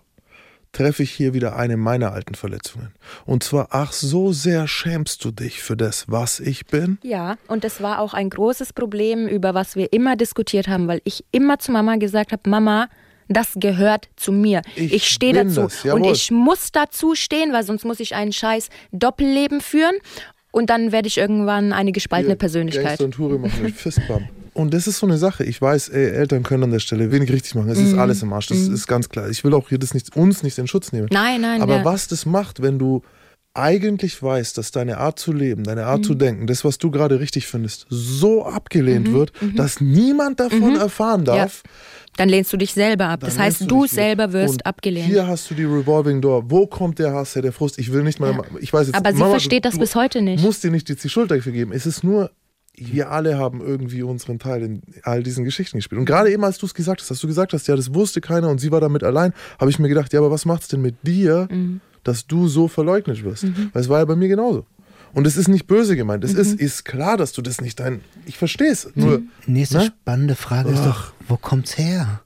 treffe 0.73 1.03
ich 1.03 1.11
hier 1.13 1.35
wieder 1.35 1.57
eine 1.57 1.77
meiner 1.77 2.13
alten 2.13 2.35
Verletzungen. 2.35 2.93
Und 3.27 3.43
zwar, 3.45 3.69
ach, 3.71 3.93
so 3.93 4.33
sehr 4.33 4.67
schämst 4.67 5.25
du 5.25 5.31
dich 5.31 5.63
für 5.63 5.77
das, 5.77 6.07
was 6.09 6.41
ich 6.41 6.67
bin. 6.67 6.99
Ja, 7.03 7.37
und 7.47 7.65
das 7.65 7.83
war 7.83 8.01
auch 8.01 8.15
ein 8.15 8.31
großes 8.31 8.73
Problem, 8.73 9.29
über 9.29 9.55
was 9.55 9.77
wir 9.77 9.93
immer 9.93 10.17
diskutiert 10.17 10.69
haben, 10.69 10.89
weil 10.89 11.01
ich 11.05 11.25
immer 11.31 11.59
zu 11.59 11.73
Mama 11.73 11.97
gesagt 11.97 12.33
habe, 12.33 12.49
Mama, 12.49 12.89
das 13.29 13.53
gehört 13.57 14.09
zu 14.17 14.33
mir. 14.33 14.63
Ich 14.77 14.93
Ich, 14.93 15.09
stehe 15.09 15.33
dazu. 15.33 15.63
das, 15.63 15.85
und 15.85 16.05
ich 16.05 16.31
muss 16.31 16.73
dazu 16.73 17.15
stehen, 17.15 17.53
weil 17.53 17.65
sonst 17.65 17.85
muss 17.85 18.01
ich 18.01 18.15
ein 18.15 18.33
scheiß 18.33 18.69
Doppelleben 18.93 19.61
führen 19.61 19.95
und 20.51 20.69
dann 20.71 20.93
werde 20.93 21.09
ich 21.09 21.19
irgendwann 21.19 21.73
eine 21.73 21.93
gespaltene 21.93 22.33
Hier, 22.33 22.39
Persönlichkeit. 22.39 22.85
Gangster 22.99 23.05
und 23.05 23.19
Hure 23.19 23.39
machen 23.39 23.63
mit 23.63 23.75
Fistbump. 23.75 24.29
Und 24.55 24.75
das 24.75 24.87
ist 24.87 24.99
so 24.99 25.07
eine 25.07 25.17
Sache. 25.19 25.45
Ich 25.45 25.61
weiß, 25.63 25.89
ey, 25.91 26.11
Eltern 26.11 26.43
können 26.43 26.65
an 26.65 26.71
der 26.71 26.79
Stelle 26.79 27.11
wenig 27.11 27.33
richtig 27.33 27.55
machen. 27.55 27.71
Es 27.71 27.79
ist 27.79 27.95
alles 27.95 28.23
im 28.23 28.33
Arsch. 28.33 28.49
Das 28.49 28.59
ist 28.59 28.87
ganz 28.87 29.09
klar. 29.09 29.31
Ich 29.31 29.43
will 29.45 29.55
auch 29.55 29.69
hier 29.69 29.79
das 29.79 29.95
nicht, 29.95 30.15
uns 30.17 30.43
nicht 30.43 30.59
in 30.59 30.67
Schutz 30.67 30.93
nehmen. 30.93 31.09
Nein, 31.11 31.41
nein, 31.41 31.63
Aber 31.63 31.77
ja. 31.77 31.85
was 31.85 32.07
das 32.09 32.27
macht, 32.27 32.61
wenn 32.63 32.79
du 32.79 33.03
eigentlich 33.55 34.23
weißt, 34.23 34.57
dass 34.57 34.71
deine 34.71 34.97
Art 34.99 35.19
zu 35.19 35.33
leben, 35.33 35.65
deine 35.65 35.85
Art 35.85 36.01
Mhm. 36.01 36.05
zu 36.05 36.15
denken, 36.15 36.47
das, 36.47 36.65
was 36.65 36.79
du 36.79 36.91
gerade 36.91 37.21
richtig 37.21 37.47
findest, 37.47 37.87
so 37.91 38.45
abgelehnt 38.47 39.09
Mhm. 39.09 39.13
wird, 39.15 39.33
dass 39.57 39.81
niemand 39.81 40.41
davon 40.41 40.77
erfahren 40.77 41.25
darf. 41.27 41.63
Dann 42.17 42.29
lehnst 42.29 42.53
du 42.53 42.57
dich 42.59 42.73
selber 42.75 43.07
ab. 43.09 43.21
Das 43.21 43.35
Dann 43.35 43.45
heißt, 43.45 43.61
lehnst 43.61 43.71
du 43.71 43.83
wieder. 43.85 43.89
selber 43.95 44.33
wirst 44.35 44.55
Und 44.55 44.67
abgelehnt. 44.67 45.07
Hier 45.07 45.27
hast 45.27 45.51
du 45.51 45.55
die 45.55 45.65
Revolving 45.65 46.21
Door. 46.21 46.51
Wo 46.51 46.67
kommt 46.67 46.99
der 46.99 47.13
Hass 47.15 47.35
her, 47.35 47.43
der 47.43 47.53
Frust? 47.53 47.79
Ich 47.79 47.91
will 47.93 48.03
nicht 48.03 48.21
mal. 48.21 48.33
Ja. 48.33 48.43
Ich 48.61 48.73
weiß 48.73 48.89
jetzt, 48.89 48.97
Aber 48.97 49.13
sie 49.13 49.19
Mama, 49.19 49.31
versteht 49.33 49.65
du, 49.65 49.69
das 49.69 49.75
du 49.75 49.81
bis 49.81 49.95
heute 49.95 50.21
nicht. 50.23 50.43
musst 50.43 50.63
dir 50.65 50.71
nicht 50.71 50.89
jetzt 50.91 51.05
die 51.05 51.09
Schuld 51.09 51.31
dafür 51.31 51.53
geben. 51.53 51.73
Es 51.73 51.87
ist 51.87 52.05
nur, 52.05 52.31
wir 52.77 53.11
alle 53.11 53.39
haben 53.39 53.61
irgendwie 53.61 54.03
unseren 54.03 54.39
Teil 54.39 54.63
in 54.63 54.83
all 55.03 55.23
diesen 55.23 55.45
Geschichten 55.45 55.79
gespielt. 55.79 55.99
Und 55.99 56.07
gerade 56.07 56.31
eben, 56.33 56.43
als 56.45 56.59
du 56.59 56.67
es 56.67 56.75
gesagt 56.75 57.01
hast, 57.01 57.11
dass 57.11 57.21
du 57.21 57.27
gesagt 57.27 57.53
hast, 57.53 57.69
ja, 57.69 57.77
das 57.77 57.93
wusste 57.95 58.21
keiner 58.21 58.49
und 58.49 58.59
sie 58.61 58.73
war 58.73 58.81
damit 58.81 59.03
allein, 59.05 59.33
habe 59.61 59.71
ich 59.71 59.79
mir 59.79 59.89
gedacht, 59.89 60.13
ja, 60.13 60.21
aber 60.21 60.31
was 60.31 60.45
macht's 60.47 60.69
denn 60.69 60.81
mit 60.81 60.97
dir, 61.07 61.49
Mhm. 61.51 61.81
dass 62.05 62.27
du 62.27 62.49
so 62.49 62.69
verleugnet 62.69 63.23
wirst? 63.25 63.45
Weil 63.73 63.83
es 63.83 63.89
war 63.89 63.99
ja 63.99 64.05
bei 64.05 64.17
mir 64.17 64.29
genauso. 64.29 64.65
Und 65.15 65.27
es 65.27 65.37
ist 65.37 65.49
nicht 65.49 65.67
böse 65.67 65.95
gemeint. 65.97 66.25
Es 66.25 66.33
Mhm. 66.33 66.39
ist, 66.41 66.55
ist 66.61 66.85
klar, 66.87 67.19
dass 67.19 67.33
du 67.33 67.43
das 67.43 67.61
nicht 67.61 67.79
dein. 67.79 68.01
Ich 68.25 68.39
verstehe 68.39 68.71
es. 68.73 68.89
Nur, 68.95 69.21
Nächste 69.47 69.77
Ne? 69.79 69.85
spannende 70.01 70.35
Frage 70.35 70.71
ist 70.71 70.85
doch, 70.87 71.13
wo 71.29 71.37
kommt's 71.37 71.77
her? 71.77 72.23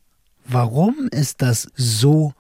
Warum 0.49 1.09
ist 1.11 1.43
das 1.43 1.67
so 1.75 2.33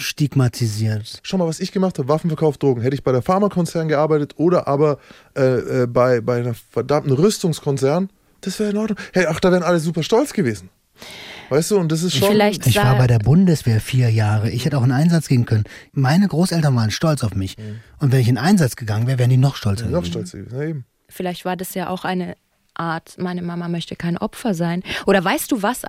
stigmatisiert? 0.00 1.20
schau 1.22 1.38
mal, 1.38 1.46
was 1.46 1.60
ich 1.60 1.72
gemacht 1.72 1.98
habe: 1.98 2.08
Waffenverkauf, 2.08 2.58
Drogen. 2.58 2.82
Hätte 2.82 2.94
ich 2.94 3.04
bei 3.04 3.12
der 3.12 3.22
Pharmakonzern 3.22 3.88
gearbeitet 3.88 4.34
oder 4.36 4.66
aber 4.68 4.98
äh, 5.36 5.82
äh, 5.82 5.86
bei, 5.86 6.20
bei 6.20 6.40
einer 6.40 6.54
verdammten 6.54 7.12
Rüstungskonzern, 7.12 8.10
das 8.40 8.58
wäre 8.58 8.70
in 8.70 8.76
Ordnung. 8.76 8.98
Hey, 9.12 9.26
ach, 9.28 9.40
da 9.40 9.52
wären 9.52 9.62
alle 9.62 9.80
super 9.80 10.02
stolz 10.02 10.32
gewesen. 10.32 10.70
Weißt 11.50 11.72
du, 11.72 11.78
und 11.78 11.90
das 11.90 12.02
ist 12.02 12.16
schon. 12.16 12.28
Vielleicht 12.28 12.66
Ich 12.66 12.76
war 12.76 12.96
bei 12.96 13.06
der 13.06 13.18
Bundeswehr 13.18 13.80
vier 13.80 14.10
Jahre. 14.10 14.50
Ich 14.50 14.64
hätte 14.64 14.78
auch 14.78 14.84
in 14.84 14.92
Einsatz 14.92 15.26
gehen 15.26 15.46
können. 15.46 15.64
Meine 15.92 16.28
Großeltern 16.28 16.74
waren 16.76 16.90
stolz 16.90 17.24
auf 17.24 17.34
mich. 17.34 17.56
Und 17.98 18.12
wenn 18.12 18.20
ich 18.20 18.28
in 18.28 18.38
Einsatz 18.38 18.76
gegangen 18.76 19.06
wäre, 19.06 19.18
wären 19.18 19.30
die 19.30 19.36
noch 19.36 19.56
stolzer. 19.56 19.86
noch 19.86 20.02
gewesen. 20.02 20.10
stolz 20.10 20.32
gewesen. 20.32 20.56
Ja, 20.56 20.62
eben. 20.62 20.84
Vielleicht 21.08 21.44
war 21.44 21.56
das 21.56 21.74
ja 21.74 21.88
auch 21.88 22.04
eine 22.04 22.36
Art, 22.74 23.16
meine 23.18 23.42
Mama 23.42 23.68
möchte 23.68 23.96
kein 23.96 24.16
Opfer 24.16 24.54
sein. 24.54 24.82
Oder 25.06 25.22
weißt 25.24 25.50
du 25.52 25.62
was? 25.62 25.82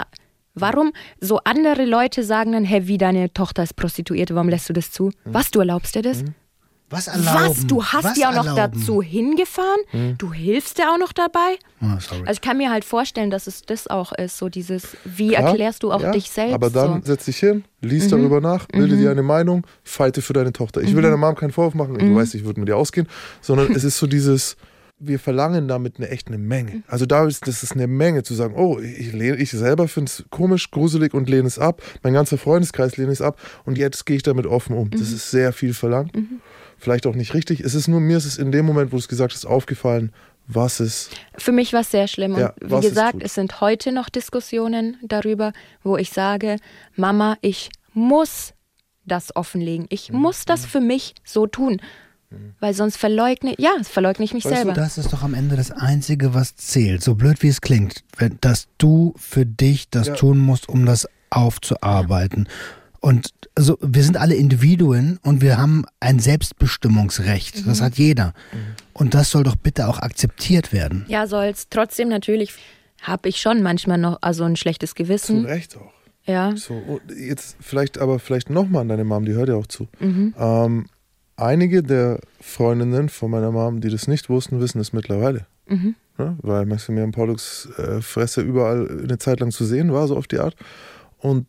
Warum 0.54 0.92
so 1.20 1.40
andere 1.44 1.86
Leute 1.86 2.24
sagen 2.24 2.52
dann, 2.54 2.66
hey, 2.66 2.88
wie 2.88 2.98
deine 2.98 3.34
Tochter 3.34 3.64
ist 3.64 3.76
Prostituierte, 3.76 4.36
warum 4.36 4.50
lässt 4.50 4.68
du 4.70 4.74
das 4.74 4.92
zu? 4.92 5.12
Was, 5.26 5.52
du 5.52 5.60
erlaubst 5.60 5.96
dir 5.96 6.02
das? 6.02 6.24
Was 6.90 7.08
erlauben? 7.08 7.50
Was, 7.56 7.68
du 7.68 7.86
hast 7.86 8.04
Was 8.04 8.14
die 8.16 8.26
auch 8.26 8.34
noch 8.34 8.46
erlauben? 8.48 8.74
dazu 8.78 9.02
hingefahren? 9.02 9.80
Du 10.18 10.34
hilfst 10.34 10.78
dir 10.78 10.92
auch 10.92 10.98
noch 10.98 11.14
dabei? 11.14 11.56
Oh. 11.82 11.86
Also 11.86 12.32
ich 12.32 12.42
kann 12.42 12.58
mir 12.58 12.70
halt 12.70 12.84
vorstellen, 12.84 13.30
dass 13.32 13.48
es 13.48 13.62
das 13.62 13.88
auch 13.88 14.12
ist, 14.12 14.38
so 14.38 14.50
dieses, 14.50 14.98
wie 15.06 15.30
Klar, 15.30 15.48
erklärst 15.52 15.84
du 15.84 15.92
auch 15.94 16.02
ja, 16.02 16.12
dich 16.12 16.30
selbst? 16.30 16.54
Aber 16.54 16.70
dann 16.70 16.88
so. 16.90 16.96
Mhm. 16.96 17.04
setz 17.04 17.26
dich 17.26 17.38
hin, 17.38 17.64
lies 17.80 18.10
darüber 18.10 18.42
nach, 18.42 18.68
bilde 18.68 18.98
dir 18.98 19.10
eine 19.12 19.24
Meinung, 19.24 19.66
fighte 19.84 20.22
für 20.22 20.34
deine 20.34 20.52
Tochter. 20.52 20.82
Ich 20.82 20.94
will 20.94 21.02
deiner 21.02 21.16
Mom 21.16 21.36
keinen 21.36 21.54
Vorwurf 21.54 21.76
machen, 21.76 21.94
Mhm. 21.94 22.00
du 22.10 22.16
weißt, 22.16 22.36
ich 22.36 22.44
würde 22.44 22.60
mit 22.60 22.68
dir 22.68 22.76
ausgehen, 22.76 23.08
sondern 23.40 23.72
es 23.74 23.84
ist 23.86 23.98
so 23.98 24.06
dieses, 24.06 24.58
wir 25.04 25.20
verlangen 25.20 25.68
damit 25.68 25.98
eine 25.98 26.10
echt 26.10 26.28
eine 26.28 26.38
Menge. 26.38 26.84
Also 26.88 27.06
da 27.06 27.26
ist 27.26 27.48
das 27.48 27.64
ist 27.64 27.74
eine 27.74 27.88
Menge 27.88 28.24
zu 28.24 28.34
sagen, 28.34 28.54
oh, 28.56 28.80
ich, 28.80 29.12
lehne, 29.14 29.38
ich 29.38 29.52
selber 29.52 29.88
finde 29.88 30.10
es 30.10 30.24
komisch, 30.30 30.72
gruselig 30.72 31.14
und 31.14 31.30
lehne 31.30 31.48
es 31.48 31.58
ab. 31.60 31.82
Mein 32.04 32.14
ganzer 32.14 32.38
Freundeskreis 32.38 32.98
lehne 32.98 33.12
es 33.12 33.22
ab 33.22 33.40
und 33.66 33.78
jetzt 33.78 34.06
gehe 34.06 34.16
ich 34.18 34.24
damit 34.24 34.46
offen 34.46 34.76
um. 34.76 34.86
Mhm. 34.88 34.92
Das 34.92 35.12
ist 35.12 35.32
sehr 35.32 35.54
viel 35.54 35.74
verlangt. 35.74 36.12
Vielleicht 36.78 37.06
auch 37.08 37.16
nicht 37.16 37.34
richtig. 37.34 37.60
Es 37.62 37.76
ist 37.76 37.88
nur, 37.88 38.00
mir 38.00 38.18
ist 38.18 38.26
es 38.26 38.38
in 38.38 38.52
dem 38.52 38.66
Moment, 38.66 38.92
wo 38.92 38.96
du 38.96 39.00
es 39.02 39.08
gesagt 39.08 39.34
hast, 39.34 39.46
aufgefallen, 39.46 40.12
was 40.48 40.80
es 40.80 41.10
Für 41.38 41.52
mich 41.52 41.72
war 41.74 41.82
es 41.82 41.92
sehr 41.92 42.08
schlimm. 42.08 42.38
Ja, 42.38 42.54
und 42.62 42.72
wie 42.72 42.76
es 42.76 42.90
gesagt, 42.90 43.14
tut. 43.14 43.24
es 43.24 43.36
sind 43.36 43.62
heute 43.62 43.92
noch 43.92 44.10
Diskussionen 44.10 44.98
darüber, 45.04 45.54
wo 45.84 45.98
ich 45.98 46.10
sage, 46.10 46.58
Mama, 46.96 47.38
ich 47.42 47.70
muss 47.94 48.54
das 49.06 49.36
offenlegen. 49.36 49.86
Ich 49.90 50.12
Mhm. 50.12 50.20
muss 50.20 50.46
das 50.46 50.66
für 50.66 50.80
mich 50.82 51.14
so 51.24 51.48
tun. 51.48 51.82
Weil 52.60 52.74
sonst 52.74 52.98
verleugne, 52.98 53.56
ja, 53.58 53.72
verleugne 53.84 54.24
ich 54.26 54.34
mich 54.34 54.46
Weißt 54.46 54.54
du, 54.54 54.58
selber. 54.58 54.74
Das 54.74 54.98
ist 54.98 55.12
doch 55.12 55.24
am 55.24 55.34
Ende 55.34 55.56
das 55.56 55.72
Einzige, 55.72 56.34
was 56.34 56.56
zählt. 56.56 57.04
So 57.04 57.16
blöd 57.16 57.42
wie 57.44 57.48
es 57.50 57.62
klingt, 57.62 58.04
wenn, 58.18 58.38
dass 58.42 58.68
du 58.78 59.14
für 59.18 59.46
dich 59.46 59.90
das 59.90 60.08
Ja. 60.08 60.14
tun 60.16 60.38
musst, 60.40 60.70
um 60.70 60.86
das 60.86 61.08
aufzuarbeiten. 61.30 62.48
Und 63.00 63.32
also, 63.56 63.78
wir 63.82 64.04
sind 64.04 64.18
alle 64.18 64.36
Individuen 64.36 65.20
und 65.24 65.42
wir 65.42 65.58
haben 65.58 65.86
ein 66.00 66.20
Selbstbestimmungsrecht. 66.20 67.66
Das 67.68 67.82
hat 67.82 67.96
jeder. 67.98 68.34
Und 68.94 69.14
das 69.14 69.32
soll 69.32 69.44
doch 69.44 69.56
bitte 69.56 69.88
auch 69.88 70.00
akzeptiert 70.00 70.72
werden. 70.72 71.06
ja, 71.08 71.28
soll's. 71.28 71.68
Trotzdem 71.70 72.10
natürlich 72.10 72.54
habe 73.02 73.30
ich 73.30 73.42
schon 73.42 73.64
manchmal 73.64 73.98
noch 73.98 74.20
also 74.22 74.44
ein 74.44 74.56
schlechtes 74.56 74.92
Zu 74.92 74.96
Gewissen. 74.96 75.46
Recht 75.46 75.76
auch. 75.78 75.92
Ja. 76.26 76.56
So, 76.56 77.02
jetzt 77.18 77.58
vielleicht 77.60 77.98
aber 77.98 78.20
vielleicht 78.20 78.52
nochmal 78.52 78.84
an 78.84 78.90
deine 78.90 79.04
Mom, 79.04 79.26
die 79.26 79.34
hört 79.34 79.50
ja 79.50 79.56
auch 79.56 79.66
zu. 79.66 79.88
Mhm. 80.00 80.36
Ähm, 80.38 80.86
einige 81.42 81.84
der 81.84 82.20
Freundinnen 82.40 83.10
von 83.10 83.32
meiner 83.32 83.52
Mom, 83.52 83.82
die 83.82 83.90
das 83.90 84.08
nicht 84.08 84.30
wussten, 84.30 84.60
wissen 84.60 84.80
es 84.80 84.94
mittlerweile. 84.94 85.46
Mhm. 85.68 85.96
Ne? 86.18 86.38
Weil 86.42 86.66
Maximilian 86.66 87.12
Pollux 87.12 87.70
äh, 87.78 88.02
Fresse 88.02 88.42
überall 88.42 88.88
eine 89.04 89.18
Zeit 89.18 89.40
lang 89.40 89.52
zu 89.52 89.66
sehen 89.66 89.92
war, 89.94 90.08
so 90.08 90.18
auf 90.18 90.28
die 90.28 90.40
Art. 90.40 90.56
Und 91.18 91.48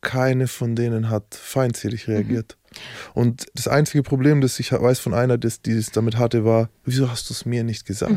keine 0.00 0.48
von 0.48 0.74
denen 0.74 1.10
hat 1.10 1.34
feindselig 1.34 2.08
reagiert. 2.08 2.56
Und 3.14 3.46
das 3.54 3.68
einzige 3.68 4.02
Problem, 4.02 4.40
das 4.40 4.58
ich 4.58 4.72
weiß 4.72 4.98
von 4.98 5.14
einer, 5.14 5.38
das, 5.38 5.62
die 5.62 5.72
es 5.72 5.90
damit 5.90 6.18
hatte, 6.18 6.44
war, 6.44 6.70
wieso 6.84 7.10
hast 7.10 7.30
du 7.30 7.34
es 7.34 7.46
mir 7.46 7.64
nicht 7.64 7.86
gesagt? 7.86 8.14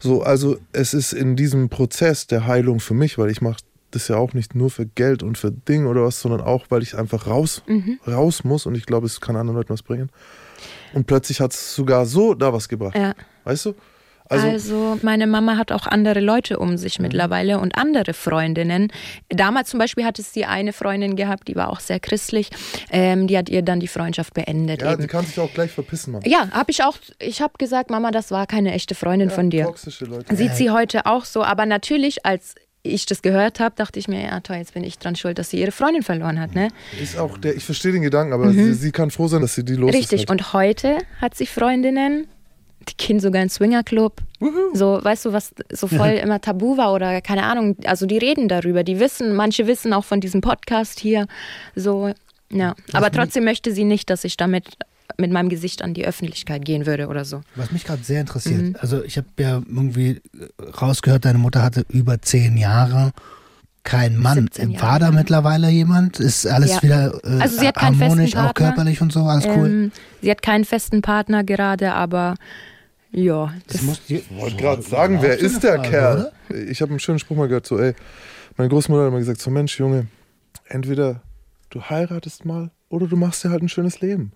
So, 0.00 0.22
also 0.22 0.58
es 0.72 0.92
ist 0.94 1.12
in 1.12 1.36
diesem 1.36 1.68
Prozess 1.68 2.26
der 2.26 2.46
Heilung 2.46 2.80
für 2.80 2.94
mich, 2.94 3.16
weil 3.16 3.30
ich 3.30 3.40
mache 3.40 3.62
das 3.90 4.08
ja 4.08 4.16
auch 4.16 4.34
nicht 4.34 4.54
nur 4.54 4.70
für 4.70 4.86
Geld 4.86 5.22
und 5.22 5.38
für 5.38 5.50
Ding 5.50 5.86
oder 5.86 6.04
was, 6.04 6.20
sondern 6.20 6.40
auch, 6.40 6.66
weil 6.68 6.82
ich 6.82 6.96
einfach 6.96 7.26
raus, 7.26 7.62
raus 8.06 8.44
muss 8.44 8.66
und 8.66 8.74
ich 8.74 8.86
glaube, 8.86 9.06
es 9.06 9.20
kann 9.20 9.36
anderen 9.36 9.56
Leuten 9.56 9.70
was 9.70 9.82
bringen. 9.82 10.10
Und 10.94 11.06
plötzlich 11.06 11.40
hat 11.40 11.52
es 11.52 11.74
sogar 11.74 12.06
so 12.06 12.34
da 12.34 12.52
was 12.52 12.68
gebracht. 12.68 12.96
Ja. 12.96 13.14
Weißt 13.44 13.66
du? 13.66 13.74
Also, 14.30 14.46
Also, 14.46 14.98
meine 15.02 15.26
Mama 15.26 15.56
hat 15.56 15.72
auch 15.72 15.86
andere 15.86 16.20
Leute 16.20 16.58
um 16.58 16.76
sich 16.76 16.98
mittlerweile 16.98 17.58
und 17.60 17.78
andere 17.78 18.12
Freundinnen. 18.12 18.92
Damals 19.30 19.70
zum 19.70 19.78
Beispiel 19.78 20.04
hat 20.04 20.18
es 20.18 20.32
die 20.32 20.44
eine 20.44 20.74
Freundin 20.74 21.16
gehabt, 21.16 21.48
die 21.48 21.56
war 21.56 21.70
auch 21.70 21.80
sehr 21.80 21.98
christlich. 21.98 22.50
Ähm, 22.90 23.26
die 23.26 23.38
hat 23.38 23.48
ihr 23.48 23.62
dann 23.62 23.80
die 23.80 23.88
Freundschaft 23.88 24.34
beendet. 24.34 24.82
ja, 24.82 24.92
eben. 24.92 25.00
die 25.02 25.08
kann 25.08 25.24
sich 25.24 25.40
auch 25.40 25.52
gleich 25.54 25.70
verpissen, 25.70 26.12
Mann. 26.12 26.22
Ja, 26.26 26.50
habe 26.50 26.70
ich 26.70 26.82
auch. 26.82 26.98
Ich 27.18 27.40
habe 27.40 27.54
gesagt, 27.58 27.88
Mama, 27.88 28.10
das 28.10 28.30
war 28.30 28.46
keine 28.46 28.72
echte 28.72 28.94
Freundin 28.94 29.30
von 29.30 29.48
dir. 29.48 29.64
Toxische 29.64 30.04
Leute. 30.04 30.36
Sieht 30.36 30.54
sie 30.56 30.70
heute 30.70 31.06
auch 31.06 31.24
so. 31.24 31.42
Aber 31.42 31.64
natürlich, 31.64 32.26
als 32.26 32.54
ich 32.82 33.06
das 33.06 33.22
gehört 33.22 33.60
habe, 33.60 33.74
dachte 33.76 33.98
ich 33.98 34.08
mir, 34.08 34.22
ja 34.22 34.40
toll, 34.40 34.56
jetzt 34.56 34.74
bin 34.74 34.84
ich 34.84 34.98
dran 34.98 35.16
schuld, 35.16 35.38
dass 35.38 35.50
sie 35.50 35.60
ihre 35.60 35.72
Freundin 35.72 36.02
verloren 36.02 36.38
hat. 36.40 36.54
Ne? 36.54 36.68
Ist 37.02 37.18
auch 37.18 37.36
der, 37.38 37.56
ich 37.56 37.64
verstehe 37.64 37.92
den 37.92 38.02
Gedanken, 38.02 38.32
aber 38.32 38.50
sie, 38.52 38.72
sie 38.74 38.92
kann 38.92 39.10
froh 39.10 39.28
sein, 39.28 39.40
dass 39.42 39.54
sie 39.54 39.64
die 39.64 39.74
los 39.74 39.90
Mhm. 39.90 39.96
Richtig. 39.96 40.22
ist. 40.22 40.28
Halt. 40.28 40.40
Und 40.40 40.52
heute 40.52 40.98
hat 41.20 41.34
sie 41.34 41.46
Freundinnen, 41.46 42.28
die 42.88 42.96
gehen 42.96 43.20
sogar 43.20 43.42
in 43.42 43.46
den 43.48 43.50
Swingerclub. 43.50 44.20
So, 44.72 45.00
weißt 45.02 45.24
du, 45.26 45.32
was 45.32 45.52
so 45.70 45.88
voll 45.88 46.10
immer 46.10 46.40
tabu 46.40 46.76
war 46.76 46.94
oder 46.94 47.20
keine 47.20 47.42
Ahnung. 47.44 47.76
Also 47.84 48.06
die 48.06 48.18
reden 48.18 48.48
darüber, 48.48 48.84
die 48.84 49.00
wissen, 49.00 49.34
manche 49.34 49.66
wissen 49.66 49.92
auch 49.92 50.04
von 50.04 50.20
diesem 50.20 50.40
Podcast 50.40 51.00
hier. 51.00 51.26
So, 51.74 52.12
ja. 52.50 52.74
Aber 52.92 53.10
trotzdem 53.10 53.44
möchte 53.44 53.72
sie 53.72 53.84
nicht, 53.84 54.08
dass 54.08 54.24
ich 54.24 54.36
damit 54.36 54.64
mit 55.16 55.30
meinem 55.32 55.48
Gesicht 55.48 55.82
an 55.82 55.94
die 55.94 56.06
Öffentlichkeit 56.06 56.64
gehen 56.64 56.86
würde 56.86 57.08
oder 57.08 57.24
so. 57.24 57.40
Was 57.56 57.72
mich 57.72 57.84
gerade 57.84 58.02
sehr 58.02 58.20
interessiert, 58.20 58.80
also 58.82 59.02
ich 59.02 59.16
habe 59.16 59.26
ja 59.40 59.56
irgendwie 59.66 60.20
rausgehört, 60.80 61.24
deine 61.24 61.38
Mutter 61.38 61.62
hatte 61.62 61.84
über 61.88 62.20
zehn 62.20 62.56
Jahre 62.56 63.12
keinen 63.84 64.18
Mann. 64.18 64.40
17 64.40 64.70
Jahre. 64.72 64.86
War 64.86 64.98
da 64.98 65.10
mittlerweile 65.10 65.70
jemand? 65.70 66.20
Ist 66.20 66.46
alles 66.46 66.72
Ja. 66.76 66.82
wieder 66.82 67.20
äh, 67.24 67.40
Also 67.40 67.58
sie 67.58 67.66
hat 67.68 67.76
keinen 67.76 67.98
harmonisch, 67.98 68.32
festen 68.32 68.38
auch 68.38 68.44
Partner. 68.54 68.66
körperlich 68.66 69.00
und 69.00 69.12
so? 69.12 69.20
Alles 69.22 69.46
cool? 69.46 69.66
Ähm, 69.66 69.92
sie 70.20 70.30
hat 70.30 70.42
keinen 70.42 70.64
festen 70.66 71.00
Partner 71.00 71.42
gerade, 71.42 71.94
aber 71.94 72.34
ja. 73.10 73.54
das 73.68 73.86
Das, 73.86 74.00
Ich 74.08 74.24
wollte 74.36 74.56
gerade 74.56 74.82
sagen, 74.82 75.18
wer 75.22 75.38
ist 75.38 75.62
der 75.62 75.78
Kerl? 75.78 76.32
Ich 76.68 76.82
habe 76.82 76.90
einen 76.90 77.00
schönen 77.00 77.18
Spruch 77.18 77.36
mal 77.38 77.48
gehört, 77.48 77.66
so, 77.66 77.78
ey, 77.78 77.94
meine 78.58 78.68
Großmutter 78.68 79.02
hat 79.04 79.08
immer 79.08 79.18
gesagt, 79.20 79.40
so 79.40 79.50
Mensch, 79.50 79.78
Junge, 79.78 80.06
entweder 80.66 81.22
du 81.70 81.80
heiratest 81.82 82.44
mal 82.44 82.70
oder 82.90 83.06
du 83.06 83.16
machst 83.16 83.42
dir 83.44 83.50
halt 83.50 83.62
ein 83.62 83.68
schönes 83.70 84.00
Leben. 84.02 84.32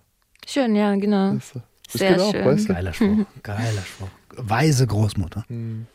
Schön, 0.47 0.75
ja, 0.75 0.95
genau. 0.95 1.35
Weißt 1.35 1.55
du? 1.55 1.61
Das 1.91 1.99
Sehr 1.99 2.11
geht 2.13 2.21
auch, 2.21 2.31
schön. 2.31 2.45
weißt 2.45 2.69
du? 2.69 2.73
Geiler 2.73 2.93
Spruch, 2.93 3.25
geiler 3.43 3.81
Spruch. 3.85 4.07
Weise 4.35 4.87
Großmutter. 4.87 5.43
Hm. 5.47 5.85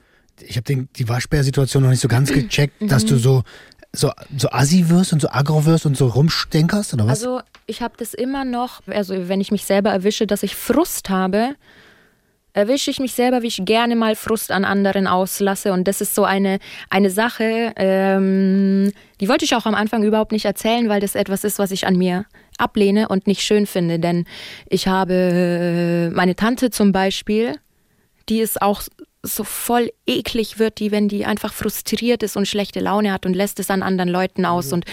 Ich 0.41 0.57
habe 0.57 0.87
die 0.97 1.09
Waschbär-Situation 1.09 1.83
noch 1.83 1.91
nicht 1.91 2.01
so 2.01 2.07
ganz 2.09 2.33
gecheckt, 2.33 2.75
dass 2.81 3.03
Mhm. 3.05 3.09
du 3.09 3.17
so, 3.19 3.43
so, 3.93 4.13
so 4.37 4.49
assi 4.51 4.89
wirst 4.89 5.13
und 5.13 5.21
so 5.21 5.29
aggro 5.31 5.65
wirst 5.65 5.87
und 5.87 5.97
so 5.97 6.07
rumstenkerst, 6.07 6.95
oder 6.95 7.07
was? 7.07 7.25
Also 7.25 7.41
ich 7.67 7.83
habe 7.83 7.95
das 7.97 8.15
immer 8.15 8.45
noch, 8.45 8.81
also 8.87 9.29
wenn 9.29 9.41
ich 9.41 9.51
mich 9.51 9.65
selber 9.65 9.91
erwische, 9.91 10.29
dass 10.29 10.45
ich 10.45 10.55
Frust 10.55 11.11
habe, 11.11 11.57
erwische 12.53 12.91
ich 12.91 13.01
mich 13.01 13.15
selber, 13.15 13.43
wie 13.43 13.49
ich 13.49 13.61
gerne 13.65 13.97
mal 13.97 14.15
Frust 14.15 14.53
an 14.53 14.65
anderen 14.65 15.07
auslasse. 15.09 15.73
Und 15.73 15.89
das 15.89 16.01
ist 16.01 16.15
so 16.15 16.25
eine, 16.25 16.59
eine 16.91 17.11
Sache, 17.11 17.73
ähm, 17.77 18.93
die 19.21 19.29
wollte 19.29 19.45
ich 19.45 19.55
auch 19.57 19.67
am 19.67 19.75
Anfang 19.75 20.03
überhaupt 20.05 20.33
nicht 20.33 20.45
erzählen, 20.45 20.89
weil 20.89 21.01
das 21.01 21.15
etwas 21.17 21.43
ist, 21.45 21.59
was 21.59 21.71
ich 21.73 21.87
an 21.87 21.97
mir 21.97 22.25
ablehne 22.59 23.09
und 23.09 23.27
nicht 23.27 23.43
schön 23.43 23.67
finde. 23.67 23.99
Denn 23.99 24.27
ich 24.69 24.87
habe 24.87 25.15
äh, 25.15 26.11
meine 26.11 26.37
Tante 26.37 26.71
zum 26.71 26.93
Beispiel, 26.93 27.57
die 28.29 28.41
ist 28.41 28.61
auch 28.61 28.83
so 29.23 29.45
voll 29.45 29.91
eklig 30.07 30.59
wird, 30.59 30.79
die, 30.79 30.91
wenn 30.91 31.09
die 31.09 31.25
einfach 31.25 31.53
frustriert 31.53 32.23
ist 32.23 32.37
und 32.37 32.47
schlechte 32.47 32.81
Laune 32.81 33.13
hat 33.13 33.27
und 33.27 33.35
lässt 33.35 33.59
es 33.59 33.71
an 33.71 33.83
anderen 33.83 34.09
Leuten 34.09 34.45
aus 34.45 34.73
und 34.73 34.85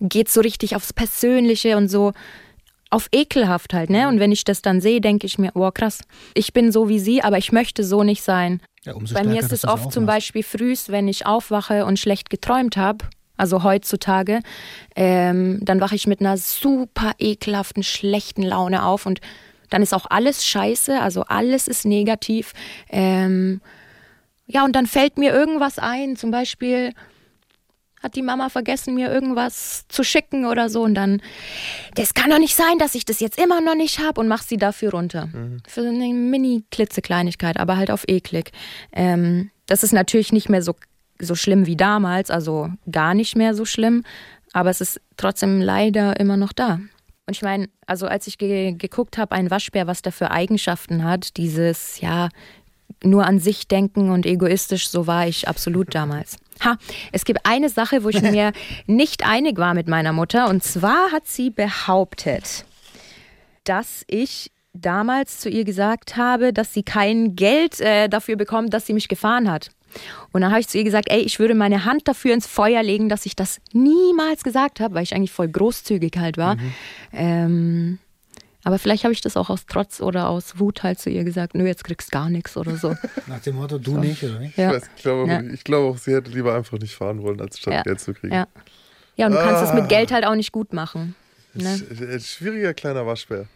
geht 0.00 0.28
so 0.28 0.40
richtig 0.40 0.76
aufs 0.76 0.92
Persönliche 0.92 1.76
und 1.76 1.88
so 1.88 2.12
auf 2.90 3.08
ekelhaft 3.10 3.72
halt, 3.72 3.88
ne? 3.88 4.06
Und 4.06 4.20
wenn 4.20 4.32
ich 4.32 4.44
das 4.44 4.60
dann 4.60 4.82
sehe, 4.82 5.00
denke 5.00 5.26
ich 5.26 5.38
mir, 5.38 5.50
wow, 5.54 5.72
krass, 5.72 6.02
ich 6.34 6.52
bin 6.52 6.70
so 6.70 6.90
wie 6.90 6.98
sie, 6.98 7.22
aber 7.22 7.38
ich 7.38 7.50
möchte 7.50 7.84
so 7.84 8.02
nicht 8.02 8.22
sein. 8.22 8.60
ja, 8.84 8.92
Bei 8.92 9.00
mir 9.00 9.06
stärker, 9.06 9.38
ist 9.38 9.52
dass 9.52 9.64
es 9.64 9.64
oft 9.64 9.92
zum. 9.92 10.04
Beispiel 10.04 10.42
frühst, 10.42 10.92
wenn 10.92 11.08
ich 11.08 11.24
aufwache 11.24 11.86
und 11.86 11.98
schlecht 11.98 12.28
geträumt 12.28 12.76
habe, 12.76 13.06
also 13.42 13.64
heutzutage, 13.64 14.38
ähm, 14.94 15.58
dann 15.62 15.80
wache 15.80 15.96
ich 15.96 16.06
mit 16.06 16.20
einer 16.20 16.36
super 16.36 17.10
ekelhaften, 17.18 17.82
schlechten 17.82 18.42
Laune 18.42 18.84
auf 18.84 19.04
und 19.04 19.20
dann 19.68 19.82
ist 19.82 19.92
auch 19.92 20.06
alles 20.08 20.46
scheiße, 20.46 21.00
also 21.00 21.22
alles 21.24 21.66
ist 21.66 21.84
negativ. 21.84 22.52
Ähm, 22.88 23.60
ja, 24.46 24.64
und 24.64 24.76
dann 24.76 24.86
fällt 24.86 25.18
mir 25.18 25.32
irgendwas 25.32 25.80
ein, 25.80 26.14
zum 26.14 26.30
Beispiel 26.30 26.92
hat 28.00 28.14
die 28.14 28.22
Mama 28.22 28.48
vergessen, 28.48 28.94
mir 28.94 29.12
irgendwas 29.12 29.86
zu 29.88 30.04
schicken 30.04 30.46
oder 30.46 30.68
so 30.68 30.82
und 30.82 30.94
dann, 30.94 31.20
das 31.96 32.14
kann 32.14 32.30
doch 32.30 32.38
nicht 32.38 32.54
sein, 32.54 32.78
dass 32.78 32.94
ich 32.94 33.04
das 33.04 33.18
jetzt 33.18 33.40
immer 33.40 33.60
noch 33.60 33.74
nicht 33.74 33.98
habe 33.98 34.20
und 34.20 34.28
mach 34.28 34.42
sie 34.42 34.56
dafür 34.56 34.92
runter. 34.92 35.28
Für 35.66 35.80
eine 35.80 36.14
mini 36.14 36.62
klitzekleinigkeit, 36.70 37.58
aber 37.58 37.76
halt 37.76 37.90
auf 37.90 38.04
eklig. 38.06 38.52
Ähm, 38.92 39.50
das 39.66 39.82
ist 39.82 39.92
natürlich 39.92 40.32
nicht 40.32 40.48
mehr 40.48 40.62
so, 40.62 40.74
so 41.22 41.34
schlimm 41.34 41.66
wie 41.66 41.76
damals, 41.76 42.30
also 42.30 42.70
gar 42.90 43.14
nicht 43.14 43.36
mehr 43.36 43.54
so 43.54 43.64
schlimm, 43.64 44.04
aber 44.52 44.70
es 44.70 44.80
ist 44.80 45.00
trotzdem 45.16 45.60
leider 45.60 46.18
immer 46.20 46.36
noch 46.36 46.52
da. 46.52 46.80
Und 47.26 47.36
ich 47.36 47.42
meine, 47.42 47.68
also 47.86 48.06
als 48.06 48.26
ich 48.26 48.36
ge 48.36 48.72
geguckt 48.72 49.16
habe, 49.16 49.32
ein 49.32 49.50
Waschbär, 49.50 49.86
was 49.86 50.02
der 50.02 50.12
für 50.12 50.30
Eigenschaften 50.30 51.04
hat, 51.04 51.36
dieses, 51.36 52.00
ja, 52.00 52.28
nur 53.04 53.26
an 53.26 53.38
sich 53.38 53.68
denken 53.68 54.10
und 54.10 54.26
egoistisch, 54.26 54.88
so 54.88 55.06
war 55.06 55.26
ich 55.26 55.48
absolut 55.48 55.94
damals. 55.94 56.36
Ha, 56.64 56.76
es 57.10 57.24
gibt 57.24 57.40
eine 57.44 57.68
Sache, 57.68 58.04
wo 58.04 58.08
ich 58.08 58.22
mir 58.22 58.52
nicht 58.86 59.26
einig 59.26 59.58
war 59.58 59.74
mit 59.74 59.88
meiner 59.88 60.12
Mutter. 60.12 60.48
Und 60.48 60.62
zwar 60.62 61.12
hat 61.12 61.26
sie 61.26 61.50
behauptet, 61.50 62.64
dass 63.64 64.04
ich 64.08 64.50
damals 64.74 65.38
zu 65.38 65.48
ihr 65.48 65.64
gesagt 65.64 66.16
habe, 66.16 66.52
dass 66.52 66.72
sie 66.72 66.82
kein 66.82 67.36
Geld 67.36 67.80
äh, 67.80 68.08
dafür 68.08 68.36
bekommt, 68.36 68.72
dass 68.74 68.86
sie 68.86 68.94
mich 68.94 69.08
gefahren 69.08 69.50
hat. 69.50 69.70
Und 70.32 70.40
dann 70.40 70.50
habe 70.50 70.60
ich 70.60 70.68
zu 70.68 70.78
ihr 70.78 70.84
gesagt, 70.84 71.08
ey, 71.10 71.20
ich 71.20 71.38
würde 71.38 71.54
meine 71.54 71.84
Hand 71.84 72.08
dafür 72.08 72.32
ins 72.34 72.46
Feuer 72.46 72.82
legen, 72.82 73.08
dass 73.08 73.26
ich 73.26 73.36
das 73.36 73.60
niemals 73.72 74.42
gesagt 74.44 74.80
habe, 74.80 74.94
weil 74.94 75.02
ich 75.02 75.14
eigentlich 75.14 75.32
voll 75.32 75.48
großzügig 75.48 76.12
halt 76.18 76.36
war. 76.38 76.56
Ähm, 77.12 77.98
aber 78.64 78.78
vielleicht 78.78 79.02
habe 79.04 79.12
ich 79.12 79.20
das 79.20 79.36
auch 79.36 79.50
aus 79.50 79.66
Trotz 79.66 80.00
oder 80.00 80.28
aus 80.28 80.58
Wut 80.60 80.82
halt 80.84 81.00
zu 81.00 81.10
ihr 81.10 81.24
gesagt, 81.24 81.54
nö, 81.54 81.66
jetzt 81.66 81.82
kriegst 81.84 82.12
gar 82.12 82.30
nichts 82.30 82.56
oder 82.56 82.76
so. 82.76 82.94
Nach 83.26 83.40
dem 83.40 83.56
Motto, 83.56 83.78
du 83.78 83.98
nicht, 83.98 84.22
oder 84.22 84.38
nicht? 84.38 84.56
Ja. 84.56 84.68
Ich, 84.70 84.76
weiß, 84.76 84.90
ich, 84.96 85.02
glaube, 85.02 85.28
Ja. 85.30 85.40
ich 85.42 85.64
glaube 85.64 85.88
auch, 85.88 85.98
sie 85.98 86.14
hätte 86.14 86.30
lieber 86.30 86.54
einfach 86.54 86.78
nicht 86.78 86.94
fahren 86.94 87.22
wollen, 87.22 87.40
als 87.40 87.58
statt 87.58 87.74
Ja. 87.74 87.82
Geld 87.82 88.00
zu 88.00 88.14
kriegen. 88.14 88.32
Ja. 88.34 88.46
Ja, 89.16 89.26
und 89.26 89.32
du 89.32 89.38
kannst 89.38 89.62
es 89.64 89.70
Ah. 89.70 89.74
mit 89.74 89.88
Geld 89.88 90.10
halt 90.12 90.24
auch 90.24 90.34
nicht 90.36 90.52
gut 90.52 90.72
machen. 90.72 91.14
Ne? 91.54 91.80
Ein 91.90 92.20
schwieriger 92.20 92.72
kleiner 92.72 93.04
Waschbär. 93.06 93.46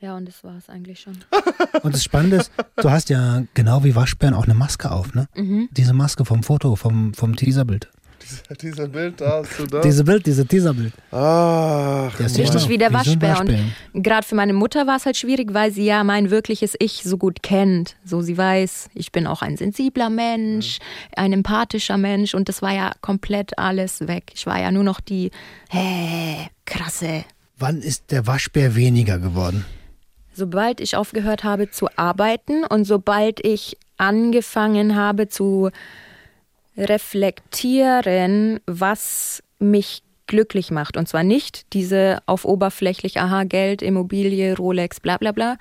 Ja, 0.00 0.16
und 0.16 0.28
das 0.28 0.44
war 0.44 0.56
es 0.56 0.68
eigentlich 0.68 1.00
schon. 1.00 1.16
Und 1.82 1.94
das 1.94 2.04
Spannende 2.04 2.36
ist, 2.36 2.52
du 2.76 2.90
hast 2.90 3.08
ja 3.08 3.42
genau 3.54 3.82
wie 3.84 3.94
Waschbären 3.94 4.34
auch 4.34 4.44
eine 4.44 4.54
Maske 4.54 4.90
auf, 4.90 5.14
ne? 5.14 5.26
Mhm. 5.34 5.68
Diese 5.72 5.92
Maske 5.94 6.24
vom 6.24 6.42
Foto, 6.42 6.76
vom, 6.76 7.14
vom 7.14 7.34
Teaserbild. 7.36 7.88
Dieser, 8.22 8.54
dieser 8.54 8.88
Bild 8.88 9.20
da, 9.20 9.42
hast 9.42 9.58
du 9.58 9.66
da? 9.66 9.80
Diese 9.80 10.02
Bild, 10.04 10.26
diese 10.26 10.44
Teaserbild. 10.46 10.92
Ach, 11.12 12.14
Der 12.16 12.26
ist 12.26 12.38
Richtig 12.38 12.68
wie 12.68 12.78
der 12.78 12.90
so 12.90 12.96
ein 12.96 13.06
Waschbär. 13.06 13.38
Waschbär. 13.38 13.64
Und 13.92 14.02
gerade 14.02 14.26
für 14.26 14.34
meine 14.34 14.52
Mutter 14.52 14.86
war 14.86 14.96
es 14.96 15.06
halt 15.06 15.16
schwierig, 15.16 15.54
weil 15.54 15.70
sie 15.72 15.84
ja 15.84 16.02
mein 16.02 16.30
wirkliches 16.30 16.74
Ich 16.78 17.02
so 17.04 17.16
gut 17.18 17.42
kennt. 17.42 17.96
So 18.04 18.22
sie 18.22 18.36
weiß, 18.36 18.90
ich 18.94 19.12
bin 19.12 19.26
auch 19.26 19.42
ein 19.42 19.56
sensibler 19.56 20.10
Mensch, 20.10 20.78
ein 21.14 21.32
empathischer 21.32 21.98
Mensch 21.98 22.34
und 22.34 22.48
das 22.48 22.62
war 22.62 22.72
ja 22.72 22.92
komplett 23.00 23.58
alles 23.58 24.06
weg. 24.08 24.32
Ich 24.34 24.46
war 24.46 24.60
ja 24.60 24.70
nur 24.72 24.84
noch 24.84 25.00
die 25.00 25.30
hä, 25.70 26.48
krasse. 26.64 27.24
Wann 27.58 27.80
ist 27.80 28.10
der 28.10 28.26
Waschbär 28.26 28.74
weniger 28.74 29.18
geworden? 29.18 29.64
Sobald 30.36 30.80
ich 30.80 30.96
aufgehört 30.96 31.44
habe 31.44 31.70
zu 31.70 31.88
arbeiten 31.96 32.64
und 32.64 32.84
sobald 32.84 33.44
ich 33.44 33.78
angefangen 33.96 34.94
habe 34.94 35.28
zu 35.28 35.70
reflektieren, 36.76 38.60
was 38.66 39.42
mich 39.58 40.02
glücklich 40.26 40.70
macht. 40.70 40.96
Und 40.96 41.08
zwar 41.08 41.22
nicht 41.22 41.72
diese 41.72 42.18
auf 42.26 42.44
oberflächlich, 42.44 43.18
aha, 43.18 43.44
Geld, 43.44 43.80
Immobilie, 43.80 44.54
Rolex, 44.56 45.00
bla 45.00 45.16
bla 45.16 45.32
bla, 45.32 45.56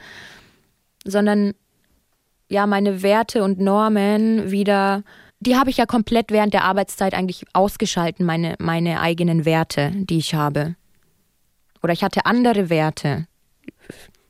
sondern 1.05 1.53
ja, 2.49 2.67
meine 2.67 3.01
Werte 3.01 3.43
und 3.43 3.59
Normen 3.59 4.51
wieder, 4.51 5.03
die 5.39 5.55
habe 5.55 5.69
ich 5.69 5.77
ja 5.77 5.85
komplett 5.85 6.31
während 6.31 6.53
der 6.53 6.63
Arbeitszeit 6.63 7.13
eigentlich 7.13 7.45
ausgeschalten, 7.53 8.25
meine, 8.25 8.55
meine 8.59 8.99
eigenen 8.99 9.45
Werte, 9.45 9.91
die 9.93 10.17
ich 10.17 10.35
habe. 10.35 10.75
Oder 11.81 11.93
ich 11.93 12.03
hatte 12.03 12.25
andere 12.25 12.69
Werte. 12.69 13.27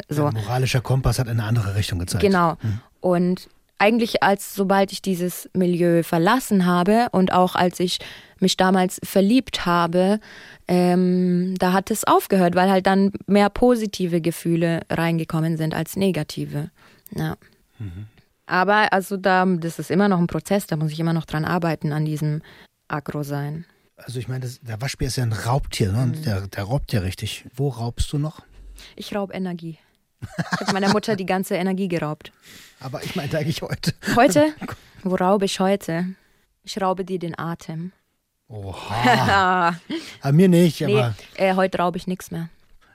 So. 0.10 0.26
Ein 0.26 0.34
moralischer 0.34 0.82
Kompass 0.82 1.20
hat 1.20 1.28
in 1.28 1.40
eine 1.40 1.44
andere 1.44 1.76
Richtung 1.76 2.00
gezeigt. 2.00 2.22
Genau. 2.22 2.58
Mhm. 2.62 2.82
Und 3.02 3.50
eigentlich 3.78 4.24
als 4.24 4.56
sobald 4.56 4.92
ich 4.92 5.02
dieses 5.02 5.50
Milieu 5.54 6.04
verlassen 6.04 6.66
habe 6.66 7.08
und 7.12 7.34
auch 7.34 7.56
als 7.56 7.80
ich 7.80 8.00
mich 8.40 8.58
damals 8.58 9.00
verliebt 9.04 9.66
habe, 9.66 10.20
ähm, 10.68 11.56
da 11.58 11.74
hat 11.74 11.92
es 11.92 12.04
aufgehört, 12.04 12.56
weil 12.56 12.70
halt 12.70 12.88
dann 12.88 13.12
mehr 13.28 13.50
positive 13.50 14.22
Gefühle 14.22 14.82
reingekommen 14.90 15.58
sind 15.58 15.74
als 15.74 15.96
negative. 15.96 16.70
Ja. 17.16 17.36
Mhm. 17.80 18.08
Aber 18.46 18.94
also 18.94 19.18
da, 19.18 19.46
das 19.46 19.80
ist 19.80 19.92
immer 19.92 20.08
noch 20.08 20.20
ein 20.20 20.28
Prozess, 20.28 20.68
da 20.68 20.76
muss 20.76 20.92
ich 20.92 21.00
immer 21.00 21.14
noch 21.14 21.26
dran 21.26 21.46
arbeiten, 21.46 21.92
an 21.92 22.06
diesem 22.06 22.42
Agro-Sein. 22.88 23.66
Also 23.98 24.20
ich 24.20 24.28
meine, 24.28 24.48
der 24.62 24.82
Waschbär 24.82 25.08
ist 25.08 25.16
ja 25.16 25.24
ein 25.24 25.34
Raubtier, 25.34 25.92
ne? 25.92 26.08
Mhm. 26.08 26.22
Der, 26.24 26.42
der 26.48 26.64
raubt 26.64 26.92
ja 26.94 27.00
richtig. 27.00 27.46
Wo 27.56 27.70
raubst 27.70 28.12
du 28.12 28.18
noch? 28.18 28.42
Ich 28.96 29.16
raub 29.16 29.34
Energie. 29.34 29.78
Ich 30.22 30.62
habe 30.62 30.74
meiner 30.74 30.90
Mutter 30.90 31.16
die 31.16 31.26
ganze 31.26 31.56
Energie 31.56 31.88
geraubt. 31.88 32.32
Aber 32.80 33.04
ich 33.04 33.16
meinte 33.16 33.38
eigentlich 33.38 33.62
heute. 33.62 33.94
Heute? 34.16 34.54
Wo 35.04 35.16
raube 35.16 35.46
ich 35.46 35.60
heute? 35.60 36.16
Ich 36.64 36.82
raube 36.82 37.06
dir 37.06 37.20
den 37.20 37.38
Atem. 37.38 37.92
Oha. 38.48 39.76
aber 40.22 40.34
mir 40.34 40.50
nicht, 40.50 40.84
aber. 40.84 41.16
Nee, 41.38 41.44
äh, 41.44 41.56
heute 41.56 41.78
raube 41.78 41.98
ich 41.98 42.08
nichts 42.08 42.32
mehr. 42.32 42.50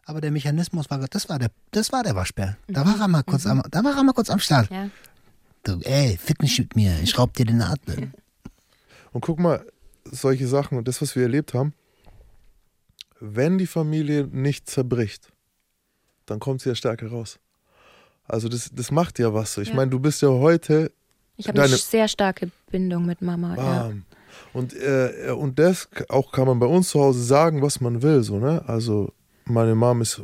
Aber 0.04 0.20
der 0.20 0.30
Mechanismus 0.30 0.90
war, 0.90 0.98
das 0.98 1.28
war 1.28 1.38
der, 1.38 1.50
das 1.70 1.92
war 1.92 2.02
der 2.02 2.16
Waschbär. 2.16 2.56
Da 2.66 2.84
war 2.84 3.00
er 3.00 3.08
mal 3.08 3.22
kurz, 3.22 3.44
mhm. 3.44 3.50
am, 3.50 3.62
da 3.70 3.84
war 3.84 3.96
er 3.96 4.02
mal 4.02 4.12
kurz 4.12 4.30
am 4.30 4.40
Start. 4.40 4.70
Ja. 4.70 4.90
Du, 5.62 5.78
ey, 5.82 6.16
fick 6.16 6.42
nicht 6.42 6.58
mit 6.58 6.74
mir, 6.74 6.98
ich 7.02 7.16
raub 7.18 7.34
dir 7.34 7.44
den 7.44 7.62
Atem. 7.62 8.12
Und 9.12 9.20
guck 9.20 9.38
mal, 9.38 9.64
solche 10.04 10.46
Sachen 10.46 10.78
und 10.78 10.88
das, 10.88 11.02
was 11.02 11.16
wir 11.16 11.24
erlebt 11.24 11.54
haben, 11.54 11.74
wenn 13.18 13.58
die 13.58 13.66
Familie 13.66 14.26
nicht 14.26 14.68
zerbricht, 14.68 15.32
dann 16.30 16.38
kommt 16.38 16.60
sie 16.60 16.68
ja 16.68 16.74
stärker 16.74 17.08
raus. 17.08 17.38
Also 18.24 18.48
das, 18.48 18.70
das 18.72 18.90
macht 18.90 19.18
ja 19.18 19.34
was. 19.34 19.58
Ich 19.58 19.70
ja. 19.70 19.74
meine, 19.74 19.90
du 19.90 19.98
bist 19.98 20.22
ja 20.22 20.28
heute. 20.28 20.92
Ich 21.36 21.48
habe 21.48 21.60
eine 21.62 21.76
sehr 21.76 22.06
starke 22.06 22.50
Bindung 22.70 23.04
mit 23.06 23.20
Mama. 23.20 23.56
Ja. 23.56 23.90
Und, 24.52 24.74
äh, 24.74 25.32
und 25.36 25.58
das 25.58 25.88
auch 26.08 26.30
kann 26.30 26.46
man 26.46 26.58
bei 26.60 26.66
uns 26.66 26.90
zu 26.90 27.00
Hause 27.00 27.22
sagen, 27.22 27.62
was 27.62 27.80
man 27.80 28.02
will. 28.02 28.22
So, 28.22 28.38
ne? 28.38 28.62
Also 28.66 29.12
meine 29.44 29.74
Mom 29.74 30.02
ist 30.02 30.22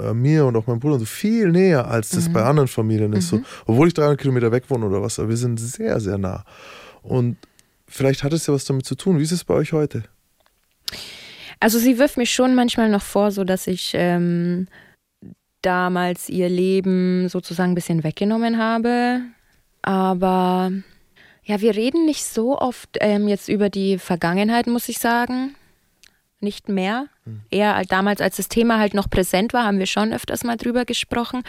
äh, 0.00 0.12
mir 0.12 0.46
und 0.46 0.56
auch 0.56 0.66
meinem 0.66 0.80
Bruder 0.80 0.98
so 0.98 1.04
viel 1.04 1.50
näher, 1.50 1.86
als 1.86 2.08
das 2.10 2.28
mhm. 2.28 2.32
bei 2.32 2.42
anderen 2.42 2.68
Familien 2.68 3.12
ist. 3.12 3.32
Mhm. 3.32 3.38
So, 3.38 3.44
obwohl 3.66 3.88
ich 3.88 3.94
300 3.94 4.20
Kilometer 4.20 4.50
weg 4.50 4.64
wohne 4.68 4.86
oder 4.86 5.02
was, 5.02 5.18
aber 5.20 5.28
wir 5.28 5.36
sind 5.36 5.58
sehr, 5.58 6.00
sehr 6.00 6.18
nah. 6.18 6.44
Und 7.02 7.36
vielleicht 7.86 8.24
hat 8.24 8.32
es 8.32 8.46
ja 8.48 8.54
was 8.54 8.64
damit 8.64 8.86
zu 8.86 8.96
tun. 8.96 9.18
Wie 9.18 9.22
ist 9.22 9.32
es 9.32 9.44
bei 9.44 9.54
euch 9.54 9.72
heute? 9.72 10.02
Also 11.60 11.78
sie 11.78 11.98
wirft 11.98 12.16
mich 12.16 12.32
schon 12.32 12.56
manchmal 12.56 12.88
noch 12.88 13.02
vor, 13.02 13.30
so 13.30 13.44
dass 13.44 13.68
ich 13.68 13.92
ähm, 13.94 14.66
damals 15.64 16.28
ihr 16.28 16.48
Leben 16.48 17.28
sozusagen 17.28 17.72
ein 17.72 17.74
bisschen 17.74 18.04
weggenommen 18.04 18.58
habe. 18.58 19.20
Aber 19.82 20.72
ja, 21.44 21.60
wir 21.60 21.76
reden 21.76 22.06
nicht 22.06 22.24
so 22.24 22.58
oft 22.58 22.96
ähm, 23.00 23.28
jetzt 23.28 23.48
über 23.48 23.68
die 23.68 23.98
Vergangenheit, 23.98 24.66
muss 24.66 24.88
ich 24.88 24.98
sagen. 24.98 25.54
Nicht 26.40 26.68
mehr. 26.68 27.06
Hm. 27.24 27.42
Eher 27.50 27.82
damals, 27.88 28.20
als 28.20 28.36
das 28.36 28.48
Thema 28.48 28.78
halt 28.78 28.94
noch 28.94 29.10
präsent 29.10 29.52
war, 29.52 29.64
haben 29.64 29.78
wir 29.78 29.86
schon 29.86 30.12
öfters 30.12 30.44
mal 30.44 30.56
drüber 30.56 30.84
gesprochen. 30.84 31.42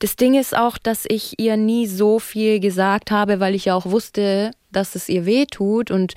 Das 0.00 0.16
Ding 0.16 0.34
ist 0.34 0.56
auch, 0.56 0.76
dass 0.76 1.04
ich 1.08 1.38
ihr 1.38 1.56
nie 1.56 1.86
so 1.86 2.18
viel 2.18 2.60
gesagt 2.60 3.10
habe, 3.10 3.40
weil 3.40 3.54
ich 3.54 3.66
ja 3.66 3.74
auch 3.74 3.86
wusste, 3.86 4.50
dass 4.70 4.94
es 4.94 5.08
ihr 5.08 5.24
weh 5.24 5.46
tut 5.46 5.90
und 5.90 6.14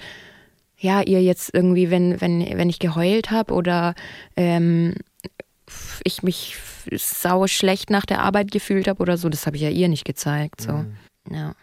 ja, 0.78 1.02
ihr 1.02 1.22
jetzt 1.22 1.54
irgendwie, 1.54 1.92
wenn, 1.92 2.20
wenn, 2.22 2.40
wenn 2.58 2.70
ich 2.70 2.80
geheult 2.80 3.32
habe 3.32 3.54
oder 3.54 3.96
ähm, 4.36 4.96
ich 6.04 6.24
mich 6.24 6.58
sau 6.98 7.48
schlecht 7.48 7.90
nach 7.90 8.06
der 8.06 8.22
Arbeit 8.22 8.52
gefühlt 8.52 8.88
habe 8.88 9.02
oder 9.02 9.18
so, 9.18 9.30
das 9.30 9.46
habe 9.46 9.56
ich 9.58 9.64
ja 9.64 9.70
ihr 9.70 9.88
nicht 9.88 10.06
gezeigt. 10.06 10.62
So. 10.62 10.74
Mhm. 10.74 10.98
Ja. 11.32 11.56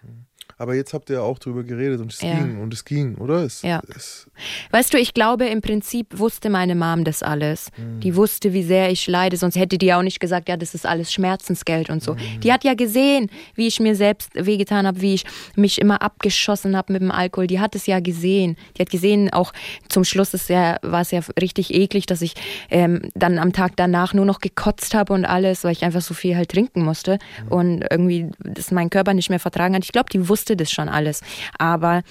Aber 0.58 0.74
jetzt 0.74 0.94
habt 0.94 1.10
ihr 1.10 1.22
auch 1.22 1.38
drüber 1.38 1.64
geredet 1.64 2.00
und 2.00 2.12
es 2.12 2.22
ja. 2.22 2.34
ging 2.34 2.60
und 2.60 2.72
es 2.72 2.84
ging, 2.84 3.16
oder? 3.16 3.44
Es, 3.44 3.60
ja. 3.60 3.82
Es 3.94 4.26
weißt 4.70 4.94
du, 4.94 4.98
ich 4.98 5.12
glaube, 5.12 5.46
im 5.46 5.60
Prinzip 5.60 6.18
wusste 6.18 6.48
meine 6.48 6.74
Mom 6.74 7.04
das 7.04 7.22
alles. 7.22 7.70
Mhm. 7.76 8.00
Die 8.00 8.16
wusste, 8.16 8.54
wie 8.54 8.62
sehr 8.62 8.90
ich 8.90 9.06
leide, 9.06 9.36
sonst 9.36 9.56
hätte 9.56 9.76
die 9.76 9.92
auch 9.92 10.02
nicht 10.02 10.18
gesagt, 10.18 10.48
ja, 10.48 10.56
das 10.56 10.74
ist 10.74 10.86
alles 10.86 11.12
Schmerzensgeld 11.12 11.90
und 11.90 12.02
so. 12.02 12.14
Mhm. 12.14 12.40
Die 12.42 12.52
hat 12.52 12.64
ja 12.64 12.72
gesehen, 12.72 13.30
wie 13.54 13.66
ich 13.66 13.80
mir 13.80 13.94
selbst 13.94 14.30
wehgetan 14.34 14.86
habe, 14.86 15.02
wie 15.02 15.14
ich 15.14 15.24
mich 15.56 15.78
immer 15.78 16.00
abgeschossen 16.00 16.74
habe 16.74 16.94
mit 16.94 17.02
dem 17.02 17.10
Alkohol. 17.10 17.46
Die 17.46 17.60
hat 17.60 17.74
es 17.74 17.86
ja 17.86 18.00
gesehen. 18.00 18.56
Die 18.76 18.82
hat 18.82 18.90
gesehen, 18.90 19.30
auch 19.32 19.52
zum 19.88 20.04
Schluss 20.04 20.32
ist 20.32 20.48
ja, 20.48 20.78
war 20.80 21.02
es 21.02 21.10
ja 21.10 21.20
richtig 21.38 21.74
eklig, 21.74 22.06
dass 22.06 22.22
ich 22.22 22.32
ähm, 22.70 23.02
dann 23.14 23.38
am 23.38 23.52
Tag 23.52 23.72
danach 23.76 24.14
nur 24.14 24.24
noch 24.24 24.40
gekotzt 24.40 24.94
habe 24.94 25.12
und 25.12 25.26
alles, 25.26 25.64
weil 25.64 25.72
ich 25.72 25.84
einfach 25.84 26.00
so 26.00 26.14
viel 26.14 26.34
halt 26.34 26.50
trinken 26.50 26.82
musste 26.82 27.18
mhm. 27.44 27.52
und 27.52 27.84
irgendwie 27.90 28.30
das 28.38 28.70
mein 28.70 28.88
Körper 28.88 29.12
nicht 29.12 29.28
mehr 29.28 29.40
vertragen 29.40 29.74
hat. 29.74 29.84
Ich 29.84 29.92
glaube, 29.92 30.08
die 30.10 30.28
wusste 30.28 30.45
wusste 30.46 30.56
das 30.56 30.70
schon 30.70 30.88
alles. 30.88 31.22
Aber 31.58 32.02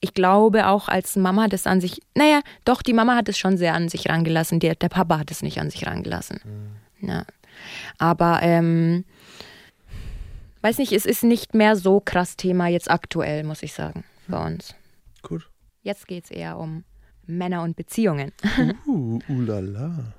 ich 0.00 0.14
glaube 0.14 0.66
auch 0.66 0.88
als 0.88 1.14
Mama 1.14 1.46
das 1.46 1.66
an 1.66 1.80
sich, 1.80 2.00
naja, 2.16 2.40
doch, 2.64 2.82
die 2.82 2.92
Mama 2.92 3.14
hat 3.14 3.28
es 3.28 3.38
schon 3.38 3.56
sehr 3.56 3.74
an 3.74 3.88
sich 3.88 4.08
rangelassen, 4.08 4.58
der, 4.58 4.74
der 4.74 4.88
Papa 4.88 5.18
hat 5.18 5.30
es 5.30 5.42
nicht 5.42 5.60
an 5.60 5.70
sich 5.70 5.86
rangelassen. 5.86 6.40
Mhm. 7.00 7.08
Ja. 7.08 7.24
Aber, 7.98 8.40
ähm, 8.42 9.04
weiß 10.62 10.78
nicht, 10.78 10.92
es 10.92 11.06
ist 11.06 11.22
nicht 11.22 11.54
mehr 11.54 11.76
so 11.76 12.00
krass 12.00 12.36
Thema 12.36 12.66
jetzt 12.66 12.90
aktuell, 12.90 13.44
muss 13.44 13.62
ich 13.62 13.72
sagen, 13.72 14.04
bei 14.26 14.44
uns. 14.44 14.74
Gut. 15.22 15.48
Jetzt 15.82 16.08
geht 16.08 16.24
es 16.24 16.30
eher 16.32 16.58
um 16.58 16.84
Männer 17.26 17.62
und 17.62 17.76
Beziehungen. 17.76 18.32
Uh, 18.86 19.20
ulala. 19.28 20.12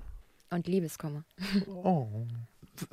Und 0.49 0.67
Liebeskummer. 0.67 1.25
Oh. 1.67 2.07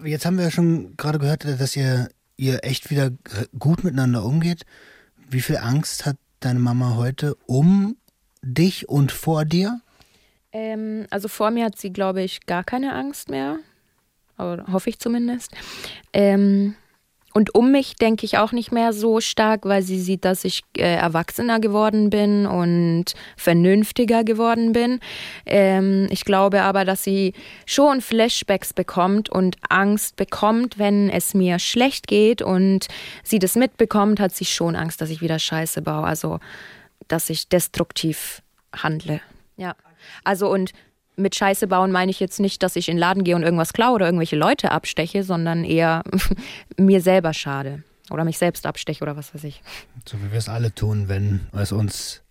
Jetzt 0.04 0.26
haben 0.26 0.36
wir 0.36 0.44
ja 0.44 0.50
schon 0.50 0.96
gerade 0.96 1.18
gehört, 1.18 1.44
dass 1.44 1.76
ihr 1.76 2.08
ihr 2.40 2.64
echt 2.64 2.90
wieder 2.90 3.12
gut 3.58 3.84
miteinander 3.84 4.24
umgeht. 4.24 4.64
Wie 5.28 5.40
viel 5.40 5.58
Angst 5.58 6.06
hat 6.06 6.16
deine 6.40 6.58
Mama 6.58 6.96
heute 6.96 7.36
um 7.46 7.96
dich 8.42 8.88
und 8.88 9.12
vor 9.12 9.44
dir? 9.44 9.80
Ähm, 10.52 11.06
also 11.10 11.28
vor 11.28 11.50
mir 11.50 11.66
hat 11.66 11.78
sie, 11.78 11.92
glaube 11.92 12.22
ich, 12.22 12.46
gar 12.46 12.64
keine 12.64 12.94
Angst 12.94 13.28
mehr. 13.28 13.58
Aber 14.36 14.72
hoffe 14.72 14.88
ich 14.90 14.98
zumindest. 14.98 15.52
Ähm, 16.12 16.74
und 17.32 17.54
um 17.54 17.70
mich 17.70 17.94
denke 17.94 18.26
ich 18.26 18.38
auch 18.38 18.50
nicht 18.50 18.72
mehr 18.72 18.92
so 18.92 19.20
stark, 19.20 19.64
weil 19.64 19.82
sie 19.82 20.00
sieht, 20.00 20.24
dass 20.24 20.44
ich 20.44 20.62
äh, 20.76 20.82
erwachsener 20.82 21.60
geworden 21.60 22.10
bin 22.10 22.46
und 22.46 23.06
vernünftiger 23.36 24.24
geworden 24.24 24.72
bin. 24.72 24.98
Ähm, 25.46 26.08
ich 26.10 26.24
glaube 26.24 26.62
aber, 26.62 26.84
dass 26.84 27.04
sie 27.04 27.34
schon 27.66 28.00
Flashbacks 28.00 28.72
bekommt 28.72 29.28
und 29.28 29.56
Angst 29.68 30.16
bekommt, 30.16 30.78
wenn 30.78 31.08
es 31.08 31.32
mir 31.34 31.60
schlecht 31.60 32.08
geht 32.08 32.42
und 32.42 32.88
sie 33.22 33.38
das 33.38 33.54
mitbekommt, 33.54 34.18
hat 34.18 34.34
sie 34.34 34.44
schon 34.44 34.74
Angst, 34.74 35.00
dass 35.00 35.10
ich 35.10 35.20
wieder 35.20 35.38
Scheiße 35.38 35.82
baue. 35.82 36.04
Also, 36.04 36.40
dass 37.06 37.30
ich 37.30 37.48
destruktiv 37.48 38.42
handle. 38.72 39.20
Ja. 39.56 39.76
Also 40.24 40.50
und 40.50 40.72
mit 41.16 41.34
Scheiße 41.34 41.66
bauen 41.66 41.92
meine 41.92 42.10
ich 42.10 42.20
jetzt 42.20 42.40
nicht, 42.40 42.62
dass 42.62 42.76
ich 42.76 42.88
in 42.88 42.96
den 42.96 43.00
Laden 43.00 43.24
gehe 43.24 43.36
und 43.36 43.42
irgendwas 43.42 43.72
klaue 43.72 43.94
oder 43.94 44.06
irgendwelche 44.06 44.36
Leute 44.36 44.70
absteche, 44.70 45.22
sondern 45.22 45.64
eher 45.64 46.02
mir 46.76 47.00
selber 47.00 47.34
schade. 47.34 47.82
Oder 48.10 48.24
mich 48.24 48.38
selbst 48.38 48.66
absteche 48.66 49.02
oder 49.02 49.16
was 49.16 49.34
weiß 49.34 49.44
ich. 49.44 49.62
So 50.08 50.18
wie 50.18 50.32
wir 50.32 50.38
es 50.38 50.48
alle 50.48 50.74
tun, 50.74 51.08
wenn 51.08 51.46
es 51.52 51.70
uns 51.70 52.22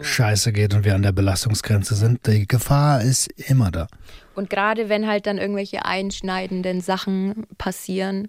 scheiße 0.00 0.52
geht 0.52 0.74
und 0.74 0.84
wir 0.84 0.94
an 0.94 1.02
der 1.02 1.12
Belastungsgrenze 1.12 1.94
sind. 1.94 2.26
Die 2.26 2.46
Gefahr 2.46 3.02
ist 3.02 3.26
immer 3.48 3.70
da. 3.70 3.88
Und 4.34 4.50
gerade 4.50 4.88
wenn 4.88 5.08
halt 5.08 5.26
dann 5.26 5.38
irgendwelche 5.38 5.84
einschneidenden 5.84 6.80
Sachen 6.80 7.46
passieren, 7.58 8.28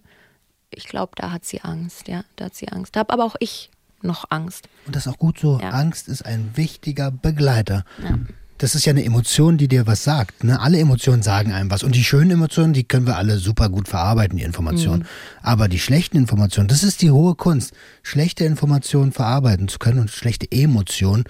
ich 0.73 0.87
glaube, 0.87 1.11
da 1.15 1.31
hat 1.31 1.45
sie 1.45 1.61
Angst, 1.61 2.07
ja, 2.07 2.23
da 2.35 2.45
hat 2.45 2.55
sie 2.55 2.69
Angst. 2.69 2.95
Da 2.95 3.01
habe 3.01 3.13
aber 3.13 3.25
auch 3.25 3.35
ich 3.39 3.69
noch 4.01 4.25
Angst. 4.29 4.69
Und 4.85 4.95
das 4.95 5.05
ist 5.05 5.13
auch 5.13 5.17
gut 5.17 5.39
so. 5.39 5.59
Ja. 5.61 5.69
Angst 5.69 6.07
ist 6.07 6.25
ein 6.25 6.51
wichtiger 6.55 7.11
Begleiter. 7.11 7.83
Ja 8.01 8.17
das 8.57 8.75
ist 8.75 8.85
ja 8.85 8.91
eine 8.91 9.03
Emotion, 9.03 9.57
die 9.57 9.67
dir 9.67 9.87
was 9.87 10.03
sagt. 10.03 10.43
Ne? 10.43 10.59
Alle 10.59 10.79
Emotionen 10.79 11.21
sagen 11.21 11.51
einem 11.51 11.69
was. 11.69 11.83
Und 11.83 11.95
die 11.95 12.03
schönen 12.03 12.31
Emotionen, 12.31 12.73
die 12.73 12.83
können 12.83 13.05
wir 13.05 13.17
alle 13.17 13.37
super 13.37 13.69
gut 13.69 13.87
verarbeiten, 13.87 14.37
die 14.37 14.43
Informationen. 14.43 15.03
Mhm. 15.03 15.07
Aber 15.43 15.67
die 15.67 15.79
schlechten 15.79 16.17
Informationen, 16.17 16.67
das 16.67 16.83
ist 16.83 17.01
die 17.01 17.11
hohe 17.11 17.35
Kunst. 17.35 17.73
Schlechte 18.03 18.45
Informationen 18.45 19.11
verarbeiten 19.11 19.67
zu 19.67 19.79
können 19.79 19.99
und 19.99 20.09
schlechte 20.09 20.51
Emotionen 20.51 21.25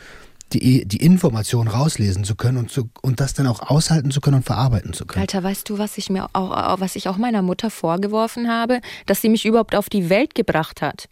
die, 0.54 0.88
die 0.88 0.98
Information 0.98 1.68
rauslesen 1.68 2.24
zu 2.24 2.36
können 2.36 2.58
und, 2.58 2.72
zu, 2.72 2.90
und 3.02 3.20
das 3.20 3.34
dann 3.34 3.48
auch 3.48 3.62
aushalten 3.62 4.12
zu 4.12 4.22
können 4.22 4.38
und 4.38 4.46
verarbeiten 4.46 4.94
zu 4.94 5.06
können. 5.06 5.22
Alter, 5.22 5.44
weißt 5.44 5.70
du, 5.70 5.78
was 5.78 5.98
ich 5.98 6.10
mir 6.10 6.30
auch, 6.34 6.80
was 6.80 6.96
ich 6.96 7.10
auch 7.10 7.18
meiner 7.18 7.42
Mutter 7.42 7.70
vorgeworfen 7.70 8.48
habe, 8.48 8.80
dass 9.06 9.22
sie 9.22 9.30
mich 9.30 9.46
überhaupt 9.46 9.76
auf 9.76 9.90
die 9.90 10.10
Welt 10.10 10.36
gebracht 10.36 10.82
hat. 10.82 11.10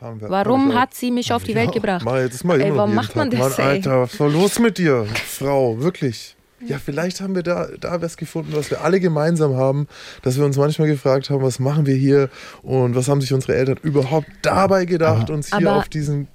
Wir- 0.00 0.30
Warum 0.30 0.74
hat 0.74 0.94
sie 0.94 1.10
mich 1.10 1.32
auf 1.32 1.42
die 1.44 1.54
Welt 1.54 1.72
gebracht? 1.72 2.04
Mal, 2.04 2.28
das 2.28 2.44
mal 2.44 2.60
Ey, 2.60 2.74
warum 2.74 2.94
macht 2.94 3.16
man 3.16 3.30
Tag. 3.30 3.40
das, 3.40 3.58
Mann? 3.58 3.66
Alter, 3.66 4.02
was 4.02 4.18
war 4.20 4.28
los 4.28 4.58
mit 4.58 4.78
dir, 4.78 5.06
Frau? 5.26 5.80
Wirklich. 5.80 6.36
Ja, 6.60 6.78
vielleicht 6.78 7.20
haben 7.20 7.34
wir 7.36 7.42
da, 7.44 7.68
da 7.80 8.02
was 8.02 8.16
gefunden, 8.16 8.52
was 8.54 8.70
wir 8.70 8.82
alle 8.82 8.98
gemeinsam 9.00 9.54
haben, 9.56 9.86
dass 10.22 10.36
wir 10.36 10.44
uns 10.44 10.56
manchmal 10.56 10.88
gefragt 10.88 11.30
haben, 11.30 11.42
was 11.42 11.58
machen 11.60 11.86
wir 11.86 11.94
hier 11.94 12.30
und 12.62 12.96
was 12.96 13.08
haben 13.08 13.20
sich 13.20 13.32
unsere 13.32 13.54
Eltern 13.54 13.76
überhaupt 13.82 14.26
dabei 14.42 14.84
gedacht, 14.84 15.30
uns 15.30 15.48
hier 15.56 15.68
Aber- 15.68 15.78
auf 15.78 15.88
diesen 15.88 16.26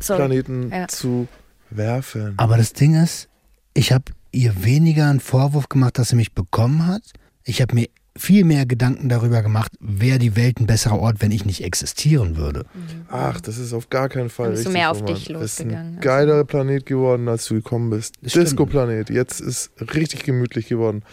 Sorry. 0.00 0.18
Planeten 0.20 0.70
Ja. 0.70 0.86
zu 0.88 1.26
werfen. 1.70 2.34
Aber 2.36 2.56
das 2.56 2.72
Ding 2.74 2.94
ist, 3.00 3.28
ich 3.74 3.90
habe 3.92 4.04
ihr 4.30 4.64
weniger 4.64 5.08
einen 5.10 5.20
Vorwurf 5.20 5.68
gemacht, 5.68 5.98
dass 5.98 6.10
sie 6.10 6.16
mich 6.16 6.32
bekommen 6.32 6.86
hat. 6.86 7.02
Ich 7.44 7.60
habe 7.60 7.74
mir 7.74 7.88
viel 8.16 8.44
mehr 8.44 8.66
Gedanken 8.66 9.08
darüber 9.08 9.42
gemacht, 9.42 9.72
wäre 9.80 10.18
die 10.18 10.36
Welt 10.36 10.60
ein 10.60 10.66
besserer 10.66 10.98
Ort, 10.98 11.22
wenn 11.22 11.30
ich 11.30 11.44
nicht 11.46 11.64
existieren 11.64 12.36
würde. 12.36 12.66
Ach, 13.08 13.40
das 13.40 13.56
ist 13.58 13.72
auf 13.72 13.88
gar 13.88 14.08
keinen 14.08 14.28
Fall 14.28 14.46
Dann 14.46 14.52
bist 14.54 14.66
du 14.66 14.68
richtig. 14.68 14.80
mehr 14.80 14.90
auf 14.90 14.98
Roman. 15.00 15.14
dich 15.14 15.30
Es 15.30 15.30
ist 15.30 15.58
losgegangen, 15.58 15.86
ein 15.86 15.96
also. 15.96 16.00
geilerer 16.08 16.44
Planet 16.44 16.84
geworden, 16.86 17.28
als 17.28 17.46
du 17.46 17.54
gekommen 17.54 17.90
bist. 17.90 18.16
Disco-Planet. 18.20 19.08
Jetzt 19.10 19.40
ist 19.40 19.70
richtig 19.94 20.24
gemütlich 20.24 20.68
geworden. 20.68 21.02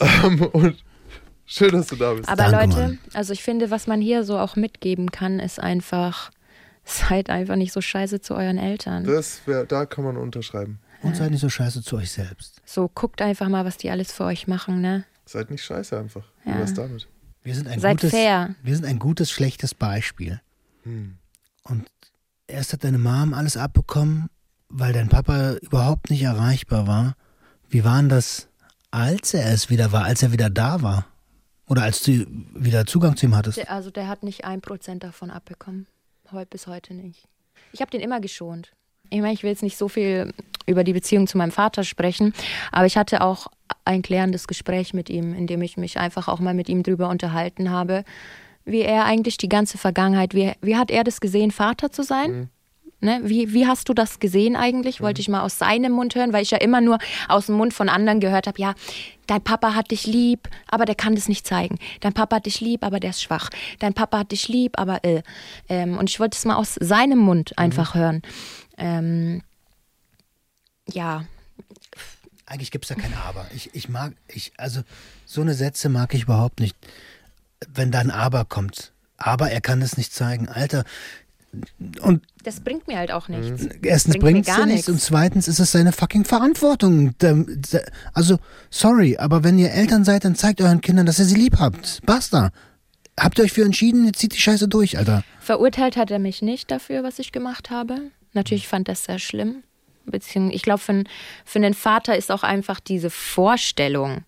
Ähm, 0.00 0.42
und 0.42 0.74
schön, 1.46 1.70
dass 1.70 1.86
du 1.86 1.94
da 1.94 2.14
bist. 2.14 2.28
Aber 2.28 2.50
Danke, 2.50 2.56
Leute, 2.66 2.80
Mann. 2.88 2.98
also 3.12 3.32
ich 3.32 3.44
finde, 3.44 3.70
was 3.70 3.86
man 3.86 4.00
hier 4.00 4.24
so 4.24 4.36
auch 4.38 4.56
mitgeben 4.56 5.12
kann, 5.12 5.38
ist 5.38 5.60
einfach, 5.60 6.32
seid 6.84 7.30
einfach 7.30 7.54
nicht 7.54 7.72
so 7.72 7.80
scheiße 7.80 8.20
zu 8.20 8.34
euren 8.34 8.58
Eltern. 8.58 9.04
Das 9.04 9.42
wär, 9.46 9.64
da 9.66 9.86
kann 9.86 10.02
man 10.04 10.16
unterschreiben. 10.16 10.80
Und 11.02 11.14
seid 11.16 11.30
nicht 11.30 11.42
so 11.42 11.48
scheiße 11.48 11.82
zu 11.82 11.96
euch 11.96 12.10
selbst. 12.10 12.60
So, 12.64 12.90
guckt 12.92 13.22
einfach 13.22 13.48
mal, 13.48 13.64
was 13.64 13.76
die 13.76 13.88
alles 13.90 14.10
für 14.10 14.24
euch 14.24 14.48
machen, 14.48 14.80
ne? 14.80 15.04
Seid 15.26 15.50
nicht 15.50 15.64
scheiße 15.64 15.98
einfach. 15.98 16.24
Ja. 16.44 16.54
Wie 16.54 16.58
wär's 16.58 16.74
damit? 16.74 17.08
Wir 17.42 17.54
sind 17.54 17.68
ein 17.68 17.80
Seid 17.80 17.98
gutes, 17.98 18.10
fair. 18.10 18.54
Wir 18.62 18.74
sind 18.74 18.86
ein 18.86 18.98
gutes, 18.98 19.30
schlechtes 19.30 19.74
Beispiel. 19.74 20.40
Hm. 20.82 21.18
Und 21.62 21.90
erst 22.46 22.72
hat 22.72 22.84
deine 22.84 22.98
Mom 22.98 23.34
alles 23.34 23.56
abbekommen, 23.56 24.28
weil 24.68 24.92
dein 24.92 25.08
Papa 25.08 25.54
überhaupt 25.60 26.10
nicht 26.10 26.22
erreichbar 26.22 26.86
war. 26.86 27.14
Wie 27.68 27.84
war 27.84 27.98
denn 27.98 28.08
das, 28.08 28.48
als 28.90 29.34
er 29.34 29.52
es 29.52 29.70
wieder 29.70 29.92
war, 29.92 30.04
als 30.04 30.22
er 30.22 30.32
wieder 30.32 30.50
da 30.50 30.82
war? 30.82 31.06
Oder 31.66 31.82
als 31.82 32.02
du 32.02 32.26
wieder 32.54 32.86
Zugang 32.86 33.16
zu 33.16 33.26
ihm 33.26 33.34
hattest? 33.34 33.68
Also 33.68 33.90
der 33.90 34.08
hat 34.08 34.22
nicht 34.22 34.44
ein 34.44 34.60
Prozent 34.60 35.02
davon 35.02 35.30
abbekommen. 35.30 35.86
Heute 36.30 36.50
bis 36.50 36.66
heute 36.66 36.94
nicht. 36.94 37.26
Ich 37.72 37.80
habe 37.80 37.90
den 37.90 38.00
immer 38.00 38.20
geschont. 38.20 38.72
Ich 39.10 39.20
meine, 39.20 39.34
ich 39.34 39.42
will 39.42 39.50
jetzt 39.50 39.62
nicht 39.62 39.76
so 39.76 39.88
viel 39.88 40.32
über 40.66 40.84
die 40.84 40.92
Beziehung 40.92 41.26
zu 41.26 41.38
meinem 41.38 41.50
Vater 41.50 41.84
sprechen, 41.84 42.32
aber 42.72 42.86
ich 42.86 42.96
hatte 42.96 43.20
auch 43.20 43.48
ein 43.84 44.02
klärendes 44.02 44.46
Gespräch 44.46 44.94
mit 44.94 45.10
ihm, 45.10 45.34
in 45.34 45.46
dem 45.46 45.62
ich 45.62 45.76
mich 45.76 45.98
einfach 45.98 46.28
auch 46.28 46.40
mal 46.40 46.54
mit 46.54 46.68
ihm 46.68 46.82
drüber 46.82 47.08
unterhalten 47.08 47.70
habe, 47.70 48.04
wie 48.64 48.80
er 48.80 49.04
eigentlich 49.04 49.36
die 49.36 49.48
ganze 49.48 49.78
Vergangenheit, 49.78 50.34
wie, 50.34 50.52
wie 50.62 50.76
hat 50.76 50.90
er 50.90 51.04
das 51.04 51.20
gesehen, 51.20 51.50
Vater 51.50 51.92
zu 51.92 52.02
sein? 52.02 52.48
Ne? 53.04 53.20
Wie, 53.24 53.52
wie 53.52 53.66
hast 53.66 53.90
du 53.90 53.92
das 53.92 54.18
gesehen 54.18 54.56
eigentlich? 54.56 55.02
Wollte 55.02 55.20
ich 55.20 55.28
mal 55.28 55.42
aus 55.42 55.58
seinem 55.58 55.92
Mund 55.92 56.14
hören, 56.14 56.32
weil 56.32 56.42
ich 56.42 56.52
ja 56.52 56.58
immer 56.58 56.80
nur 56.80 56.98
aus 57.28 57.46
dem 57.46 57.56
Mund 57.56 57.74
von 57.74 57.90
anderen 57.90 58.18
gehört 58.18 58.46
habe, 58.46 58.58
ja, 58.58 58.74
dein 59.26 59.42
Papa 59.42 59.74
hat 59.74 59.90
dich 59.90 60.06
lieb, 60.06 60.48
aber 60.68 60.86
der 60.86 60.94
kann 60.94 61.14
das 61.14 61.28
nicht 61.28 61.46
zeigen. 61.46 61.78
Dein 62.00 62.14
Papa 62.14 62.36
hat 62.36 62.46
dich 62.46 62.62
lieb, 62.62 62.82
aber 62.82 63.00
der 63.00 63.10
ist 63.10 63.22
schwach. 63.22 63.50
Dein 63.78 63.92
Papa 63.92 64.20
hat 64.20 64.32
dich 64.32 64.48
lieb, 64.48 64.78
aber 64.78 65.04
äh. 65.04 65.22
Ähm, 65.68 65.98
und 65.98 66.08
ich 66.08 66.18
wollte 66.18 66.38
es 66.38 66.46
mal 66.46 66.56
aus 66.56 66.76
seinem 66.80 67.18
Mund 67.18 67.58
einfach 67.58 67.94
hören. 67.94 68.22
Ähm, 68.78 69.42
ja, 70.90 71.24
Eigentlich 72.46 72.70
gibt 72.70 72.84
es 72.84 72.88
da 72.88 72.94
kein 72.94 73.14
Aber. 73.14 73.46
Ich, 73.54 73.74
ich 73.74 73.88
mag, 73.88 74.12
ich, 74.28 74.52
also 74.56 74.82
so 75.24 75.40
eine 75.40 75.54
Sätze 75.54 75.88
mag 75.88 76.14
ich 76.14 76.24
überhaupt 76.24 76.60
nicht. 76.60 76.76
Wenn 77.72 77.90
da 77.90 78.00
ein 78.00 78.10
Aber 78.10 78.44
kommt. 78.44 78.92
Aber 79.16 79.50
er 79.50 79.60
kann 79.60 79.80
es 79.80 79.96
nicht 79.96 80.12
zeigen. 80.12 80.48
Alter. 80.48 80.84
Und 82.02 82.22
das 82.42 82.60
bringt 82.60 82.88
mir 82.88 82.98
halt 82.98 83.12
auch 83.12 83.28
nichts. 83.28 83.68
erstens 83.82 84.18
Bringt 84.18 84.48
es 84.48 84.66
nichts 84.66 84.88
und 84.88 85.00
zweitens 85.00 85.48
ist 85.48 85.60
es 85.60 85.72
seine 85.72 85.92
fucking 85.92 86.24
Verantwortung. 86.24 87.14
Also, 88.12 88.38
sorry, 88.70 89.16
aber 89.16 89.44
wenn 89.44 89.58
ihr 89.58 89.70
Eltern 89.70 90.04
seid, 90.04 90.24
dann 90.24 90.34
zeigt 90.34 90.60
euren 90.60 90.80
Kindern, 90.80 91.06
dass 91.06 91.18
ihr 91.20 91.24
sie 91.24 91.36
lieb 91.36 91.58
habt. 91.58 92.00
Basta. 92.04 92.50
Habt 93.18 93.38
ihr 93.38 93.44
euch 93.44 93.52
für 93.52 93.64
entschieden, 93.64 94.04
jetzt 94.06 94.18
zieht 94.18 94.34
die 94.34 94.40
Scheiße 94.40 94.66
durch, 94.66 94.98
Alter. 94.98 95.22
Verurteilt 95.38 95.96
hat 95.96 96.10
er 96.10 96.18
mich 96.18 96.42
nicht 96.42 96.70
dafür, 96.72 97.04
was 97.04 97.20
ich 97.20 97.30
gemacht 97.30 97.70
habe. 97.70 98.10
Natürlich 98.32 98.66
fand 98.66 98.88
es 98.88 99.04
sehr 99.04 99.20
schlimm. 99.20 99.62
Beziehung, 100.06 100.50
ich 100.50 100.62
glaube, 100.62 100.78
für, 100.80 100.92
einen- 100.92 101.08
für 101.44 101.58
einen 101.58 101.74
Vater 101.74 102.16
ist 102.16 102.30
auch 102.30 102.42
einfach 102.42 102.80
diese 102.80 103.10
Vorstellung 103.10 104.24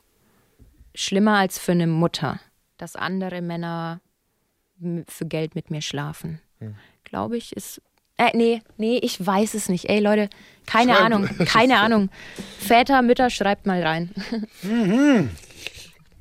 schlimmer 0.95 1.37
als 1.39 1.59
für 1.59 1.73
eine 1.73 1.87
Mutter, 1.87 2.41
dass 2.79 2.97
andere 2.97 3.43
Männer 3.43 4.01
für 5.09 5.27
Geld 5.27 5.55
mit 5.55 5.71
mir 5.71 5.83
schlafen. 5.83 6.41
Glaube 7.05 7.37
ich, 7.37 7.55
ist. 7.57 7.81
Äh, 8.19 8.35
nee, 8.35 8.63
nee, 8.79 8.97
ich 9.03 9.25
weiß 9.25 9.53
es 9.55 9.69
nicht. 9.69 9.91
Ey, 9.91 10.01
Leute, 10.01 10.31
keine 10.65 10.93
Schreibt. 10.95 11.05
Ahnung, 11.05 11.29
keine 11.47 11.79
Ahnung. 11.81 12.09
Väter, 12.59 13.03
Mütter, 13.03 13.29
schreibt 13.29 13.67
mal 13.67 13.83
rein. 13.83 14.11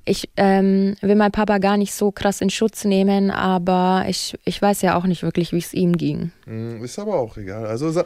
Ich 0.08 0.30
ähm, 0.38 0.96
will 1.02 1.16
meinen 1.16 1.32
Papa 1.32 1.58
gar 1.58 1.78
nicht 1.78 1.94
so 1.94 2.12
krass 2.12 2.40
in 2.42 2.50
Schutz 2.52 2.84
nehmen, 2.86 3.32
aber 3.32 4.06
ich, 4.08 4.38
ich 4.46 4.62
weiß 4.62 4.84
ja 4.84 4.98
auch 4.98 5.06
nicht 5.06 5.24
wirklich, 5.24 5.52
wie 5.52 5.58
es 5.58 5.74
ihm 5.74 5.98
ging. 5.98 6.32
Hm, 6.46 6.84
Ist 6.84 7.00
aber 7.00 7.16
auch 7.16 7.38
egal. 7.38 7.66
Also 7.66 8.04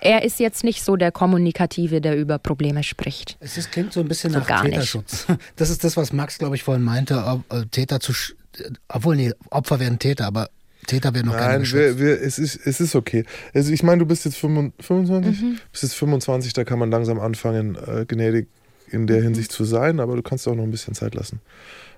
Er 0.00 0.22
ist 0.24 0.38
jetzt 0.40 0.62
nicht 0.62 0.84
so 0.84 0.96
der 0.96 1.10
Kommunikative, 1.12 2.00
der 2.00 2.16
über 2.16 2.38
Probleme 2.38 2.82
spricht. 2.82 3.36
Es 3.40 3.56
ist, 3.56 3.72
klingt 3.72 3.92
so 3.92 4.00
ein 4.00 4.08
bisschen 4.08 4.32
So 4.32 4.38
nach 4.40 4.46
gar 4.46 4.62
nicht. 4.62 4.72
Täterschutz. 4.74 5.26
Das 5.56 5.70
ist 5.70 5.84
das, 5.84 5.96
was 5.96 6.12
Max, 6.12 6.38
glaube 6.38 6.54
ich, 6.56 6.62
vorhin 6.62 6.84
meinte. 6.84 7.24
Ob, 7.24 7.50
äh, 7.52 7.64
Täter 7.66 8.00
zu. 8.00 8.12
sch- 8.12 8.34
äh, 8.58 8.70
Obwohl, 8.88 9.16
nee, 9.16 9.32
Opfer 9.50 9.80
werden 9.80 9.98
Täter, 9.98 10.26
aber 10.26 10.50
Täter 10.86 11.14
werden 11.14 11.26
noch 11.26 11.36
keine 11.36 11.64
Nein, 11.64 11.72
wir, 11.72 11.98
wir, 11.98 12.20
es, 12.22 12.38
ist, 12.38 12.56
es 12.64 12.78
ist 12.80 12.94
okay. 12.94 13.24
Also 13.54 13.72
ich 13.72 13.82
meine, 13.82 13.98
du 14.00 14.06
bist 14.06 14.24
jetzt 14.24 14.36
25, 14.36 14.86
25? 14.86 15.42
Mhm. 15.42 15.58
bist 15.72 15.82
jetzt 15.82 15.94
25, 15.94 16.52
da 16.52 16.64
kann 16.64 16.78
man 16.78 16.90
langsam 16.90 17.18
anfangen, 17.18 17.74
äh, 17.76 18.04
gnädig 18.06 18.48
in 18.90 19.02
Mhm. 19.02 19.06
der 19.08 19.22
Hinsicht 19.22 19.50
zu 19.50 19.64
sein, 19.64 19.98
aber 19.98 20.14
du 20.14 20.22
kannst 20.22 20.46
auch 20.46 20.54
noch 20.54 20.62
ein 20.62 20.70
bisschen 20.70 20.94
Zeit 20.94 21.14
lassen. 21.16 21.40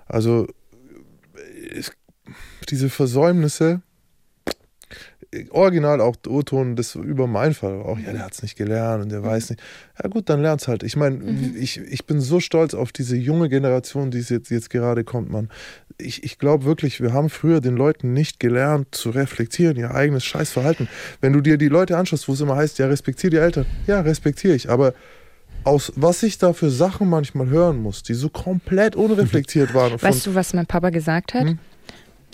Also 0.07 0.47
es, 1.75 1.91
diese 2.69 2.89
Versäumnisse, 2.89 3.81
original 5.51 6.01
auch 6.01 6.15
O-Ton, 6.27 6.75
das 6.75 6.95
über 6.95 7.27
meinen 7.27 7.53
Fall 7.53 7.81
auch, 7.81 7.99
ja, 7.99 8.11
der 8.11 8.25
hat 8.25 8.33
es 8.33 8.41
nicht 8.41 8.57
gelernt 8.57 9.03
und 9.03 9.11
der 9.11 9.23
weiß 9.23 9.51
nicht. 9.51 9.61
Ja 10.01 10.09
gut, 10.09 10.29
dann 10.29 10.41
lern's 10.41 10.67
halt. 10.67 10.83
Ich 10.83 10.95
meine, 10.95 11.19
ich, 11.55 11.77
ich 11.77 12.05
bin 12.05 12.19
so 12.19 12.39
stolz 12.39 12.73
auf 12.73 12.91
diese 12.91 13.15
junge 13.15 13.47
Generation, 13.47 14.09
die 14.09 14.19
es 14.19 14.29
jetzt, 14.29 14.49
jetzt 14.49 14.69
gerade 14.69 15.03
kommt, 15.03 15.29
Mann. 15.29 15.49
Ich, 15.97 16.23
ich 16.23 16.39
glaube 16.39 16.65
wirklich, 16.65 17.01
wir 17.01 17.13
haben 17.13 17.29
früher 17.29 17.61
den 17.61 17.75
Leuten 17.75 18.13
nicht 18.13 18.39
gelernt 18.39 18.87
zu 18.91 19.11
reflektieren, 19.11 19.77
ihr 19.77 19.93
eigenes 19.93 20.25
Scheißverhalten. 20.25 20.87
Wenn 21.21 21.33
du 21.33 21.41
dir 21.41 21.57
die 21.57 21.67
Leute 21.67 21.97
anschaust, 21.97 22.27
wo 22.27 22.33
es 22.33 22.41
immer 22.41 22.55
heißt, 22.55 22.79
ja, 22.79 22.87
respektiere 22.87 23.31
die 23.31 23.37
Eltern. 23.37 23.65
Ja, 23.85 24.01
respektiere 24.01 24.55
ich, 24.55 24.69
aber 24.69 24.93
aus 25.63 25.91
was 25.95 26.23
ich 26.23 26.37
da 26.37 26.53
für 26.53 26.69
Sachen 26.69 27.09
manchmal 27.09 27.47
hören 27.49 27.81
muss, 27.81 28.01
die 28.01 28.13
so 28.13 28.29
komplett 28.29 28.95
unreflektiert 28.95 29.73
waren. 29.73 30.01
Weißt 30.01 30.25
du, 30.25 30.35
was 30.35 30.53
mein 30.53 30.65
Papa 30.65 30.89
gesagt 30.89 31.33
hat? 31.33 31.43
Hm? 31.43 31.59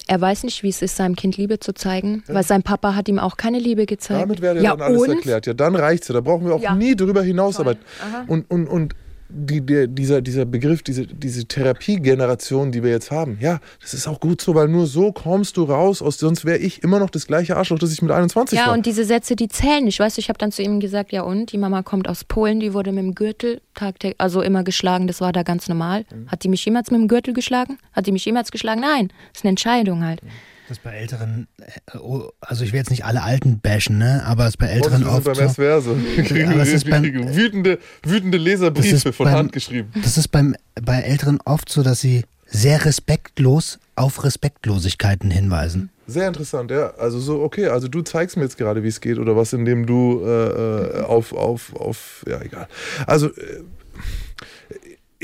Er 0.07 0.21
weiß 0.21 0.43
nicht, 0.43 0.61
wie 0.63 0.69
es 0.69 0.81
ist, 0.81 0.97
seinem 0.97 1.15
Kind 1.15 1.37
Liebe 1.37 1.59
zu 1.59 1.73
zeigen, 1.73 2.23
weil 2.27 2.43
sein 2.43 2.61
Papa 2.63 2.93
hat 2.95 3.07
ihm 3.07 3.17
auch 3.19 3.37
keine 3.37 3.57
Liebe 3.59 3.85
gezeigt. 3.85 4.21
damit 4.21 4.41
wäre 4.41 4.61
ja, 4.61 4.71
dann 4.75 4.81
alles 4.81 5.01
und? 5.01 5.09
erklärt. 5.09 5.47
Ja, 5.47 5.53
dann 5.53 5.75
reicht's 5.75 6.07
ja. 6.09 6.13
Da 6.13 6.21
brauchen 6.21 6.45
wir 6.45 6.53
auch 6.55 6.61
Ja. 6.61 6.75
nie 6.75 6.95
drüber 6.95 7.23
hinausarbeiten. 7.23 7.83
Und, 8.27 8.49
und, 8.51 8.67
und 8.67 8.93
die, 9.37 9.61
der, 9.61 9.87
dieser, 9.87 10.21
dieser 10.21 10.45
Begriff, 10.45 10.81
diese, 10.81 11.05
diese 11.05 11.45
Therapiegeneration, 11.45 12.71
die 12.71 12.83
wir 12.83 12.91
jetzt 12.91 13.11
haben, 13.11 13.37
ja, 13.41 13.59
das 13.81 13.93
ist 13.93 14.07
auch 14.07 14.19
gut 14.19 14.41
so, 14.41 14.55
weil 14.55 14.67
nur 14.67 14.87
so 14.87 15.11
kommst 15.11 15.57
du 15.57 15.63
raus, 15.63 16.01
aus, 16.01 16.17
sonst 16.17 16.45
wäre 16.45 16.57
ich 16.57 16.83
immer 16.83 16.99
noch 16.99 17.09
das 17.09 17.27
gleiche 17.27 17.57
Arschloch, 17.57 17.79
das 17.79 17.91
ich 17.91 18.01
mit 18.01 18.11
21 18.11 18.57
Ja, 18.57 18.67
war. 18.67 18.73
und 18.73 18.85
diese 18.85 19.03
Sätze, 19.03 19.35
die 19.35 19.49
zählen 19.49 19.83
nicht. 19.83 19.99
Weißt 19.99 20.17
du, 20.17 20.21
ich 20.21 20.29
habe 20.29 20.37
dann 20.37 20.51
zu 20.51 20.61
ihm 20.61 20.79
gesagt, 20.79 21.11
ja 21.11 21.21
und? 21.23 21.51
Die 21.51 21.57
Mama 21.57 21.83
kommt 21.83 22.07
aus 22.07 22.23
Polen, 22.23 22.59
die 22.59 22.73
wurde 22.73 22.91
mit 22.91 23.03
dem 23.03 23.15
Gürtel 23.15 23.61
tagtäglich, 23.73 24.15
also 24.19 24.41
immer 24.41 24.63
geschlagen, 24.63 25.07
das 25.07 25.19
war 25.21 25.33
da 25.33 25.43
ganz 25.43 25.67
normal. 25.67 26.05
Mhm. 26.09 26.29
Hat 26.29 26.43
die 26.43 26.47
mich 26.47 26.63
jemals 26.63 26.89
mit 26.91 27.01
dem 27.01 27.07
Gürtel 27.07 27.33
geschlagen? 27.33 27.77
Hat 27.91 28.07
die 28.07 28.11
mich 28.11 28.25
jemals 28.25 28.51
geschlagen? 28.51 28.81
Nein, 28.81 29.09
das 29.31 29.39
ist 29.39 29.43
eine 29.43 29.49
Entscheidung 29.49 30.03
halt. 30.05 30.21
Das 30.67 30.77
ist 30.77 30.83
bei 30.83 30.91
Älteren, 30.95 31.47
äh, 31.93 31.97
oh, 31.99 32.29
also 32.41 32.63
ich 32.63 32.71
will 32.73 32.79
jetzt 32.79 32.89
nicht 32.89 33.05
alle 33.05 33.21
Alten 33.21 33.59
bashen, 33.59 33.99
ne? 33.99 34.23
aber 34.25 34.43
es 34.45 34.51
ist 34.51 34.57
bei 34.57 34.67
Älteren 34.67 35.03
sind 35.03 35.07
oft 35.07 35.25
beim 35.25 35.35
so, 35.35 35.41
Aber 36.47 36.61
es 36.61 36.73
ist 36.73 36.89
beim- 36.89 37.03
wütende, 37.35 37.77
wütende 38.03 38.37
Leserbriefe 38.39 39.13
von 39.13 39.25
beim- 39.25 39.35
Hand 39.35 39.51
geschrieben. 39.53 39.91
das 40.03 40.17
ist 40.17 40.29
beim, 40.29 40.55
bei 40.81 41.01
Älteren 41.01 41.39
oft 41.45 41.69
so, 41.69 41.83
dass 41.83 42.01
sie 42.01 42.23
sehr 42.47 42.83
respektlos 42.85 43.79
auf 43.95 44.23
Respektlosigkeiten 44.23 45.29
hinweisen. 45.31 45.89
Sehr 46.07 46.27
interessant, 46.27 46.69
ja. 46.71 46.93
Also 46.95 47.19
so, 47.19 47.41
okay, 47.41 47.67
also 47.67 47.87
du 47.87 48.01
zeigst 48.01 48.37
mir 48.37 48.43
jetzt 48.43 48.57
gerade, 48.57 48.83
wie 48.83 48.87
es 48.87 49.01
geht 49.01 49.17
oder 49.17 49.35
was, 49.35 49.53
indem 49.53 49.85
du 49.85 50.21
äh, 50.23 50.99
äh, 50.99 51.01
auf, 51.03 51.33
auf, 51.33 51.75
auf, 51.75 52.23
ja, 52.27 52.39
egal. 52.41 52.67
Also 53.07 53.27
äh, 53.29 53.61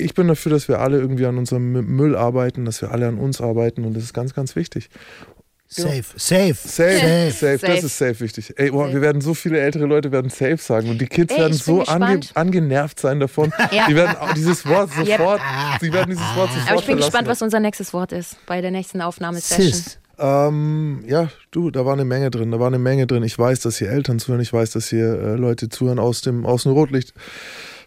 ich 0.01 0.13
bin 0.13 0.27
dafür, 0.27 0.51
dass 0.51 0.67
wir 0.67 0.79
alle 0.79 0.99
irgendwie 0.99 1.25
an 1.25 1.37
unserem 1.37 1.75
Mü- 1.75 1.81
Müll 1.83 2.15
arbeiten, 2.15 2.65
dass 2.65 2.81
wir 2.81 2.91
alle 2.91 3.07
an 3.07 3.17
uns 3.17 3.39
arbeiten 3.41 3.85
und 3.85 3.95
das 3.95 4.03
ist 4.03 4.13
ganz, 4.13 4.33
ganz 4.33 4.55
wichtig. 4.55 4.89
Safe, 5.73 6.03
safe, 6.17 6.53
Safe, 6.53 7.31
safe, 7.31 7.31
Safe. 7.31 7.57
das 7.65 7.83
ist 7.85 7.97
safe 7.97 8.19
wichtig. 8.19 8.53
Ey, 8.57 8.71
boah, 8.71 8.91
wir 8.91 8.99
werden 8.99 9.21
so 9.21 9.33
viele 9.33 9.57
ältere 9.61 9.85
Leute 9.85 10.11
werden 10.11 10.29
safe 10.29 10.57
sagen 10.57 10.89
und 10.89 10.99
die 10.99 11.05
Kids 11.05 11.33
Ey, 11.33 11.39
werden 11.39 11.53
so 11.53 11.83
ange 11.83 12.19
angenervt 12.33 12.99
sein 12.99 13.21
davon. 13.21 13.53
Ja. 13.71 13.85
Die 13.87 13.95
werden 13.95 14.17
auch 14.19 14.33
dieses 14.33 14.65
Wort 14.65 14.89
Yep. 14.97 15.07
sofort, 15.17 15.41
sie 15.79 15.93
werden 15.93 16.09
dieses 16.09 16.25
Wort 16.35 16.49
sofort 16.51 16.69
Aber 16.71 16.79
ich 16.81 16.85
bin 16.87 16.97
gespannt, 16.97 17.27
was 17.29 17.41
unser 17.41 17.61
nächstes 17.61 17.93
Wort 17.93 18.11
ist 18.11 18.35
bei 18.47 18.59
der 18.59 18.71
nächsten 18.71 18.99
Aufnahmesession. 19.01 19.65
Sis. 19.71 19.97
Ähm, 20.19 21.05
ja, 21.07 21.29
du, 21.51 21.71
da 21.71 21.85
war 21.85 21.93
eine 21.93 22.03
Menge 22.05 22.29
drin, 22.31 22.51
da 22.51 22.59
war 22.59 22.67
eine 22.67 22.77
Menge 22.77 23.07
drin. 23.07 23.23
Ich 23.23 23.39
weiß, 23.39 23.61
dass 23.61 23.77
hier 23.77 23.89
Eltern 23.89 24.19
zuhören, 24.19 24.41
ich 24.41 24.51
weiß, 24.51 24.71
dass 24.71 24.89
hier 24.89 25.05
äh, 25.05 25.35
Leute 25.35 25.69
zuhören 25.69 25.99
aus 25.99 26.21
dem, 26.21 26.45
aus 26.45 26.63
dem 26.63 26.73
Rotlicht. 26.73 27.13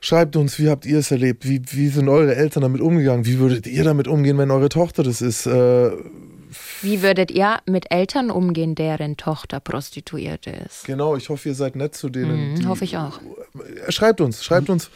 Schreibt 0.04 0.36
uns, 0.36 0.58
wie 0.58 0.68
habt 0.68 0.84
ihr 0.84 0.98
es 0.98 1.10
erlebt? 1.10 1.48
Wie, 1.48 1.62
wie 1.70 1.88
sind 1.88 2.10
eure 2.10 2.36
Eltern 2.36 2.60
damit 2.62 2.82
umgegangen? 2.82 3.24
Wie 3.24 3.38
würdet 3.38 3.66
ihr 3.66 3.84
damit 3.84 4.06
umgehen, 4.06 4.36
wenn 4.36 4.50
eure 4.50 4.68
Tochter 4.68 5.02
das 5.02 5.22
ist? 5.22 5.46
Äh, 5.46 5.92
Wie 6.82 7.00
würdet 7.00 7.30
ihr 7.30 7.60
mit 7.64 7.90
Eltern 7.90 8.30
umgehen, 8.30 8.74
deren 8.74 9.16
Tochter 9.16 9.60
Prostituierte 9.60 10.50
ist? 10.50 10.84
genau, 10.84 11.16
ich 11.16 11.30
hoffe, 11.30 11.48
ihr 11.48 11.54
seid 11.54 11.74
nett 11.74 11.94
zu 11.94 12.10
denen. 12.10 12.52
Mhm, 12.52 12.68
hoffe 12.68 12.84
ich 12.84 12.98
auch. 12.98 13.18
Äh, 13.86 13.90
Schreibt 13.90 14.20
uns, 14.20 14.44
schreibt 14.44 14.68
uns, 14.68 14.90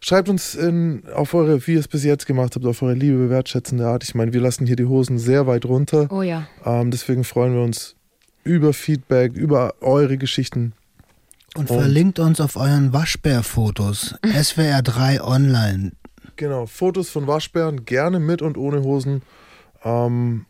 schreibt 0.00 0.28
uns 0.28 0.56
in, 0.56 1.04
auf 1.14 1.34
eure, 1.34 1.64
wie 1.68 1.74
ihr 1.74 1.78
es 1.78 1.86
bis 1.86 2.02
jetzt 2.02 2.26
gemacht 2.26 2.56
habt, 2.56 2.66
auf 2.66 2.82
eure 2.82 2.94
liebe, 2.94 3.30
wertschätzende 3.30 3.86
Art. 3.86 4.02
Ich 4.02 4.16
meine, 4.16 4.32
wir 4.32 4.40
lassen 4.40 4.66
hier 4.66 4.74
die 4.74 4.86
Hosen 4.86 5.18
sehr 5.20 5.46
weit 5.46 5.66
runter. 5.66 6.08
Oh 6.10 6.22
ja. 6.22 6.48
Ähm, 6.66 6.90
deswegen 6.90 7.22
freuen 7.22 7.54
wir 7.54 7.62
uns 7.62 7.94
über 8.42 8.72
Feedback, 8.72 9.34
über 9.34 9.74
eure 9.80 10.18
Geschichten. 10.18 10.72
Und 11.54 11.70
Und- 11.70 11.76
verlinkt 11.80 12.18
uns 12.18 12.40
auf 12.40 12.56
euren 12.56 12.92
Waschbär-Fotos. 12.92 14.14
SWR3 14.22 15.20
online. 15.20 15.92
Genau, 16.36 16.66
Fotos 16.66 17.10
von 17.10 17.26
Waschbären, 17.26 17.84
gerne 17.84 18.18
mit 18.18 18.40
und 18.42 18.56
ohne 18.56 18.82
Hosen. 18.82 19.22
Ähm, 19.84 20.46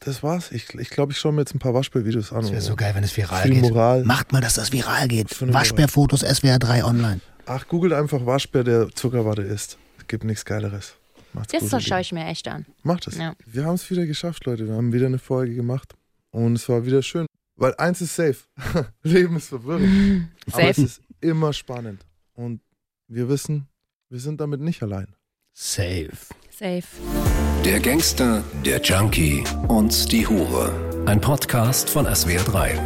das 0.00 0.22
war's. 0.22 0.50
Ich 0.50 0.74
ich, 0.74 0.90
glaube, 0.90 1.12
ich 1.12 1.18
schaue 1.18 1.32
mir 1.32 1.42
jetzt 1.42 1.54
ein 1.54 1.58
paar 1.58 1.74
Waschbär-Videos 1.74 2.32
an. 2.32 2.40
Das 2.42 2.50
wäre 2.52 2.60
so 2.62 2.74
geil, 2.74 2.94
wenn 2.94 3.04
es 3.04 3.16
viral 3.16 3.42
Viel 3.42 3.52
geht. 3.54 3.62
Moral. 3.62 4.04
Macht 4.04 4.32
mal, 4.32 4.40
dass 4.40 4.54
das 4.54 4.72
viral 4.72 5.08
geht. 5.08 5.40
Waschbär-Fotos 5.52 6.24
SWR3 6.24 6.84
online. 6.84 7.20
Ach, 7.46 7.66
googelt 7.68 7.92
einfach 7.92 8.24
Waschbär, 8.24 8.64
der 8.64 8.88
Zuckerwatte 8.94 9.42
isst. 9.42 9.76
Es 9.98 10.06
gibt 10.08 10.24
nichts 10.24 10.44
Geileres. 10.44 10.94
Macht's 11.34 11.52
Das 11.70 11.82
schaue 11.84 12.00
ich 12.00 12.12
mir 12.12 12.26
echt 12.26 12.48
an. 12.48 12.66
Macht 12.82 13.06
es. 13.08 13.16
Ja. 13.16 13.34
Wir 13.46 13.64
haben 13.64 13.74
es 13.74 13.88
wieder 13.90 14.06
geschafft, 14.06 14.44
Leute. 14.46 14.66
Wir 14.66 14.74
haben 14.74 14.92
wieder 14.92 15.06
eine 15.06 15.18
Folge 15.18 15.54
gemacht. 15.54 15.94
Und 16.30 16.54
es 16.56 16.68
war 16.68 16.84
wieder 16.86 17.02
schön. 17.02 17.26
Weil 17.56 17.74
eins 17.76 18.00
ist 18.00 18.16
safe. 18.16 18.38
Leben 19.02 19.36
ist 19.36 19.48
verwirrend. 19.48 20.28
Aber 20.52 20.62
es 20.62 20.76
Safe. 20.76 20.82
ist 20.86 21.02
immer 21.20 21.52
spannend. 21.52 22.04
Und 22.34 22.60
wir 23.08 23.28
wissen, 23.28 23.68
wir 24.08 24.20
sind 24.20 24.40
damit 24.40 24.60
nicht 24.60 24.82
allein. 24.82 25.14
Safe. 25.52 26.10
Safe. 26.50 26.82
Der 27.64 27.78
Gangster, 27.80 28.42
der 28.64 28.80
Junkie 28.80 29.44
und 29.68 30.10
die 30.10 30.26
Hure. 30.26 31.04
Ein 31.06 31.20
Podcast 31.20 31.90
von 31.90 32.06
SWR3. 32.06 32.78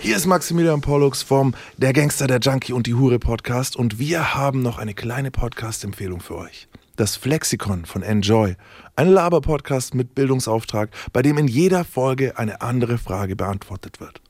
Hier 0.00 0.16
ist 0.16 0.26
Maximilian 0.26 0.80
Pollux 0.80 1.22
vom 1.22 1.54
Der 1.78 1.92
Gangster, 1.92 2.26
der 2.26 2.40
Junkie 2.40 2.72
und 2.72 2.86
die 2.86 2.94
Hure 2.94 3.18
Podcast 3.18 3.76
und 3.76 3.98
wir 3.98 4.34
haben 4.34 4.60
noch 4.60 4.78
eine 4.78 4.94
kleine 4.94 5.30
Podcast-Empfehlung 5.30 6.20
für 6.20 6.36
euch. 6.36 6.68
Das 6.96 7.16
Flexikon 7.16 7.86
von 7.86 8.02
Enjoy. 8.02 8.54
Ein 8.96 9.08
Laber-Podcast 9.08 9.94
mit 9.94 10.14
Bildungsauftrag, 10.14 10.90
bei 11.14 11.22
dem 11.22 11.38
in 11.38 11.48
jeder 11.48 11.84
Folge 11.84 12.36
eine 12.36 12.60
andere 12.60 12.98
Frage 12.98 13.34
beantwortet 13.34 13.98
wird. 13.98 14.20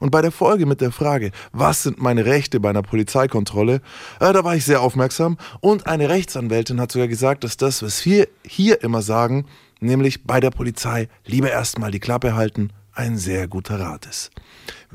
Und 0.00 0.10
bei 0.10 0.22
der 0.22 0.32
Folge 0.32 0.64
mit 0.64 0.80
der 0.80 0.92
Frage, 0.92 1.30
was 1.52 1.82
sind 1.82 2.00
meine 2.00 2.24
Rechte 2.24 2.58
bei 2.58 2.70
einer 2.70 2.80
Polizeikontrolle, 2.80 3.82
äh, 4.20 4.32
da 4.32 4.44
war 4.44 4.56
ich 4.56 4.64
sehr 4.64 4.80
aufmerksam 4.80 5.36
und 5.60 5.86
eine 5.86 6.08
Rechtsanwältin 6.08 6.80
hat 6.80 6.90
sogar 6.90 7.08
gesagt, 7.08 7.44
dass 7.44 7.58
das, 7.58 7.82
was 7.82 8.04
wir 8.06 8.28
hier 8.46 8.82
immer 8.82 9.02
sagen, 9.02 9.44
nämlich 9.80 10.24
bei 10.24 10.40
der 10.40 10.50
Polizei 10.50 11.08
lieber 11.26 11.50
erstmal 11.50 11.90
die 11.90 12.00
Klappe 12.00 12.34
halten, 12.34 12.70
ein 12.92 13.18
sehr 13.18 13.46
guter 13.46 13.78
Rat 13.78 14.06
ist. 14.06 14.30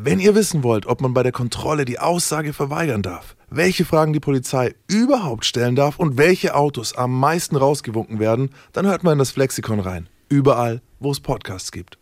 Wenn 0.04 0.20
ihr 0.20 0.34
wissen 0.34 0.64
wollt, 0.64 0.88
ob 0.88 1.00
man 1.02 1.14
bei 1.14 1.22
der 1.22 1.32
Kontrolle 1.32 1.86
die 1.86 2.00
Aussage 2.00 2.54
verweigern 2.54 3.04
darf, 3.04 3.36
welche 3.52 3.86
Fragen 3.86 4.14
die 4.14 4.20
Polizei 4.20 4.74
überhaupt 4.88 5.46
stellen 5.46 5.76
darf 5.76 6.00
und 6.00 6.18
welche 6.18 6.56
Autos 6.56 6.96
am 6.96 7.20
meisten 7.20 7.56
rausgewunken 7.56 8.18
werden, 8.18 8.50
dann 8.74 8.88
hört 8.88 9.04
mal 9.04 9.12
in 9.12 9.20
das 9.20 9.30
Flexikon 9.30 9.80
rein. 9.80 10.08
Überall, 10.28 10.82
wo 11.00 11.12
es 11.12 11.20
Podcasts 11.20 11.72
gibt. 11.72 12.00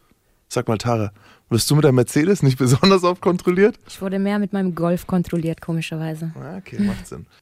Sag 0.47 0.70
mal, 0.70 0.78
Tara, 0.78 1.12
wirst 1.50 1.70
du 1.70 1.76
mit 1.76 1.84
deinem 1.84 1.95
Mercedes 1.95 2.41
nicht 2.41 2.58
besonders 2.58 3.04
oft 3.04 3.20
kontrolliert? 3.20 3.78
Ich 3.86 4.02
wurde 4.02 4.18
mehr 4.18 4.39
mit 4.39 4.54
meinem 4.54 4.76
Golf 4.76 5.06
kontrolliert, 5.06 5.60
komischerweise. 5.60 6.32
Okay, 6.58 6.80
macht 6.80 7.06
Sinn. 7.06 7.26